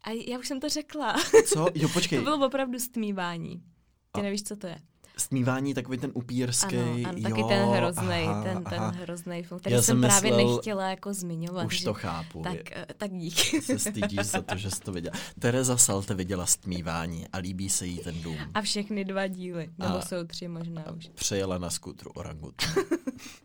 [0.03, 1.15] A já už jsem to řekla.
[1.45, 1.67] Co?
[1.75, 2.19] Jo, počkej.
[2.19, 3.61] to bylo opravdu stmívání.
[4.11, 4.77] Ty A- nevíš, co to je.
[5.21, 6.77] Stmívání takový ten upírský.
[6.77, 10.09] Ano, ano jo, taky ten hrozný, aha, ten, ten hrozný film, který Já jsem jsem
[10.09, 11.65] právě myslel- nechtěla jako zmiňovat.
[11.65, 12.41] Už že- to chápu.
[12.43, 13.61] Tak, eh, tak díky.
[13.61, 15.15] Se stydíš za to, že jsi to viděla.
[15.39, 18.37] Tereza Salte viděla stmívání a líbí se jí ten dům.
[18.53, 21.09] A všechny dva díly, nebo A- jsou tři možná už.
[21.15, 22.65] Přejela na skutru orangutu.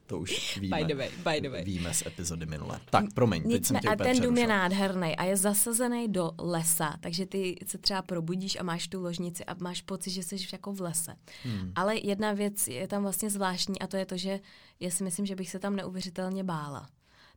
[0.06, 0.76] To už víme.
[0.78, 1.64] By the way, by the way.
[1.64, 2.80] Víme z epizody minulé.
[2.90, 6.96] Tak, promiň, teď jsem tě a ten dům je nádherný a je zasazený do lesa,
[7.00, 10.72] takže ty se třeba probudíš a máš tu ložnici a máš pocit, že jsi jako
[10.72, 11.16] v lese.
[11.44, 11.65] Hmm.
[11.74, 14.40] Ale jedna věc je tam vlastně zvláštní a to je to, že
[14.80, 16.88] já si myslím, že bych se tam neuvěřitelně bála.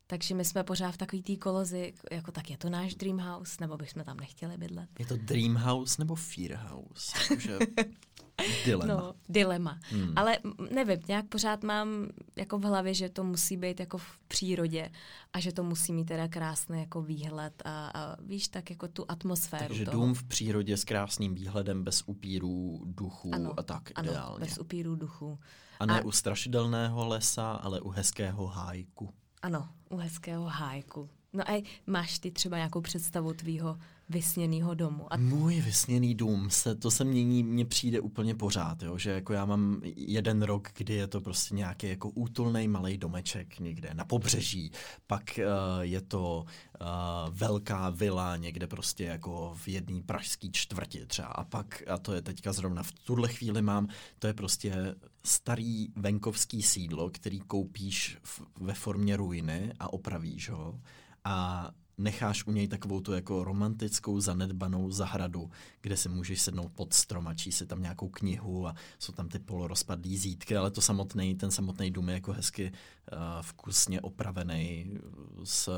[0.07, 3.57] Takže my jsme pořád v takový té kolozi, jako tak je to náš dream house,
[3.61, 4.89] nebo bychom tam nechtěli bydlet.
[4.99, 7.17] Je to Dream House nebo Fear House?
[7.21, 7.57] Jakože
[8.65, 8.93] dilema.
[8.93, 9.79] No, dilema.
[9.91, 10.13] Hmm.
[10.15, 10.37] Ale
[10.71, 14.89] nevím, nějak pořád mám jako v hlavě, že to musí být jako v přírodě
[15.33, 19.05] a že to musí mít teda krásný jako výhled a, a víš, tak jako tu
[19.07, 19.97] atmosféru Takže toho.
[19.97, 24.39] dům v přírodě s krásným výhledem, bez upírů, duchů ano, a tak ano, ideálně.
[24.45, 25.39] bez upírů duchu.
[25.79, 29.13] A ne a- u strašidelného lesa, ale u hezkého hájku.
[29.41, 31.09] Ano, u hezkého hájku.
[31.33, 33.77] No a máš ty třeba nějakou představu tvýho
[34.09, 35.13] vysněného domu?
[35.13, 38.97] A Můj vysněný dům, se, to se mění, mně přijde úplně pořád, jo?
[38.97, 43.59] že jako já mám jeden rok, kdy je to prostě nějaký jako útulný malý domeček
[43.59, 44.71] někde na pobřeží,
[45.07, 46.45] pak uh, je to
[46.81, 46.87] uh,
[47.29, 52.21] velká vila někde prostě jako v jedné pražské čtvrti třeba a pak, a to je
[52.21, 53.87] teďka zrovna v tuhle chvíli mám,
[54.19, 60.79] to je prostě starý venkovský sídlo, který koupíš v, ve formě ruiny a opravíš ho
[61.23, 65.49] a necháš u něj takovou tu jako romantickou zanedbanou zahradu,
[65.81, 69.29] kde si můžeš sednout pod strom a číst si tam nějakou knihu a jsou tam
[69.29, 74.97] ty polorozpadlý zítky, ale to samotný, ten samotný dům je jako hezky uh, vkusně opravený
[75.43, 75.69] s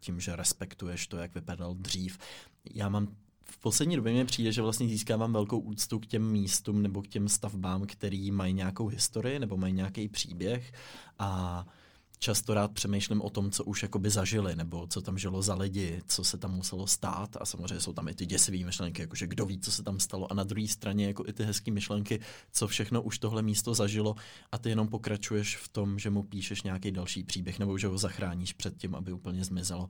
[0.00, 2.18] tím, že respektuješ to, jak vypadal dřív.
[2.74, 3.08] Já mám
[3.44, 7.08] v poslední době mi přijde, že vlastně získávám velkou úctu k těm místům nebo k
[7.08, 10.72] těm stavbám, který mají nějakou historii nebo mají nějaký příběh
[11.18, 11.66] a
[12.18, 16.02] často rád přemýšlím o tom, co už jakoby zažili, nebo co tam žilo za lidi,
[16.06, 19.46] co se tam muselo stát a samozřejmě jsou tam i ty děsivé myšlenky, jakože kdo
[19.46, 22.20] ví, co se tam stalo a na druhé straně jako i ty hezké myšlenky,
[22.52, 24.14] co všechno už tohle místo zažilo
[24.52, 27.98] a ty jenom pokračuješ v tom, že mu píšeš nějaký další příběh nebo že ho
[27.98, 29.88] zachráníš před tím, aby úplně zmizelo.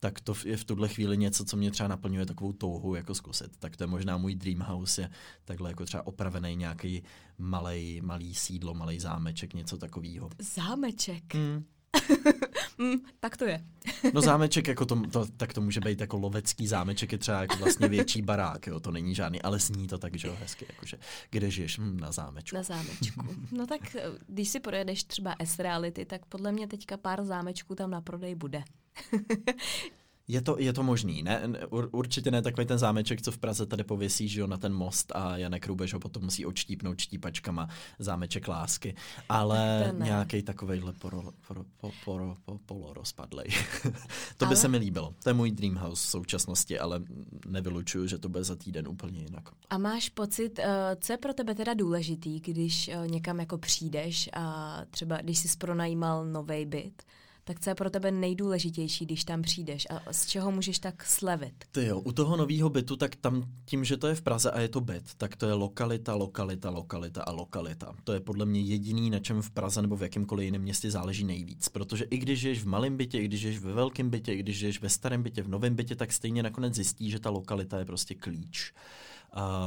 [0.00, 3.56] Tak to je v tuhle chvíli něco, co mě třeba naplňuje takovou touhu jako zkusit.
[3.58, 5.10] Tak to je možná můj dream house, je
[5.44, 7.02] takhle jako třeba opravený nějaký
[7.38, 10.30] malý, malý sídlo, malý zámeček, něco takového.
[10.38, 11.34] zámeček.
[11.34, 11.64] Hmm.
[12.78, 13.64] Mm, tak to je.
[14.14, 17.56] No zámeček, jako to, to, tak to může být jako lovecký zámeček, je třeba jako
[17.56, 20.98] vlastně větší barák, jo, to není žádný, ale zní to tak, že jo, hezky, jakože,
[21.30, 22.56] kde žiješ, hm, na zámečku.
[22.56, 23.24] Na zámečku.
[23.52, 27.90] No tak, eh, když si projedeš třeba S-Reality, tak podle mě teďka pár zámečků tam
[27.90, 28.64] na prodej bude.
[30.28, 31.42] Je to, je to možný, ne?
[31.70, 34.74] Ur, určitě ne takový ten zámeček, co v Praze tady pověsí, že jo, na ten
[34.74, 37.68] most a Janek Rubeš ho potom musí odštípnout štípačkama
[37.98, 38.94] zámeček lásky,
[39.28, 43.46] ale nějaký takovejhle poro, poro, po, poro, po, polorozpadlej.
[44.36, 45.14] to by Ale- se mi líbilo.
[45.22, 47.02] To je můj dream house v současnosti, ale
[47.46, 49.48] nevylučuju, že to bude za týden úplně jinak.
[49.70, 54.30] A máš pocit, eh, co je pro tebe teda důležitý, když eh, někam jako přijdeš
[54.32, 57.02] a třeba když jsi pronajímal nový byt,
[57.48, 61.64] tak co je pro tebe nejdůležitější, když tam přijdeš a z čeho můžeš tak slevit?
[61.70, 64.60] Ty jo, u toho nového bytu, tak tam tím, že to je v Praze a
[64.60, 67.94] je to byt, tak to je lokalita, lokalita, lokalita a lokalita.
[68.04, 71.24] To je podle mě jediný, na čem v Praze nebo v jakémkoliv jiném městě záleží
[71.24, 71.68] nejvíc.
[71.68, 74.58] Protože i když žiješ v malém bytě, i když žiješ ve velkém bytě, i když
[74.58, 77.84] žiješ ve starém bytě, v novém bytě, tak stejně nakonec zjistí, že ta lokalita je
[77.84, 78.72] prostě klíč.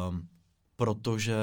[0.10, 0.28] Um,
[0.76, 1.36] protože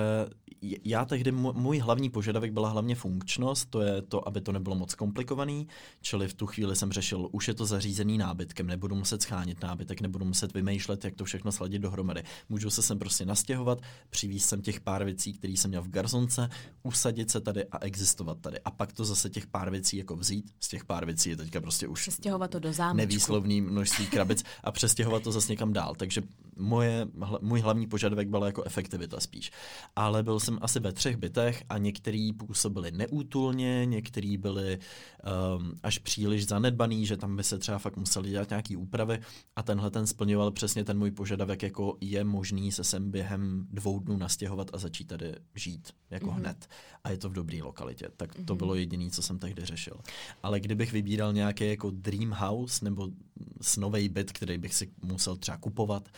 [0.84, 4.94] já tehdy, můj hlavní požadavek byla hlavně funkčnost, to je to, aby to nebylo moc
[4.94, 5.68] komplikovaný,
[6.00, 10.00] čili v tu chvíli jsem řešil, už je to zařízený nábytkem, nebudu muset schánit nábytek,
[10.00, 12.22] nebudu muset vymýšlet, jak to všechno sladit dohromady.
[12.48, 13.80] Můžu se sem prostě nastěhovat,
[14.10, 16.48] přivízt sem těch pár věcí, které jsem měl v garzonce,
[16.82, 18.60] usadit se tady a existovat tady.
[18.60, 21.60] A pak to zase těch pár věcí jako vzít, z těch pár věcí je teďka
[21.60, 22.96] prostě už Přestěhovat to do zámečku.
[22.96, 25.94] nevýslovný množství krabic a přestěhovat to zase někam dál.
[25.94, 26.22] Takže
[26.58, 27.06] moje,
[27.40, 29.50] můj hlavní požadavek byl jako efektivita spíš.
[29.96, 34.78] Ale byl jsem asi ve třech bytech a některý působili neútulně, některý byli
[35.58, 39.20] um, až příliš zanedbaný, že tam by se třeba fakt museli dělat nějaký úpravy
[39.56, 43.98] a tenhle ten splňoval přesně ten můj požadavek, jako je možný se sem během dvou
[43.98, 46.34] dnů nastěhovat a začít tady žít jako mm-hmm.
[46.34, 46.68] hned.
[47.04, 48.08] A je to v dobré lokalitě.
[48.16, 48.56] Tak to Mhm.
[48.58, 49.94] bylo jediné, co jsem tehdy řešil.
[50.42, 53.08] Ale kdybych vybíral nějaký jako dream house nebo
[53.60, 56.08] snový byt, který bych si musel třeba kupovat,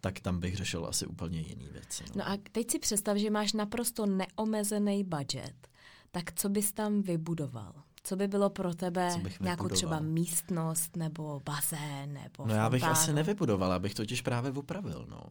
[0.00, 2.04] tak tam bych řešil asi úplně jiný věci.
[2.06, 2.12] No.
[2.16, 5.68] No a teď si představ, že máš naprosto neomezený budget.
[6.10, 7.72] Tak co bys tam vybudoval?
[8.02, 13.12] Co by bylo pro tebe nějakou třeba místnost nebo bazén nebo no já bych asi
[13.12, 15.06] nevybudoval, abych totiž právě opravil.
[15.10, 15.22] No.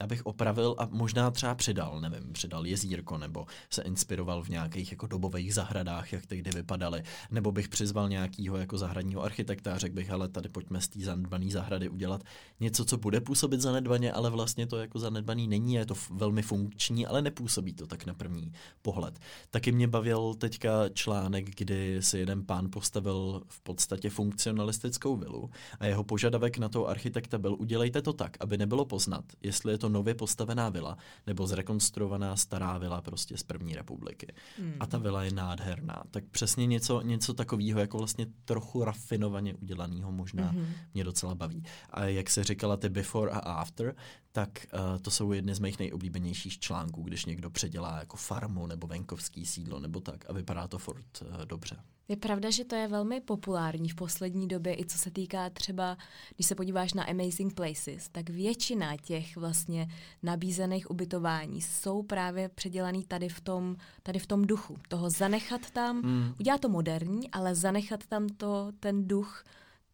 [0.00, 4.90] Já bych opravil a možná třeba přidal, nevím, přidal jezírko, nebo se inspiroval v nějakých
[4.90, 9.94] jako dobových zahradách, jak tehdy vypadaly, nebo bych přizval nějakýho jako zahradního architekta a řekl
[9.94, 12.22] bych, ale tady pojďme z té zanedbané zahrady udělat
[12.60, 17.06] něco, co bude působit zanedbaně, ale vlastně to jako zanedbaný není, je to velmi funkční,
[17.06, 19.18] ale nepůsobí to tak na první pohled.
[19.50, 25.86] Taky mě bavil teďka článek, kdy si jeden pán postavil v podstatě funkcionalistickou vilu a
[25.86, 29.88] jeho požadavek na toho architekta byl udělejte to tak, aby nebylo poznat, jestli je to
[29.88, 34.34] nově postavená vila nebo zrekonstruovaná stará vila prostě z první republiky.
[34.58, 34.74] Hmm.
[34.80, 36.02] A ta vila je nádherná.
[36.10, 40.66] Tak přesně něco, něco takového, jako vlastně trochu rafinovaně udělaného možná hmm.
[40.94, 41.64] mě docela baví.
[41.90, 43.94] A jak se říkala ty before a after,
[44.32, 48.86] tak uh, to jsou jedny z mých nejoblíbenějších článků, když někdo předělá jako farmu nebo
[48.86, 51.76] venkovský sídlo nebo tak a vypadá to furt uh, dobře.
[52.08, 55.96] Je pravda, že to je velmi populární v poslední době, i co se týká třeba,
[56.34, 59.88] když se podíváš na Amazing Places, tak většina těch vlastně
[60.22, 64.76] nabízených ubytování jsou právě předělaný tady v tom, tady v tom duchu.
[64.88, 66.34] Toho zanechat tam, hmm.
[66.40, 69.44] udělat to moderní, ale zanechat tam to, ten duch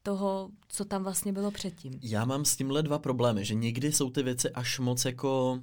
[0.02, 1.98] toho, co tam vlastně bylo předtím.
[2.02, 5.61] Já mám s tímhle dva problémy, že někdy jsou ty věci až moc jako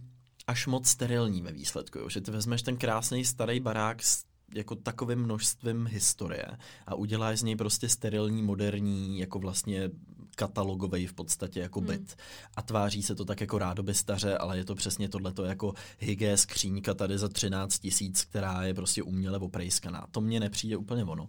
[0.47, 2.09] až moc sterilní ve výsledku, jo?
[2.09, 4.23] že ty vezmeš ten krásný starý barák s
[4.53, 6.45] jako takovým množstvím historie
[6.87, 9.89] a uděláš z něj prostě sterilní, moderní, jako vlastně
[10.35, 11.87] katalogový v podstatě jako hmm.
[11.87, 12.15] byt.
[12.55, 16.37] A tváří se to tak jako rádoby staře, ale je to přesně tohleto jako hygé
[16.37, 20.07] skříňka tady za 13 tisíc, která je prostě uměle oprejskaná.
[20.11, 21.27] To mně nepřijde úplně ono.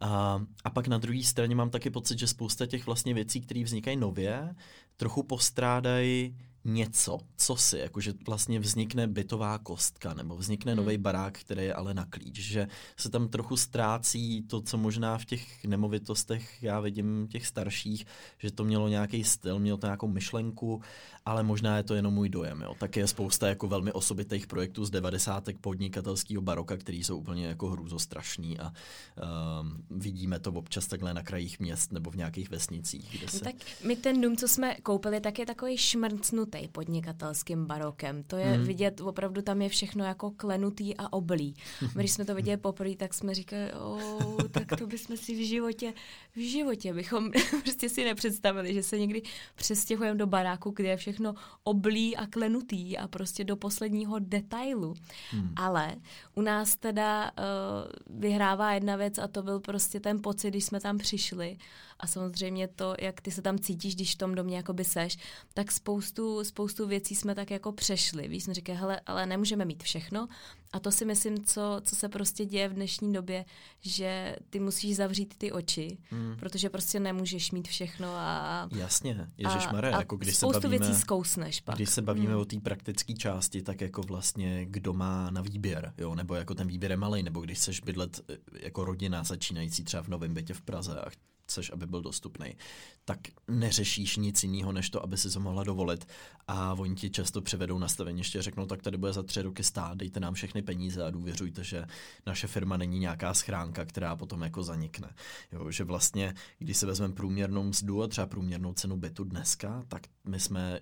[0.00, 3.64] A, a pak na druhé straně mám taky pocit, že spousta těch vlastně věcí, které
[3.64, 4.54] vznikají nově,
[4.96, 6.36] trochu postrádají
[6.66, 10.84] něco, co si, jakože vlastně vznikne bytová kostka nebo vznikne hmm.
[10.84, 15.18] nový barák, který je ale na klíč, že se tam trochu ztrácí to, co možná
[15.18, 18.06] v těch nemovitostech já vidím těch starších,
[18.38, 20.82] že to mělo nějaký styl, mělo to nějakou myšlenku,
[21.24, 22.60] ale možná je to jenom můj dojem.
[22.60, 22.74] Jo.
[22.78, 25.44] Tak je spousta jako velmi osobitých projektů z 90.
[25.60, 31.60] podnikatelského baroka, který jsou úplně jako hrůzostrašný a um, vidíme to občas takhle na krajích
[31.60, 33.10] měst nebo v nějakých vesnicích.
[33.10, 33.44] Kde no se...
[33.44, 33.54] No tak
[33.84, 38.22] my ten dům, co jsme koupili, tak je takový šmrcnutý klenutý podnikatelským barokem.
[38.22, 38.64] To je hmm.
[38.64, 41.54] vidět, opravdu tam je všechno jako klenutý a oblý.
[41.94, 45.94] Když jsme to viděli poprvé, tak jsme říkali, oh, tak to bychom si v životě,
[46.36, 47.30] v životě bychom
[47.62, 49.22] prostě si nepředstavili, že se někdy
[49.54, 51.34] přestěhujeme do baráku, kde je všechno
[51.64, 54.94] oblý a klenutý a prostě do posledního detailu.
[55.30, 55.52] Hmm.
[55.56, 55.96] Ale
[56.34, 60.80] u nás teda uh, vyhrává jedna věc a to byl prostě ten pocit, když jsme
[60.80, 61.56] tam přišli
[62.00, 65.18] a samozřejmě to, jak ty se tam cítíš, když v tom domě jakoby seš,
[65.54, 68.28] tak spoustu, spoustu věcí jsme tak jako přešli.
[68.28, 70.28] Víš, jsme říkali, hele, ale nemůžeme mít všechno
[70.72, 73.44] a to si myslím, co, co se prostě děje v dnešní době,
[73.80, 76.36] že ty musíš zavřít ty oči, hmm.
[76.38, 78.68] protože prostě nemůžeš mít všechno a...
[78.74, 80.78] Jasně, ježišmaré, jako když se bavíme...
[80.78, 81.74] věcí zkousneš pak.
[81.74, 82.40] Když se bavíme hmm.
[82.40, 86.66] o té praktické části, tak jako vlastně kdo má na výběr, jo, nebo jako ten
[86.66, 90.54] výběr je malý, nebo když seš bydlet eh, jako rodina začínající třeba v novém bytě
[90.54, 91.10] v Praze a
[91.46, 92.56] chceš, aby byl dostupný,
[93.04, 93.18] tak
[93.48, 96.08] neřešíš nic jiného, než to, aby si to mohla dovolit.
[96.48, 99.98] A oni ti často přivedou na staveniště, řeknou, tak tady bude za tři roky stát,
[99.98, 101.86] dejte nám všechny peníze a důvěřujte, že
[102.26, 105.14] naše firma není nějaká schránka, která potom jako zanikne.
[105.52, 110.02] Jo, že vlastně, když se vezmeme průměrnou mzdu a třeba průměrnou cenu bytu dneska, tak
[110.24, 110.80] my jsme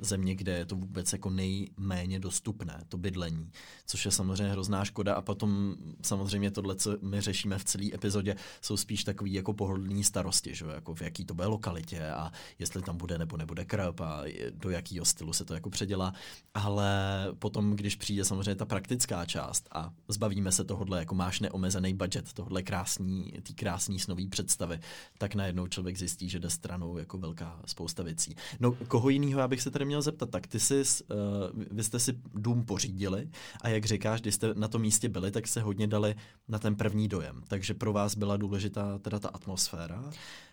[0.00, 3.50] země, kde je to vůbec jako nejméně dostupné, to bydlení,
[3.86, 8.36] což je samozřejmě hrozná škoda a potom samozřejmě tohle, co my řešíme v celé epizodě,
[8.60, 10.64] jsou spíš takový jako pohodlní starosti, že?
[10.74, 14.70] jako v jaký to bude lokalitě a jestli tam bude nebo nebude krb a do
[14.70, 16.12] jakého stylu se to jako předělá,
[16.54, 16.90] ale
[17.38, 22.32] potom, když přijde samozřejmě ta praktická část a zbavíme se tohohle, jako máš neomezený budget,
[22.32, 24.80] tohle krásný, ty krásný snový představy,
[25.18, 28.36] tak najednou člověk zjistí, že jde stranou jako velká spousta věcí.
[28.60, 31.98] No, koho jiného já bych se tady měl zeptat, tak ty jsi, uh, vy jste
[31.98, 33.30] si dům pořídili
[33.60, 36.14] a jak říkáš, když jste na tom místě byli, tak se hodně dali
[36.48, 37.42] na ten první dojem.
[37.48, 40.04] Takže pro vás byla důležitá teda ta atmosféra.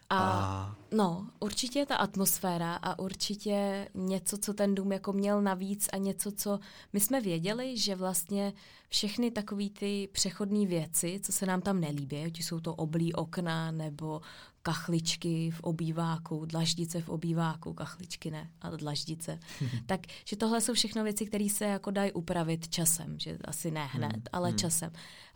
[0.09, 5.89] A, a no, určitě ta atmosféra a určitě něco, co ten dům jako měl navíc
[5.93, 6.59] a něco, co
[6.93, 8.53] my jsme věděli, že vlastně
[8.89, 13.71] všechny takové ty přechodné věci, co se nám tam nelíbí, ať jsou to oblí okna
[13.71, 14.21] nebo
[14.67, 19.39] kachličky v obýváku, dlaždice v obýváku, kachličky ne, ale dlaždice.
[19.85, 23.85] tak, že tohle jsou všechno věci, které se jako dají upravit časem, že asi ne
[23.85, 24.23] hned, hmm.
[24.31, 24.57] ale hmm.
[24.57, 24.91] časem.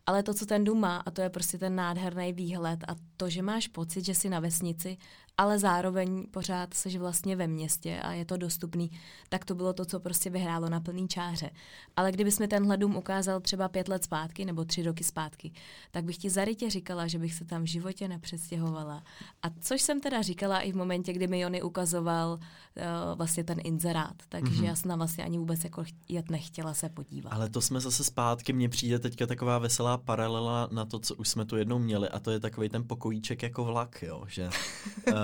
[0.06, 3.30] ale to, co ten dům má, a to je prostě ten nádherný výhled a to,
[3.30, 4.98] že máš pocit, že jsi na vesnici,
[5.38, 8.92] ale zároveň pořád seš vlastně ve městě a je to dostupný,
[9.30, 11.50] tak to bylo to, co prostě vyhrálo na plný čáře.
[11.96, 15.52] Ale kdybys mi tenhle dům ukázal třeba pět let zpátky nebo tři roky zpátky,
[15.92, 19.04] tak bych ti zarytě říkala, že bych se tam v životě nepřestěhovala.
[19.44, 23.58] A což jsem teda říkala i v momentě, kdy mi Jony ukazoval uh, vlastně ten
[23.64, 24.66] inzerát, takže mm-hmm.
[24.66, 27.34] já jsem tam vlastně ani vůbec jako jet nechtěla se podívat.
[27.34, 31.28] Ale to jsme zase zpátky, mně přijde teďka taková veselá paralela na to, co už
[31.28, 34.50] jsme tu jednou měli a to je takový ten pokojíček jako vlak, jo, že
[35.08, 35.14] uh,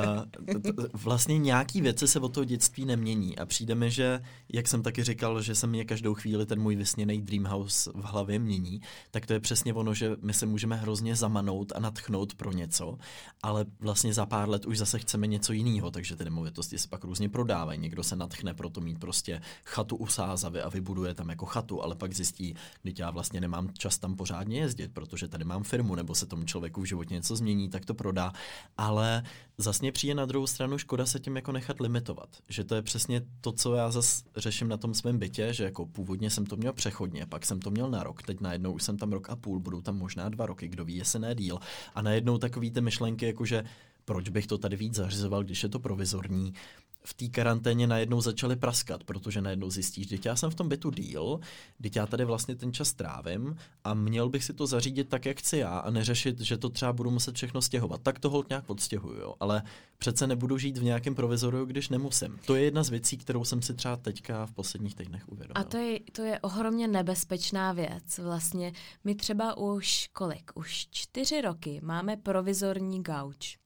[0.93, 4.19] vlastně nějaký věci se od toho dětství nemění a přijde mi, že,
[4.53, 8.39] jak jsem taky říkal, že se mě každou chvíli ten můj vysněný Dreamhouse v hlavě
[8.39, 8.81] mění,
[9.11, 12.97] tak to je přesně ono, že my se můžeme hrozně zamanout a natchnout pro něco,
[13.43, 17.03] ale vlastně za pár let už zase chceme něco jiného, takže ty nemovitosti se pak
[17.03, 17.79] různě prodávají.
[17.79, 21.83] Někdo se natchne pro to mít prostě chatu u Sázavy a vybuduje tam jako chatu,
[21.83, 25.95] ale pak zjistí, že já vlastně nemám čas tam pořádně jezdit, protože tady mám firmu,
[25.95, 28.33] nebo se tomu člověku v životě něco změní, tak to prodá.
[28.77, 29.23] Ale
[29.59, 32.29] zase přijde na druhou stranu škoda se tím jako nechat limitovat.
[32.49, 35.85] Že to je přesně to, co já zase řeším na tom svém bytě, že jako
[35.85, 38.97] původně jsem to měl přechodně, pak jsem to měl na rok, teď najednou už jsem
[38.97, 41.59] tam rok a půl, budou tam možná dva roky, kdo ví, jestli ne díl.
[41.95, 43.63] A najednou takový ty myšlenky, jako že
[44.05, 46.53] proč bych to tady víc zařizoval, když je to provizorní,
[47.07, 50.91] v té karanténě najednou začaly praskat, protože najednou zjistíš, že já jsem v tom bytu
[50.91, 51.39] díl,
[51.83, 55.39] že já tady vlastně ten čas trávím a měl bych si to zařídit tak, jak
[55.39, 58.01] chci já a neřešit, že to třeba budu muset všechno stěhovat.
[58.01, 59.35] Tak to hold nějak podstěhuju, jo.
[59.39, 59.63] ale
[59.97, 62.39] přece nebudu žít v nějakém provizoru, když nemusím.
[62.45, 65.61] To je jedna z věcí, kterou jsem si třeba teďka v posledních týdnech uvědomil.
[65.61, 68.17] A to je, to je ohromně nebezpečná věc.
[68.17, 70.51] Vlastně my třeba už kolik?
[70.55, 73.57] Už čtyři roky máme provizorní gauč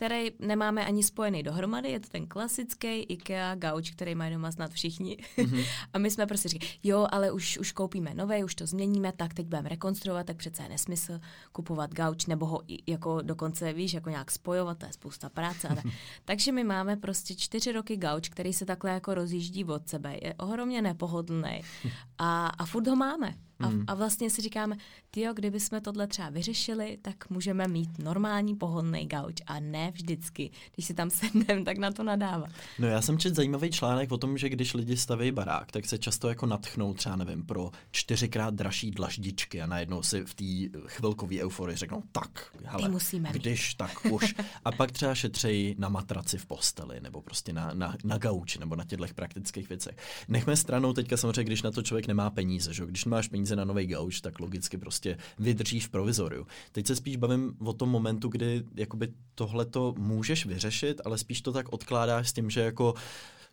[0.00, 4.70] který nemáme ani spojený dohromady, je to ten klasický IKEA gauč, který mají doma snad
[4.70, 5.16] všichni.
[5.36, 5.64] Mm-hmm.
[5.92, 9.34] a my jsme prostě říkali, jo, ale už, už koupíme nové, už to změníme, tak
[9.34, 11.20] teď budeme rekonstruovat, tak přece je nesmysl
[11.52, 15.68] kupovat gauč, nebo ho jako dokonce, víš, jako nějak spojovat, to je spousta práce.
[15.68, 15.82] Ale...
[16.24, 20.34] Takže my máme prostě čtyři roky gauč, který se takhle jako rozjíždí od sebe, je
[20.34, 21.60] ohromně nepohodlný
[22.18, 23.34] a, a furt ho máme.
[23.60, 23.84] A, hmm.
[23.86, 24.76] a vlastně si říkáme,
[25.10, 30.50] tyjo, kdyby jsme tohle třeba vyřešili, tak můžeme mít normální pohodný gauč a ne vždycky,
[30.74, 32.50] když si tam sedneme, tak na to nadávat.
[32.78, 35.98] No já jsem četl zajímavý článek o tom, že když lidi staví barák, tak se
[35.98, 41.36] často jako natchnou třeba, nevím, pro čtyřikrát dražší dlaždičky a najednou si v té chvilkové
[41.40, 44.34] euforii řeknou, tak, hele, musíme když, tak už.
[44.64, 48.76] A pak třeba šetřejí na matraci v posteli, nebo prostě na, na, na gauči, nebo
[48.76, 49.96] na těchto praktických věcech.
[50.28, 52.86] Nechme stranou teďka samozřejmě, když na to člověk nemá peníze, že?
[52.86, 56.46] když máš peníze peníze na nový gauč, tak logicky prostě vydržíš v provizoriu.
[56.72, 61.42] Teď se spíš bavím o tom momentu, kdy jakoby tohle to můžeš vyřešit, ale spíš
[61.42, 62.94] to tak odkládáš s tím, že jako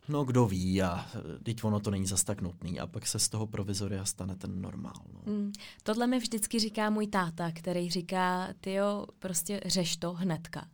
[0.09, 1.05] no kdo ví a
[1.43, 4.61] teď ono to není zas tak nutný a pak se z toho provizoria stane ten
[4.61, 5.01] normál.
[5.13, 5.33] No.
[5.33, 5.51] Mm,
[5.83, 10.67] tohle mi vždycky říká můj táta, který říká, ty jo, prostě řeš to hnedka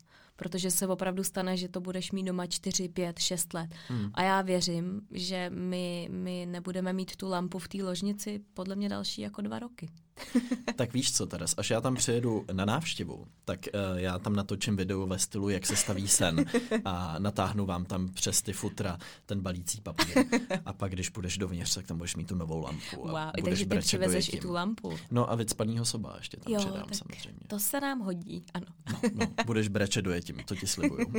[0.43, 3.69] protože se opravdu stane, že to budeš mít doma 4, 5, 6 let.
[3.87, 4.09] Hmm.
[4.13, 8.89] A já věřím, že my, my nebudeme mít tu lampu v té ložnici podle mě
[8.89, 9.89] další jako dva roky.
[10.76, 14.76] tak víš co, Teres, až já tam přijedu na návštěvu, tak uh, já tam natočím
[14.76, 16.45] video ve stylu, jak se staví sen
[16.86, 20.18] a natáhnu vám tam přes ty futra ten balící papír.
[20.66, 22.95] A pak, když půjdeš dovnitř, tak tam budeš mít tu novou lampu.
[22.97, 24.97] Wow, a takže ty přivezeš i tu lampu.
[25.11, 27.39] No a víc soba ještě tam jo, předám samozřejmě.
[27.47, 28.66] To se nám hodí, ano.
[28.91, 31.14] No, no, budeš breče dojetím, to ti slibuju.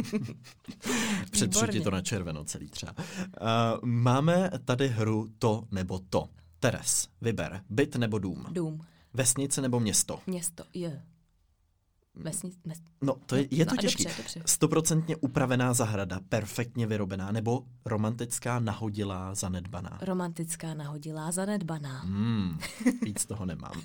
[1.31, 2.95] Přetřu ti to na červeno celý třeba.
[2.99, 6.29] Uh, máme tady hru to nebo to.
[6.65, 8.47] Teres, vyber, byt nebo dům?
[8.51, 8.85] Dům.
[9.15, 10.21] Vesnice nebo město?
[10.27, 10.91] Město, jo.
[12.15, 12.79] Vesnice, mes...
[13.03, 14.11] No, to je, je to no, těžké.
[14.47, 19.99] Stoprocentně upravená zahrada, perfektně vyrobená, nebo romantická, nahodilá, zanedbaná?
[20.03, 22.01] Romantická, nahodilá, zanedbaná.
[22.01, 22.59] Hmm,
[23.03, 23.83] víc toho nemám.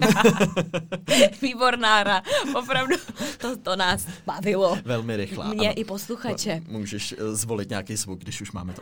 [1.42, 2.22] Výborná hra,
[2.60, 2.96] opravdu,
[3.38, 4.78] to, to nás bavilo.
[4.86, 5.54] Velmi rychlá.
[5.54, 5.82] Mě ano.
[5.82, 6.62] i posluchače.
[6.68, 8.82] Můžeš eh, zvolit nějaký zvuk, když už máme to.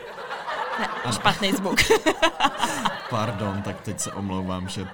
[0.79, 1.79] Ne, špatný zvuk.
[3.09, 4.87] Pardon, tak teď se omlouvám, že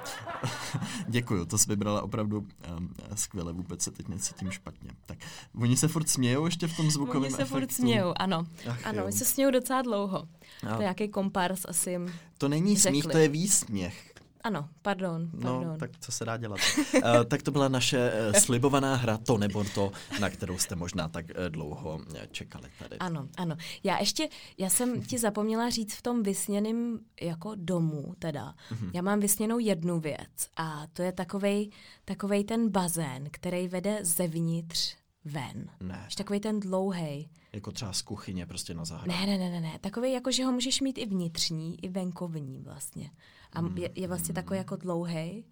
[1.07, 2.37] děkuju, to jsi vybrala opravdu
[2.77, 4.89] um, skvěle, vůbec se teď necítím špatně.
[5.05, 5.17] Tak,
[5.61, 7.41] oni se furt smějou ještě v tom zvukovém efektu?
[7.41, 8.45] Oni se furt smějou, ano.
[8.69, 10.27] Ach, ano, oni se smějou docela dlouho.
[10.61, 13.01] To je nějaký kompars asi jim To není řekli.
[13.01, 14.12] smích, to je výsměch.
[14.43, 15.67] Ano, pardon, no, pardon.
[15.67, 16.59] No, tak co se dá dělat.
[16.93, 21.07] uh, tak to byla naše uh, slibovaná hra, to nebo to, na kterou jste možná
[21.07, 21.99] tak uh, dlouho
[22.31, 22.97] čekali tady.
[22.97, 23.55] Ano, ano.
[23.83, 28.53] Já ještě, já jsem ti zapomněla říct v tom vysněném jako domu teda.
[28.71, 28.91] Uh-huh.
[28.93, 31.69] Já mám vysněnou jednu věc a to je takovej,
[32.05, 35.69] takovej ten bazén, který vede zevnitř ven.
[35.79, 36.07] Ne.
[36.17, 37.29] Takový ten dlouhý.
[37.53, 39.13] Jako třeba z kuchyně prostě na zahradě.
[39.19, 39.79] Ne, ne, ne, ne, ne.
[39.81, 43.09] Takový, jako že ho můžeš mít i vnitřní, i venkovní vlastně.
[43.55, 45.45] A je, je vlastně takový jako dlouhý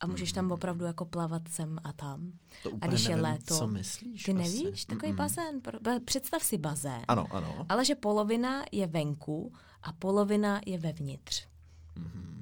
[0.00, 2.32] a můžeš tam opravdu jako plavat sem a tam.
[2.62, 4.40] To a úplně když je nevím, léto, co myslíš ty asi.
[4.64, 5.16] nevíš, takový Mm-mm.
[5.16, 5.60] bazén.
[6.04, 7.66] Představ si bazén, Ano, ano.
[7.68, 11.46] ale že polovina je venku a polovina je vevnitř.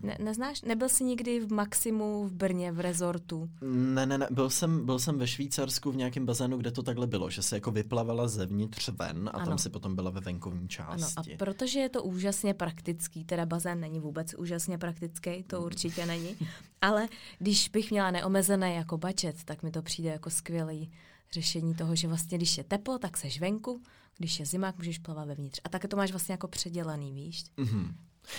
[0.02, 0.62] Ne, neznáš?
[0.62, 3.50] Nebyl jsi nikdy v Maximu v Brně v rezortu?
[3.70, 7.06] Ne, ne, ne, byl jsem, byl jsem ve Švýcarsku v nějakém bazénu, kde to takhle
[7.06, 9.46] bylo, že se jako vyplavala zevnitř ven a Ano.
[9.46, 11.36] tam si potom byla ve venkovní Ano, a části.
[11.38, 15.64] protože je to úžasně praktický, teda bazén není vůbec úžasně praktický, to Mm.
[15.66, 16.36] určitě není,
[16.80, 20.90] ale když bych měla neomezené jako budget, tak mi to přijde jako skvělý
[21.32, 23.82] řešení toho, že vlastně když je teplo, tak seš venku,
[24.18, 25.60] když je zima, můžeš plavat vevnitř.
[25.64, 27.44] A také to máš vlastně jako předělaný, víš?
[27.56, 27.94] Mhm.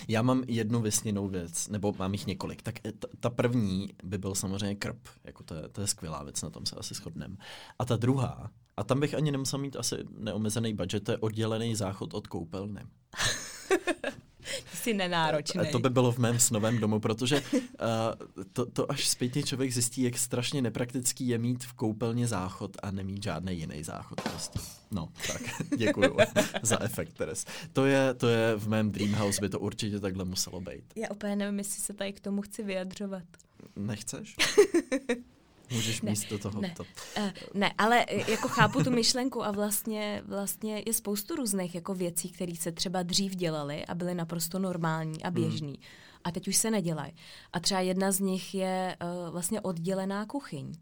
[0.08, 2.62] Já mám jednu vysněnou věc, nebo mám jich několik.
[2.62, 6.42] Tak eh, ta, první by byl samozřejmě krb, jako to je, to je skvělá věc,
[6.42, 7.36] na tom se asi shodneme.
[7.80, 11.76] A ta druhá, a tam bych ani nemusel mít asi neomezený budget, to je oddělený
[11.76, 12.82] záchod od koupelny.
[14.74, 15.62] Jsi nenáročný.
[15.72, 20.02] To by bylo v mém snovém domu, protože uh, to, to až zpětně člověk zjistí,
[20.02, 24.22] jak strašně nepraktický je mít v koupelně záchod a nemít žádný jiný záchod.
[24.22, 24.60] Prostě.
[24.92, 25.42] No, tak,
[25.78, 26.18] děkuju
[26.62, 27.46] za efekt, Teres.
[27.74, 30.84] To je, to je v mém dream house, by to určitě takhle muselo být.
[30.96, 33.24] Já úplně nevím, jestli se tady k tomu chci vyjadřovat.
[33.76, 34.36] Nechceš?
[35.72, 36.74] Můžeš Ne, místo toho ne.
[36.78, 36.84] to.
[37.18, 41.94] Uh, ne, ale eh, jako chápu tu myšlenku a vlastně, vlastně je spoustu různých jako
[41.94, 45.80] věcí, které se třeba dřív dělaly a byly naprosto normální a běžný.
[46.24, 47.14] A teď už se nedělají.
[47.54, 50.74] A třeba jedna z nich je uh, vlastně oddělená kuchyň.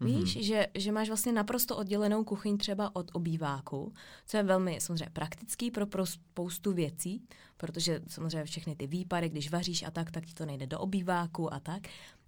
[0.00, 0.40] Víš, mm-hmm.
[0.40, 3.92] že, že máš vlastně naprosto oddělenou kuchyň třeba od obýváku,
[4.26, 7.22] co je velmi samozřejmě praktický pro, pro spoustu věcí,
[7.56, 11.54] protože samozřejmě všechny ty výpary, když vaříš a tak, tak ti to nejde do obýváku
[11.54, 11.82] a tak.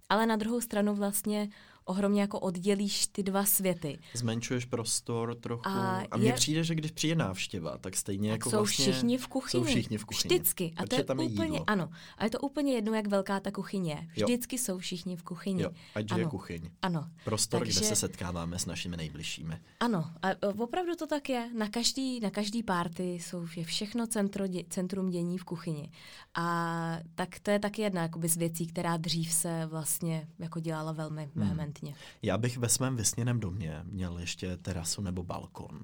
[0.09, 1.49] Ale na druhou stranu vlastně
[1.85, 3.99] ohromně jako oddělíš ty dva světy.
[4.13, 5.67] Zmenšuješ prostor trochu.
[5.67, 8.85] A A, mně je- přijde, že když přijde návštěva, tak stejně jako jsou vlastně...
[8.91, 9.63] všichni v kuchyni.
[9.63, 10.35] Jsou všichni v kuchyni.
[10.35, 10.73] Vždycky.
[10.77, 11.63] A to je tam je úplně, jídlo.
[11.69, 11.89] ano.
[12.17, 14.07] A je to úplně jedno, jak velká ta kuchyně je.
[14.15, 14.27] Jo.
[14.27, 15.63] Vždycky jsou všichni v kuchyni.
[15.63, 16.29] Jo, ať je ano.
[16.29, 16.69] kuchyň.
[16.81, 17.09] Ano.
[17.25, 19.57] Prostor, Takže- kde se setkáváme s našimi nejbližšími.
[19.79, 21.49] Ano, a e, opravdu to tak je.
[21.57, 25.91] Na každý, na každý párty jsou, je všechno centro, dě, centrum dění v kuchyni.
[26.35, 30.91] A tak to je taky jedna jakoby, z věcí, která dřív se vlastně jako dělala
[30.91, 31.72] velmi vehementně.
[32.21, 35.79] Já bych ve svém vysněném domě měl ještě terasu nebo balkon.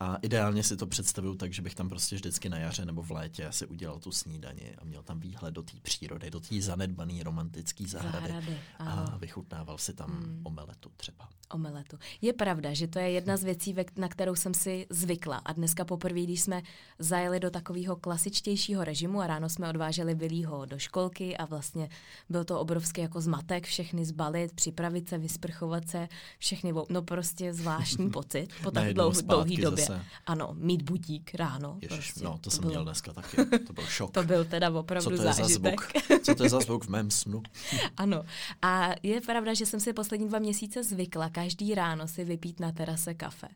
[0.00, 3.10] A ideálně si to představuju tak, že bych tam prostě vždycky na jaře nebo v
[3.10, 7.22] létě si udělal tu snídani a měl tam výhled do té přírody, do té zanedbané
[7.22, 8.28] romantické zahrady.
[8.28, 10.40] Zahrady, a vychutnával si tam hmm.
[10.44, 11.28] omeletu třeba.
[11.50, 11.98] omeletu.
[12.20, 15.36] Je pravda, že to je jedna z věcí, na kterou jsem si zvykla.
[15.36, 16.62] A dneska poprvé, když jsme
[16.98, 21.88] zajeli do takového klasičtějšího režimu a ráno jsme odváželi Billyho do školky a vlastně
[22.28, 28.10] byl to obrovský jako zmatek, všechny zbalit, připravit se, vysprchovat se, všechny, no prostě zvláštní
[28.18, 29.87] pocit po tak Najednou dlouh, zpátky dlouhý době.
[29.88, 30.04] Zase.
[30.26, 31.78] Ano, mít budík ráno.
[31.82, 32.24] Ježiš, prostě.
[32.24, 33.36] no to jsem bylo, měl dneska taky.
[33.66, 34.10] To byl šok.
[34.10, 35.80] To byl teda Co opravdu to je za zážitek.
[35.80, 36.22] zvuk?
[36.24, 37.42] Co to je za zvuk v mém snu?
[37.96, 38.24] Ano.
[38.62, 42.72] A je pravda, že jsem si poslední dva měsíce zvykla každý ráno si vypít na
[42.72, 43.48] terase kafe.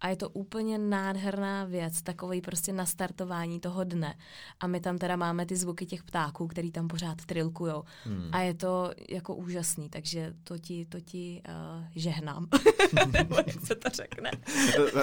[0.00, 4.14] A je to úplně nádherná věc, takový prostě nastartování toho dne.
[4.60, 7.82] A my tam teda máme ty zvuky těch ptáků, který tam pořád trilkujou.
[8.04, 8.28] Hmm.
[8.32, 12.48] A je to jako úžasný, takže to ti, to ti uh, žehnám.
[13.12, 14.30] Nebo jak se to řekne?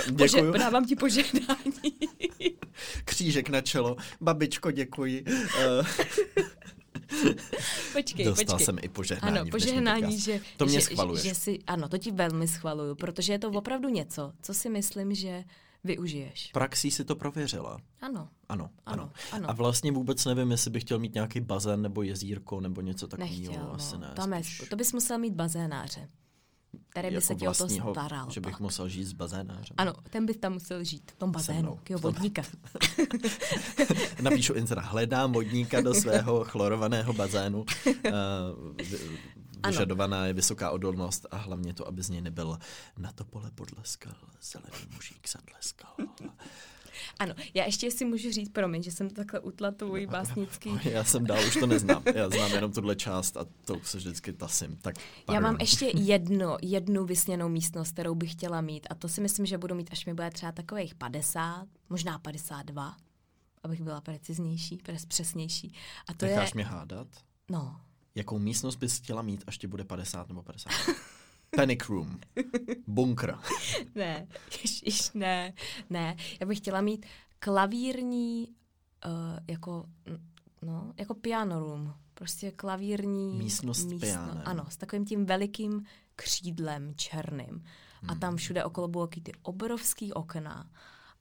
[0.05, 0.17] Děkuju.
[0.17, 1.91] Pože- dávám ti požehnání.
[3.05, 3.95] Křížek na čelo.
[4.21, 5.23] Babičko, děkuji.
[5.27, 5.83] Eh,
[7.93, 8.65] počkej, Dostal počkej.
[8.65, 9.39] jsem i požehnání.
[9.39, 11.23] Ano, požehnání, že, To mě že, schvaluješ.
[11.23, 14.69] Že, že si, ano, to ti velmi schvaluju, protože je to opravdu něco, co si
[14.69, 15.43] myslím, že
[15.83, 16.49] využiješ.
[16.53, 17.77] Praxí si to prověřila.
[18.01, 19.49] Ano, Ano, ano, Ano.
[19.49, 23.41] A vlastně vůbec nevím, jestli bych chtěl mít nějaký bazén nebo jezírko nebo něco takového.
[23.41, 23.71] nechtěl.
[23.73, 23.99] Asi No.
[24.01, 24.11] ne.
[24.15, 26.07] Tam je, spíš to bys musel mít bazénáře,
[26.89, 28.29] který by jako se tě o to staral.
[28.29, 28.59] Že bych pak.
[28.59, 29.75] musel žít s bazénářem.
[29.77, 32.41] Ano, ten by tam musel žít, v tom bazénu, tom- vodníka.
[34.21, 37.65] Napíšu insera, hledám vodníka do svého chlorovaného bazénu.
[37.87, 38.11] Eh,
[39.63, 39.71] Ano.
[39.71, 42.57] Vyžadovaná je vysoká odolnost a hlavně to, aby z něj nebyl
[42.97, 45.91] na to pole podleskal, zelený mužík zatleskal.
[47.19, 51.25] Ano, já ještě si můžu říct, promiň, že jsem takhle utla tvůj básnický Já jsem
[51.25, 52.03] dál, už to neznám.
[52.15, 54.77] Já znám jenom tuhle část a to se vždycky tasím.
[54.81, 54.95] Tak
[55.31, 59.45] Já mám ještě jedno, jednu vysněnou místnost, kterou bych chtěla mít a to si myslím,
[59.45, 62.95] že budu mít, až mi bude třeba takových 50, možná 52,
[63.63, 65.73] abych byla preciznější, přesnější.
[66.07, 67.07] A to Necháš je, mě hádat?
[67.49, 67.81] no,
[68.15, 70.71] Jakou místnost bys chtěla mít, až ti bude 50 nebo 50?
[71.55, 72.19] Panic room.
[72.87, 73.35] Bunkr.
[73.95, 74.27] ne,
[74.61, 75.53] ježiš, ne,
[75.89, 77.05] ne, já bych chtěla mít
[77.39, 78.47] klavírní,
[79.05, 79.11] uh,
[79.47, 79.85] jako,
[80.61, 84.41] no, jako piano room, prostě klavírní Místnost s pianem.
[84.45, 85.85] Ano, s takovým tím velikým
[86.15, 87.63] křídlem černým.
[88.07, 88.19] A Hmm.
[88.19, 90.69] tam všude okolo budou ty obrovský okna.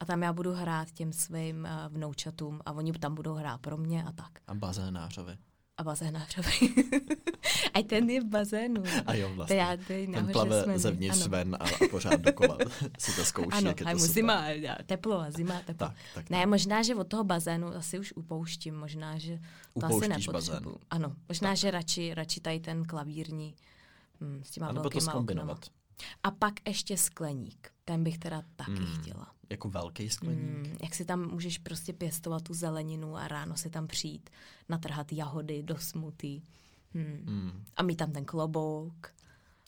[0.01, 3.77] A tam já budu hrát těm svým uh, vnoučatům a oni tam budou hrát pro
[3.77, 4.39] mě a tak.
[4.47, 5.39] A bazénářovi.
[5.81, 6.75] A bazén náhřový.
[7.75, 8.83] a ten je v bazénu.
[9.07, 9.57] A jo, vlastně.
[9.57, 11.29] Já, ten plave jsme, zevnitř ano.
[11.31, 12.59] ven a, a pořád dokola
[12.99, 14.13] si to zkouší, ano, jak je to super.
[14.15, 14.45] zima,
[14.87, 15.87] teplo a zima, teplo.
[15.87, 16.49] Tak, tak, ne, tak.
[16.49, 20.33] možná, že od toho bazénu asi už upouštím, možná, že to asi Upouštíš nepotřebuji.
[20.33, 20.75] bazén.
[20.91, 21.57] Ano, možná, tak.
[21.59, 23.55] že radši, radši tady ten klavírní
[24.21, 25.59] hm, s těma A nebo to velkýma zkombinovat.
[25.59, 25.77] oknama.
[26.23, 27.71] A pak ještě skleník.
[27.85, 28.87] Ten bych teda taky Hmm.
[29.03, 29.33] chtěla.
[29.51, 30.67] Jako velký skleník.
[30.67, 34.31] Mm, jak si tam můžeš prostě pěstovat tu zeleninu a ráno si tam přijít,
[34.69, 36.43] natrhat jahody do smutí.
[36.95, 37.23] Hmm.
[37.27, 37.65] Mm.
[37.77, 39.13] A mít tam ten klobouk.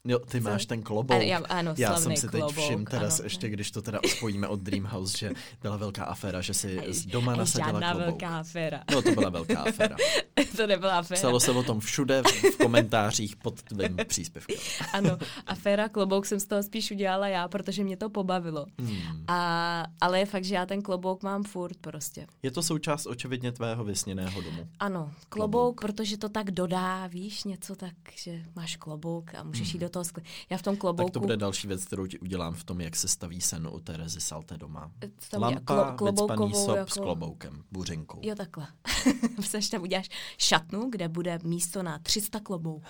[0.09, 0.51] Jo, ty Co?
[0.51, 1.21] máš ten klobouk.
[1.21, 3.17] A- já- ano, Já jsem si teď klobouk, všiml, teda ano.
[3.23, 5.31] ještě když to teda spojíme od Dreamhouse, že
[5.63, 8.07] byla velká aféra, že si z doma nasadila žádná klobouk.
[8.23, 8.81] velká aféra.
[8.93, 9.97] No, to byla velká aféra.
[10.57, 11.19] to nebyla aféra.
[11.19, 12.23] Psalo se o tom všude
[12.53, 14.57] v komentářích pod tvým příspěvkem.
[14.93, 18.67] Ano, aféra klobouk jsem z toho spíš udělala já, protože mě to pobavilo.
[18.79, 19.25] Hmm.
[19.29, 22.27] A, ale je fakt, že já ten klobouk mám furt prostě.
[22.43, 24.69] Je to součást očividně tvého vysněného domu.
[24.81, 24.99] Ano,
[25.29, 25.81] klobouk, Klobouk.
[25.81, 30.05] protože to tak dodá, víš, něco tak, že máš klobouk a můžeš jít do toho
[30.05, 30.23] skle.
[30.51, 31.09] Já v tom klobouku...
[31.11, 33.81] Tak to bude další věc, kterou ti udělám v tom, jak se staví sen u
[33.81, 34.91] Terezy Salte doma.
[35.39, 38.19] Lampa, klo- vycpaný sop jako- s kloboukem, buřinkou.
[38.23, 38.67] Jo, takhle.
[39.41, 42.87] Představ, tam uděláš šatnu, kde bude místo na 300 klobouků.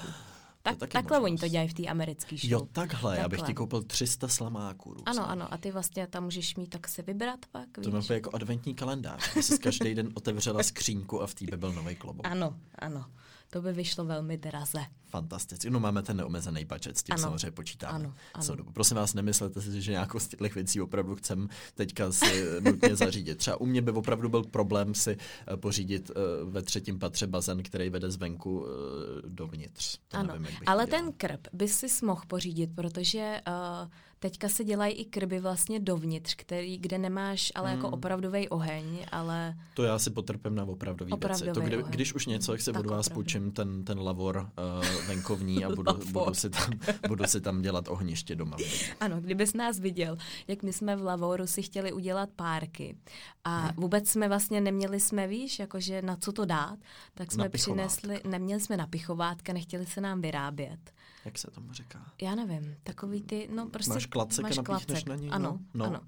[0.64, 1.22] Tak, takhle možnost.
[1.24, 2.50] oni to dělají v té americké show.
[2.50, 3.46] Jo, takhle, já bych Takhle.
[3.46, 4.90] ti koupil 300 slamáků.
[4.90, 5.08] různých.
[5.08, 8.08] Ano, ano, a ty vlastně tam můžeš mít tak se vybrat pak, To víš?
[8.08, 9.36] být jako adventní kalendář.
[9.36, 12.26] Jsi každý den otevřela skřínku a v té by byl nový klobouk.
[12.26, 13.04] Ano, ano.
[13.52, 14.80] To by vyšlo velmi draze.
[15.06, 15.70] Fantasticky.
[15.70, 17.22] No máme ten neomezený budget, s tím Ano.
[17.22, 17.94] samozřejmě počítáme.
[17.94, 18.44] Ano, ano.
[18.44, 18.72] Co dobu.
[18.72, 23.38] Prosím vás, nemyslete si, že nějakou z těchto věcí opravdu chcem teďka si nutně zařídit.
[23.38, 27.62] Třeba u mě by opravdu byl problém si eh, pořídit eh, ve třetím patře bazén,
[27.62, 29.98] který vede zvenku eh, dovnitř.
[30.08, 31.02] To Ano, nevím, ale dělal.
[31.02, 33.88] ten krb by si mohl pořídit, protože uh,
[34.22, 37.94] teďka se dělají i krby vlastně dovnitř, který, kde nemáš ale jako Hmm.
[37.94, 41.14] opravdový oheň, ale To já si potrpím na opravdový věci.
[41.24, 41.92] Opravdový To, kdy, oheň.
[41.92, 44.36] když už něco, jak se Tak od vás půjčím ten, ten lavor
[44.80, 46.06] uh, venkovní a budu, Lavor.
[46.24, 46.70] budu, si tam,
[47.08, 48.56] budu si tam dělat ohniště doma.
[49.00, 50.16] ano, kdybys nás viděl,
[50.48, 52.96] jak my jsme v Lavoru si chtěli udělat párky
[53.44, 56.78] a vůbec jsme vlastně neměli jsme, víš, jakože na co to dát,
[57.14, 60.92] tak jsme přinesli, neměli jsme napichovátka, nechtěli se nám vyrábět.
[61.24, 62.12] Jak se tomu říká?
[62.22, 63.92] Já nevím, takový ty, no prostě...
[63.92, 65.06] Máš klacek a máš napíchneš klacek.
[65.08, 65.30] na něj?
[65.32, 65.84] Ano, No, no.
[65.86, 66.00] ano.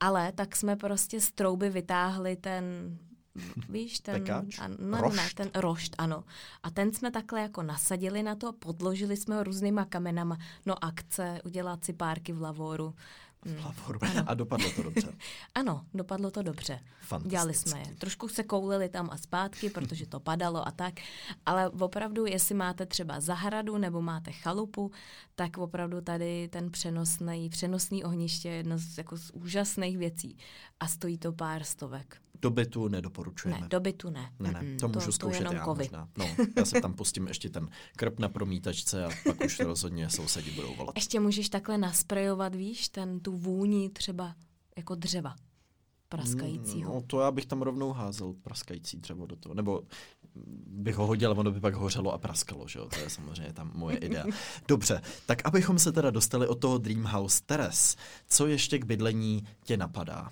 [0.00, 2.64] Ale tak jsme prostě z trouby vytáhli ten,
[3.68, 4.14] víš, ten...
[4.14, 4.58] Pekáč?
[4.58, 5.34] A, no, ne, Rošt?
[5.34, 6.24] ten rošt, ano.
[6.62, 10.38] A ten jsme takhle jako nasadili na to, podložili jsme ho různýma kamenama.
[10.66, 12.94] No akce, udělat si párky v Lavoru.
[13.44, 13.56] Mm.
[13.64, 14.00] Lavoru.
[14.26, 15.12] A dopadlo to dobře.
[15.54, 16.80] Ano, dopadlo to dobře.
[17.22, 17.94] Dělali jsme je.
[17.98, 20.94] Trošku se koulili tam a zpátky, protože to padalo a tak.
[21.46, 24.90] Ale opravdu, jestli máte třeba zahradu nebo máte chalupu,
[25.40, 30.36] tak opravdu tady ten přenosný, přenosný ohniště je jedna z, jako z úžasných věcí.
[30.80, 32.16] A stojí to pár stovek.
[32.42, 33.60] Do bytu nedoporučujeme.
[33.60, 34.32] Ne, do bytu ne.
[34.38, 35.84] Ne, ne, Mm-mm, to můžu to zkoušet já kovy.
[35.84, 36.08] možná.
[36.18, 36.26] No,
[36.56, 40.74] já se tam pustím ještě ten krp na promítačce a pak už rozhodně sousedi budou
[40.74, 40.96] volat.
[40.96, 44.34] Ještě můžeš takhle nasprejovat, víš, ten, tu vůni třeba
[44.76, 45.36] jako dřeva
[46.08, 46.94] praskajícího.
[46.94, 49.54] No, to já bych tam rovnou házel praskající dřevo do toho.
[49.54, 49.82] Nebo
[50.66, 52.88] bych ho hodil, ono by pak hořelo a praskalo, že jo?
[52.88, 54.24] To je samozřejmě tam moje idea.
[54.68, 57.96] Dobře, tak abychom se teda dostali od toho Dreamhouse Teres,
[58.28, 60.30] co ještě k bydlení tě napadá?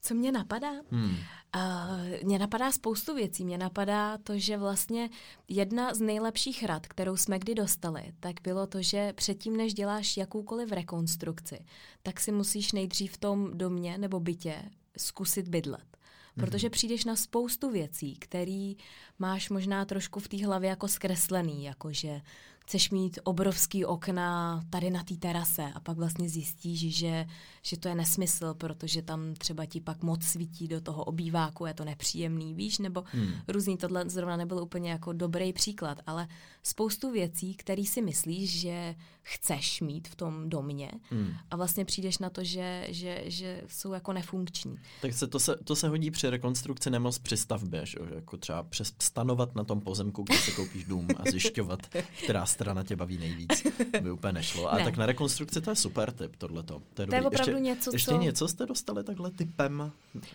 [0.00, 0.70] Co mě napadá?
[0.90, 1.16] Hmm.
[1.56, 3.44] Uh, mě napadá spoustu věcí.
[3.44, 5.10] Mě napadá to, že vlastně
[5.48, 10.16] jedna z nejlepších rad, kterou jsme kdy dostali, tak bylo to, že předtím, než děláš
[10.16, 11.58] jakoukoliv rekonstrukci,
[12.02, 14.62] tak si musíš nejdřív v tom domě nebo bytě
[14.98, 15.95] zkusit bydlet.
[16.40, 18.72] Protože přijdeš na spoustu věcí, které
[19.18, 22.20] máš možná trošku v té hlavě jako zkreslený, jakože
[22.66, 27.26] chceš mít obrovský okna tady na té terase a pak vlastně zjistíš, že,
[27.62, 31.74] že to je nesmysl, protože tam třeba ti pak moc svítí do toho obýváku, je
[31.74, 33.32] to nepříjemný, víš, nebo Hmm.
[33.48, 36.28] různý, tohle zrovna nebyl úplně jako dobrý příklad, ale
[36.62, 41.34] spoustu věcí, které si myslíš, že chceš mít v tom domě Hmm.
[41.50, 44.76] a vlastně přijdeš na to, že, že, že jsou jako nefunkční.
[45.02, 47.98] Tak se to, se, to se hodí při rekonstrukci nemoc při stavbě, že?
[48.00, 48.06] jo?
[48.14, 51.80] jako třeba přes stanovat na tom pozemku, kde si koupíš dům a zjišťovat,
[52.24, 53.66] která strana tě baví nejvíc.
[54.02, 54.72] By úplně nešlo.
[54.72, 54.84] A Ne.
[54.84, 56.82] tak na rekonstrukci to je super tip, tohleto.
[56.94, 59.92] To je, To je opravdu ještě, něco, ještě co- něco jste dostali takhle typem?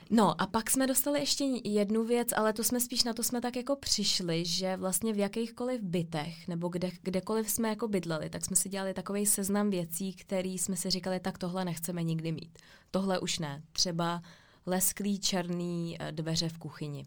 [0.09, 3.41] No a pak jsme dostali ještě jednu věc, ale to jsme spíš na to jsme
[3.41, 8.45] tak jako přišli, že vlastně v jakýchkoliv bytech nebo kde, kdekoliv jsme jako bydleli, tak
[8.45, 12.57] jsme si dělali takový seznam věcí, který jsme si říkali, tak tohle nechceme nikdy mít.
[12.91, 13.61] Tohle už ne.
[13.71, 14.21] Třeba
[14.65, 17.05] lesklý černý eh, dveře v kuchyni.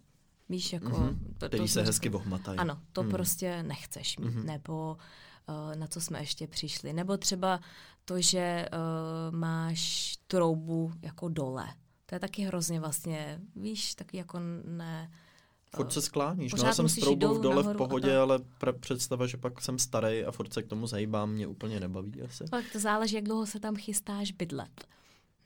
[0.48, 0.88] Víš, jako...
[0.98, 1.34] Mhm.
[1.38, 2.22] To, Který to se hezky říkali.
[2.22, 2.58] vohmatají.
[2.58, 3.10] Ano, to Hmm.
[3.10, 4.26] prostě nechceš mít.
[4.34, 4.46] Mhm.
[4.46, 4.96] Nebo
[5.48, 6.92] uh, na co jsme ještě přišli.
[6.92, 7.60] Nebo třeba
[8.04, 11.66] to, že uh, máš troubu jako dole.
[12.06, 15.10] To je taky hrozně vlastně, víš, taky jako ne...
[15.76, 16.52] Furt se skláníš.
[16.52, 18.16] No, pořád já jsem s troubou dolů, dole v nahoru pohodě, tak.
[18.16, 21.80] ale pr- představa, že pak jsem starý a furt se k tomu zahýbám, mě úplně
[21.80, 22.44] nebaví asi.
[22.44, 24.86] Tak to záleží, jak dlouho se tam chystáš bydlet.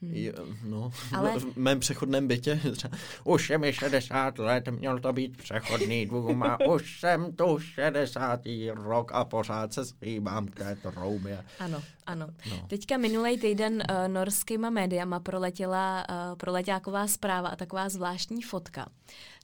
[0.03, 0.32] Je,
[0.64, 2.61] no, Ale- v mém přechodném bytě
[3.24, 8.40] už je mi 60 let, měl to být přechodný dům a už jsem tu 60.
[8.74, 11.44] rok a pořád se zpívám k té troubě.
[11.59, 12.26] Ano, ano.
[12.51, 12.66] No.
[12.68, 18.88] Teďka minulý týden uh, norskýma médiama proletěla, uh, proletěla taková zpráva a taková zvláštní fotka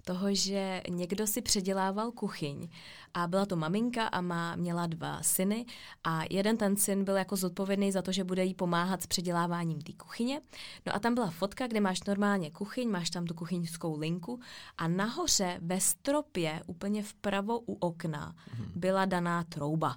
[0.05, 2.69] toho, že někdo si předělával kuchyň
[3.15, 5.67] a byla to maminka a má, měla dva syny
[6.05, 9.81] a jeden ten syn byl jako zodpovědný za to, že bude jí pomáhat s předěláváním
[9.81, 10.41] té kuchyně.
[10.87, 14.41] No a tam byla fotka, kde máš normálně kuchyň, máš tam tu kuchyňskou linku
[14.79, 18.35] a nahoře ve stropě, úplně vpravo u okna,
[18.75, 19.97] byla daná trouba.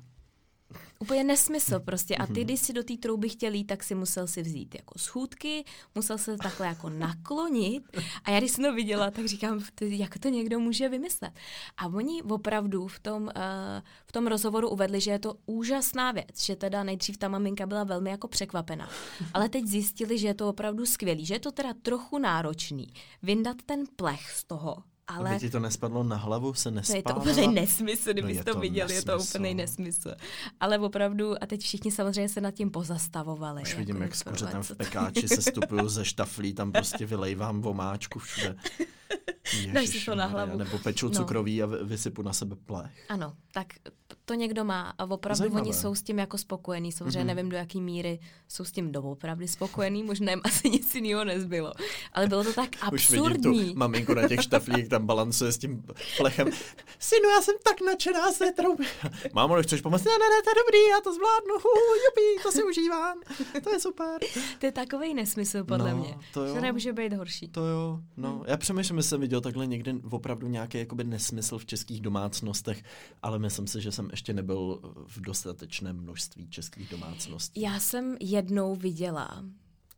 [0.99, 2.15] Úplně nesmysl prostě.
[2.15, 4.99] A ty, když si do té trouby chtěl jít, tak si musel si vzít jako
[4.99, 7.83] schůdky, musel se takhle jako naklonit.
[8.23, 11.33] A já když jsem to viděla, tak říkám, jak to někdo může vymyslet.
[11.77, 13.31] A oni opravdu v tom, uh,
[14.05, 17.83] v tom rozhovoru uvedli, že je to úžasná věc, že teda nejdřív ta maminka byla
[17.83, 18.89] velmi jako překvapená.
[19.33, 22.87] Ale teď zjistili, že je to opravdu skvělý, že je to teda trochu náročný
[23.23, 25.29] vyndat ten plech z toho, ale...
[25.29, 28.53] Aby ti to nespadlo na hlavu, se No je to úplně nesmysl, kdybyste No to,
[28.53, 29.37] to viděli, je to nesmysl.
[29.37, 30.15] úplný nesmysl.
[30.59, 33.61] Ale opravdu, a teď všichni samozřejmě se nad tím pozastavovali.
[33.61, 36.71] Už vidím, jak s kurva, kuřetem co v to- pekáči se stupuju ze štaflí, tam
[36.71, 38.55] prostě vylejvám vomáčku všude.
[39.73, 40.57] Dáš si to na hlavu.
[40.57, 41.13] Nebo peču No.
[41.13, 43.05] cukroví a vy- vysypu na sebe plech.
[43.09, 43.67] Ano, tak
[44.25, 45.61] to někdo má a opravdu Zajímavé.
[45.61, 46.91] oni jsou s tím jako spokojení.
[46.91, 47.27] Samozřejmě Mhm.
[47.27, 51.73] nevím, do jaký míry jsou s tím doopravdy spokojení, možná jim asi nic jiného nezbylo.
[52.13, 53.73] Ale bylo to tak Už vidím absurdní.
[53.73, 55.83] tu maminku na těch štaflích, tam balancuje s tím
[56.17, 56.47] plechem.
[56.99, 58.85] Synu, já jsem tak nadšená z té trouby.
[59.33, 60.03] Mámo, nechceš pomoct?
[60.03, 61.53] Ne, ne, ne, to je dobrý, já to zvládnu.
[61.53, 63.17] Hu, jupi, to si užívám.
[63.63, 64.19] To je super.
[64.59, 66.15] To je takový nesmysl, podle No, mě.
[66.33, 66.55] to jo.
[66.55, 67.47] Že nemůže být horší.
[67.47, 68.43] To jo, no.
[68.47, 72.83] Já přemýšlím, že jsem viděl takhle někde opravdu nějaký jakoby nesmysl v českých domácnostech,
[73.23, 77.61] ale myslím si, že jsem ještě nebyl v dostatečném množství českých domácností.
[77.61, 79.43] Já jsem jednou viděla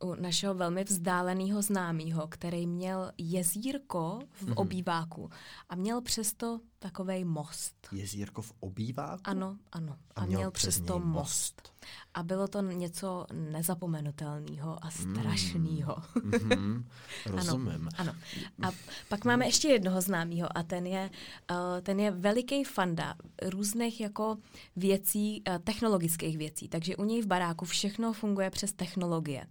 [0.04, 4.52] u našeho velmi vzdáleného známého, který měl jezírko v Mhm.
[4.56, 5.30] obýváku
[5.68, 7.74] a měl přesto takovej most.
[7.92, 9.22] Jezírko v obýváku?
[9.24, 9.96] Ano, ano.
[10.16, 11.72] A měl přes přesto něj most.
[12.14, 15.96] A bylo to něco nezapomenutelného a strašného.
[16.22, 16.84] Mhm,
[17.26, 17.88] rozumím.
[17.98, 18.12] Ano.
[18.62, 18.70] A
[19.08, 21.10] pak máme ještě jednoho známého a ten je,
[21.50, 24.36] uh, ten je veliký fanda různých jako
[24.76, 26.68] věcí, uh, technologických věcí.
[26.68, 29.46] Takže u něj v baráku všechno funguje přes technologie.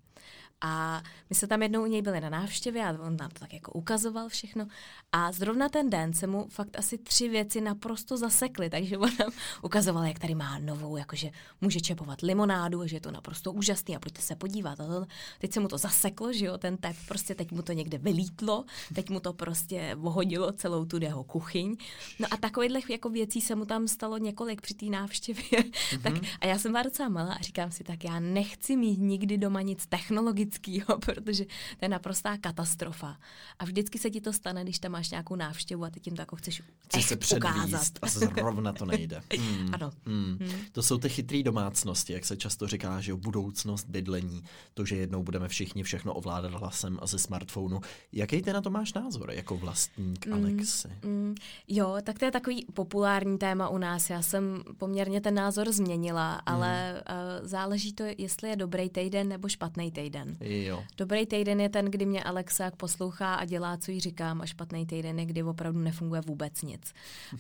[0.62, 3.54] A my se tam jednou u něj byli na návštěvě a on nám to tak
[3.54, 4.68] jako ukazoval všechno.
[5.12, 9.32] A zrovna ten den se mu fakt asi tři věci naprosto zasekly, takže on nám
[9.62, 11.32] ukazoval, jak tady má novou, jakože
[11.62, 14.80] může čepovat limonádu, že je to naprosto úžasný a pojďte se podívat.
[14.80, 15.06] A to,
[15.40, 18.66] teď se mu to zaseklo, že jo, ten tep, prostě teď mu to někde vylítlo,
[18.94, 21.76] teď mu to prostě vohodilo celou tu jeho kuchyň.
[22.20, 25.64] No a takových jako věcí se mu tam stalo několik při té návštěvě.
[26.04, 29.38] tak, a já jsem byla docela malá a říkám si, tak já nechci mít nikdy
[29.38, 30.49] doma nic technologického,
[31.06, 33.18] protože to je naprostá katastrofa.
[33.60, 36.22] A vždycky se ti to stane, když tam máš nějakou návštěvu a ty tím to
[36.22, 37.92] jako chceš Chci se ukázat.
[38.02, 39.22] a zrovna to nejde.
[39.40, 39.74] Mm.
[39.74, 39.92] Ano.
[40.06, 40.40] Mm.
[40.72, 44.44] To jsou ty chytrý domácnosti, jak se často říká, že budoucnost bydlení,
[44.74, 47.82] to, že jednou budeme všichni všechno ovládat hlasem a ze smartphonu.
[48.14, 50.88] Jaký ty na to máš názor jako vlastník Alexi?
[51.04, 51.36] Mm,
[51.68, 54.10] jo, tak to je takový populární téma u nás.
[54.10, 57.04] Já jsem poměrně ten názor změnila, ale
[57.42, 60.38] uh, záleží to, jestli je dobrý týden nebo špatný týden.
[60.42, 60.84] Jo.
[60.98, 64.86] Dobrý týden je ten, kdy mě Alexa poslouchá a dělá, co jí říkám, a špatný
[64.86, 66.94] týden je, kdy opravdu nefunguje vůbec nic.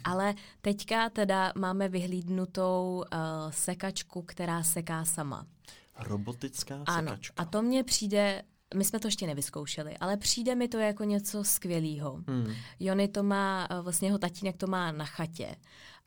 [0.04, 3.20] Ale teďka teda máme vyhlídnutou uh,
[3.52, 5.46] sekačku, která seká sama.
[6.00, 7.44] Robotická Ano, sekačka.
[7.44, 8.42] a to mně přijde,
[8.76, 12.24] my jsme to ještě nevyzkoušeli, ale přijde mi to jako něco skvělého.
[12.28, 12.54] Hmm.
[12.80, 15.56] Jony to má, eh, vlastně jeho tatínek to má na chatě.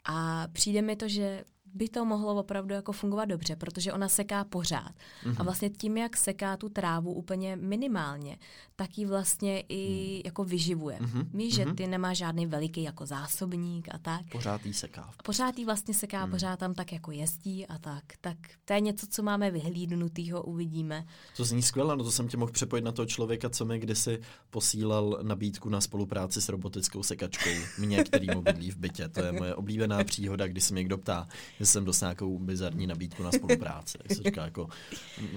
[0.05, 4.44] A přijde mi to, že by to mohlo opravdu jako fungovat dobře, protože ona seká
[4.44, 4.92] pořád.
[5.26, 5.36] Mhm.
[5.38, 8.38] A vlastně tím, jak seká tu trávu úplně minimálně,
[8.76, 10.98] tak ji vlastně i jako vyživuje.
[11.00, 14.20] Mhm, Víš, že ty nemá žádný veliký jako zásobník a tak.
[14.32, 15.10] Pořád jí seká.
[15.24, 16.30] Pořád jí vlastně seká, Hmm.
[16.30, 18.04] pořád tam tak jako jezdí a tak.
[18.20, 21.04] Tak to je něco, co máme vyhlídnutýho, uvidíme.
[21.36, 24.20] To zní skvěle, no to jsem tě mohl přepojit na toho člověka, co mi kdysi
[24.50, 27.50] posílal nabídku na spolupráci s robotickou sekačkou.
[27.78, 29.08] Mě, který mu bydlí v bytě.
[29.08, 31.28] To je moje oblíbená příhoda, když se mě někdo ptá,
[31.63, 33.99] že jsem dostal nějakou bizarní nabídku na spolupráci.
[34.03, 34.68] Jak se říká, jako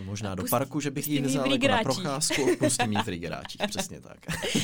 [0.05, 4.01] možná do parku, že bych v vzal jako na procházku, pustím jí v rigráčích, přesně
[4.01, 4.17] tak.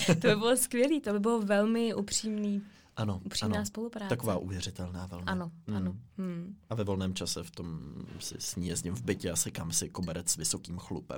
[0.08, 2.62] To by bylo skvělé, to by bylo velmi upřímný.
[2.98, 3.66] Ano, upřímná ano.
[3.66, 4.10] spolupráce.
[4.10, 5.26] Taková uvěřitelná velmi.
[5.28, 5.76] Ano, Mm.
[5.76, 5.96] ano.
[6.18, 6.56] Hmm.
[6.70, 7.80] A ve volném čase v tom
[8.20, 11.18] si s ní jezdím v bytě a sekám si koberec s vysokým chlupem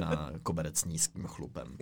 [0.00, 1.76] na koberec s nízkým chlupem.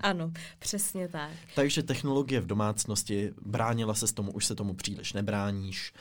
[0.00, 1.30] Ano, přesně tak.
[1.54, 5.92] Takže technologie v domácnosti, bránila se s tomu, už se tomu příliš nebráníš.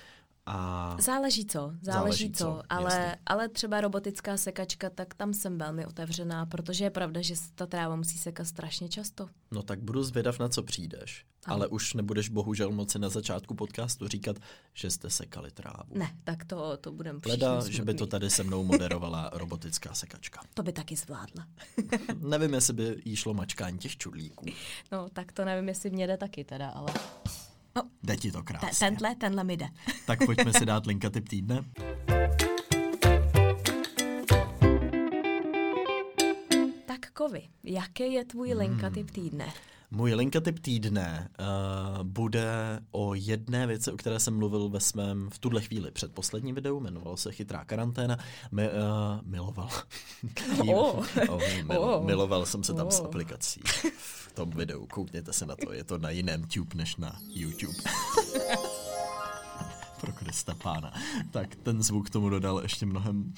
[0.49, 3.15] A Záleží co, záleží, Záleží co, co, ale, jasně.
[3.25, 7.95] ale třeba robotická sekačka, tak tam jsem velmi otevřená, protože je pravda, že ta tráva
[7.95, 9.29] musí sekat strašně často.
[9.51, 11.25] no tak budu zvědav, na co přijdeš.
[11.45, 11.55] Ano.
[11.55, 14.35] Ale už nebudeš bohužel moci na začátku podcastu říkat,
[14.73, 15.83] že jste sekali trávu.
[15.93, 20.41] Ne, tak to, to budeme Leda, že by to tady se mnou moderovala robotická sekačka.
[20.53, 21.47] To by taky zvládla.
[22.19, 24.45] Nevím, jestli by jí šlo mačkání těch čudlíků.
[24.91, 26.93] No, tak to nevím, jestli mě jde taky teda, ale
[28.03, 28.69] Jde ti to krásně.
[28.79, 29.67] tenhle, tenhle mi jde.
[30.05, 31.63] Tak pojďme si dát linka typ týdne.
[36.85, 39.53] Tak Kovy, jaký je tvůj linka typ týdne?
[39.91, 45.29] Můj linka typ týdne uh, bude o jedné věci, o které jsem mluvil ve svém
[45.33, 48.17] v tuhle chvíli předposledním videu, jmenovalo se Chytrá karanténa.
[48.51, 48.73] Mi, uh,
[49.23, 49.69] miloval.
[50.59, 51.05] Oh.
[51.29, 52.05] oh, mil, Oh.
[52.05, 53.05] Miloval jsem se tam s Oh.
[53.05, 53.61] aplikací
[53.97, 54.85] v tom videu.
[54.85, 57.77] Koukněte se na to, je to na jiném tube než na YouTube.
[60.01, 60.93] Pro Krista pána.
[61.31, 63.33] Tak ten zvuk tomu dodal ještě mnohem.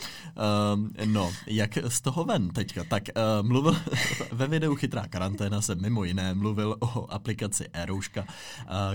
[0.74, 2.84] Um, no, jak z toho ven teďka?
[2.84, 3.78] Tak uh, mluvil,
[4.32, 8.28] ve videu Chytrá karanténa jsem mimo jiné mluvil o aplikaci Erouška, uh,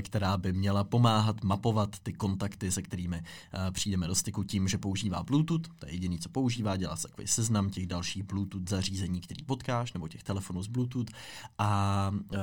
[0.03, 4.79] která by měla pomáhat mapovat ty kontakty, se kterými uh, přijdeme do styku tím, že
[4.79, 9.21] používá Bluetooth, to je jediný, co používá, dělá se takový seznam těch dalších Bluetooth zařízení,
[9.21, 11.11] který potkáš, nebo těch telefonů z Bluetooth
[11.59, 12.39] a uh,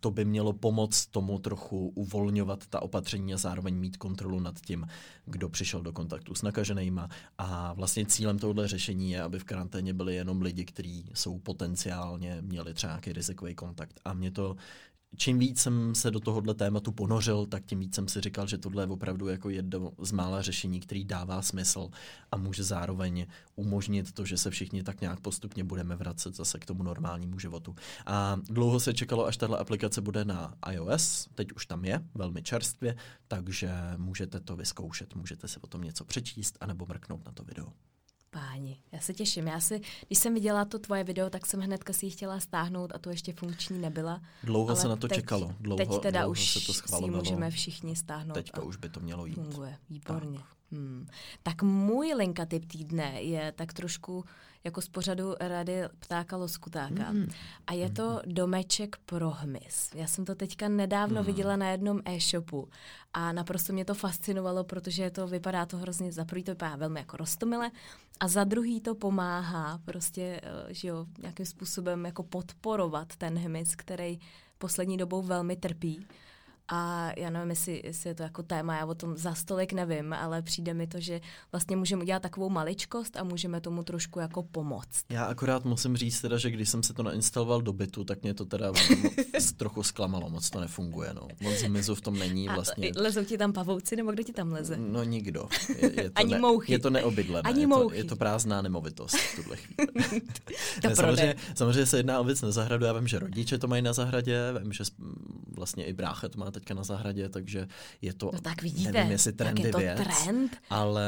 [0.00, 4.86] to by mělo pomoct tomu trochu uvolňovat ta opatření a zároveň mít kontrolu nad tím,
[5.26, 7.08] kdo přišel do kontaktu s nakaženýma.
[7.38, 12.38] A vlastně cílem tohoto řešení je, aby v karanténě byli jenom lidi, kteří jsou potenciálně
[12.40, 14.00] měli třeba nějaký rizikový kontakt.
[14.04, 14.56] A mě to
[15.16, 18.58] čím víc jsem se do tohohle tématu ponořil, tak tím víc jsem si říkal, že
[18.58, 21.88] tohle je opravdu jako jedno z mála řešení, který dává smysl
[22.32, 23.26] a může zároveň
[23.56, 27.74] umožnit to, že se všichni tak nějak postupně budeme vracet zase k tomu normálnímu životu.
[28.06, 32.42] A dlouho se čekalo, až tahle aplikace bude na iOS, teď už tam je, velmi
[32.42, 32.96] čerstvě,
[33.28, 37.72] takže můžete to vyzkoušet, můžete si o tom něco přečíst anebo mrknout na to video.
[38.34, 39.46] Páni, já se těším.
[39.46, 42.92] Já si, když jsem viděla to tvoje video, tak jsem hnedka si ji chtěla stáhnout
[42.94, 44.20] a to ještě funkční nebyla.
[44.42, 47.10] Dlouho Ale se na to teď, čekalo, dlouho, teď teda dlouho už se to si
[47.10, 48.34] můžeme všichni stáhnout.
[48.34, 49.34] Teďka už by to mělo jít.
[49.34, 50.38] Funguje, výborně.
[50.38, 50.46] Tak.
[50.72, 51.06] Hmm.
[51.42, 54.24] tak můj linka typ týdne je tak trošku
[54.64, 57.12] jako z pořadu Rady ptáka loskutáka.
[57.12, 57.28] Mm.
[57.66, 59.90] A je to domeček pro hmyz.
[59.94, 61.26] Já jsem to teďka nedávno Mm.
[61.26, 62.68] viděla na jednom e-shopu
[63.14, 67.00] a naprosto mě to fascinovalo, protože to vypadá to hrozně, za prvý to vypadá velmi
[67.00, 67.70] jako rostomile
[68.20, 73.76] a za druhý to pomáhá prostě, eh, že jo, nějakým způsobem jako podporovat ten hmyz,
[73.76, 74.18] který
[74.58, 76.06] poslední dobou velmi trpí.
[76.68, 80.12] A já nevím, jestli, jestli je to jako téma, já o tom za stolik nevím,
[80.12, 81.20] ale přijde mi to, že
[81.52, 85.04] vlastně můžeme udělat takovou maličkost a můžeme tomu trošku jako pomoct.
[85.08, 88.34] Já akorát musím říct teda, že když jsem se to nainstaloval do bytu, tak mě
[88.34, 88.72] to teda
[89.34, 91.14] moc, trochu zklamalo, moc to nefunguje.
[91.14, 91.28] No.
[91.40, 92.88] Moc hmyzu v tom není vlastně.
[92.88, 94.76] A lezou ti tam pavouci, nebo kdo ti tam leze?
[94.76, 95.48] No nikdo.
[95.82, 96.72] Je, je to Ani ne, mouchy.
[96.72, 97.50] Je to neobydlené.
[97.50, 97.96] Ani je, to, mouchy.
[97.96, 100.20] je to prázdná nemovitost v tuhle chvíli.
[100.82, 102.84] To ne, samozřejmě, samozřejmě se jedná o věc na zahradu.
[102.84, 104.84] Já vím, že rodiče to mají na zahradě, vím, že
[105.56, 107.68] vlastně i brácha to má teďka na zahradě, takže
[108.02, 110.56] je to, No tak vidíte, nevím, jestli trendy je to věc, trend.
[110.70, 111.04] ale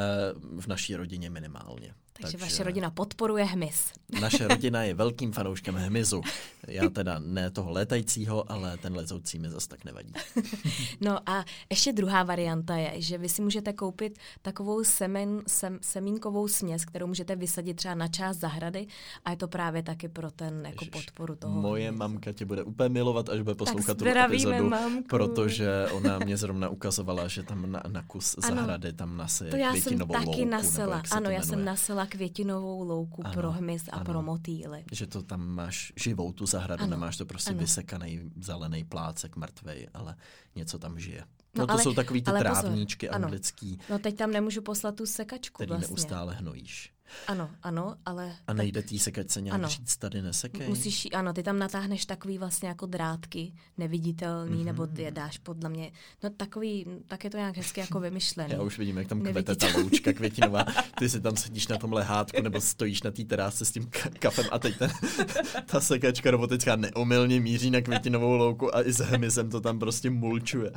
[0.59, 1.93] v naší rodině minimálně.
[2.21, 3.91] Takže, vaše rodina podporuje hmyz.
[4.21, 6.21] Naše rodina je velkým fanouškem hmyzu.
[6.67, 10.13] Já teda ne toho létajícího, ale ten lezoucí mi zas tak nevadí.
[11.01, 16.47] No a ještě druhá varianta je, že vy si můžete koupit takovou semen, sem, semínkovou
[16.47, 18.87] směs, kterou můžete vysadit třeba na část zahrady
[19.25, 21.61] a je to právě taky pro ten jako Ježiš, podporu toho.
[21.61, 21.97] Moje hmyzu.
[21.99, 25.07] mamka tě bude úplně milovat, až bude poslouchat tu epizodu, mamku.
[25.09, 28.55] protože ona mě zrovna ukazovala, že tam na, na kus Ano.
[28.55, 31.01] zahrady tam naseje To já jsem taky louku, nasela.
[31.11, 34.05] Ano, já jsem nasela květinovou louku Ano, pro hmyz a ano.
[34.05, 34.83] pro motýly.
[34.91, 37.59] Že to tam máš živou tu zahradu, Ano, nemáš to prostě ano.
[37.59, 40.15] vysekaný zelený plácek mrtvej, ale
[40.55, 41.21] něco tam žije.
[41.55, 43.25] No No, to ale- jsou takový ty pozor, trávníčky ano.
[43.25, 45.87] anglický, No teď tam nemůžu poslat tu sekačku který vlastně.
[45.87, 46.93] neustále hnojíš.
[47.27, 48.35] Ano, ano, ale...
[48.47, 49.67] A nejde tý sekačce nějak Ano.
[49.67, 50.67] říct, tady nesekej?
[50.67, 54.65] Musíš, ano, ty tam natáhneš takový vlastně jako drátky, neviditelný, mm-hmm.
[54.65, 55.91] nebo ty je dáš podle mě,
[56.23, 58.53] no takový, tak je to nějak hezky jako vymyšlený.
[58.53, 60.65] Já už vidím, jak tam kvete ta loučka květinová.
[60.99, 64.11] Ty si tam sedíš na tom lehátku nebo stojíš na té terásce s tím ka-
[64.19, 64.91] kafem a teď ten,
[65.65, 70.09] ta sekačka robotická neomylně míří na květinovou louku a i s hmyzem to tam prostě
[70.09, 70.71] mulčuje.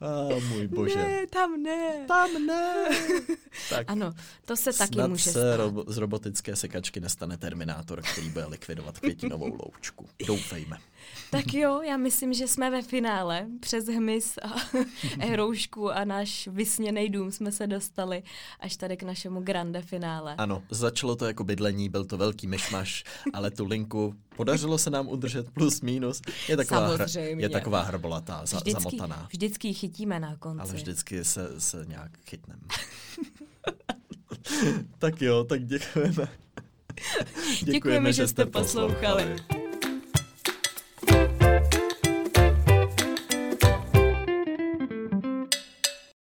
[0.00, 0.96] A můj bože.
[0.96, 2.04] Ne, tam ne.
[2.08, 2.84] Tam ne.
[3.70, 4.12] Tak Ano,
[4.44, 5.56] to se taky může se stát.
[5.86, 10.06] Z robotické sekačky nestane Terminátor, který bude likvidovat květinovou loučku.
[10.26, 10.78] Doufejme.
[11.30, 13.46] Tak jo, já myslím, že jsme ve finále.
[13.60, 14.48] Přes hmyz a
[15.26, 18.22] hroušku a náš vysněný dům jsme se dostali
[18.60, 20.34] až tady k našemu grande finále.
[20.38, 25.08] Ano, začalo to jako bydlení, byl to velký myšmaš, ale tu linku podařilo se nám
[25.08, 26.22] udržet plus minus.
[26.48, 29.26] Je taková, je taková hrbolatá, za, Vždycky, zamotaná.
[29.30, 30.60] vždycky ji chytíme na konci.
[30.60, 32.62] Ale vždycky se, se nějak chytneme.
[34.98, 36.28] tak jo, tak děkujeme.
[37.64, 39.36] Děkujeme, že jste poslouchali.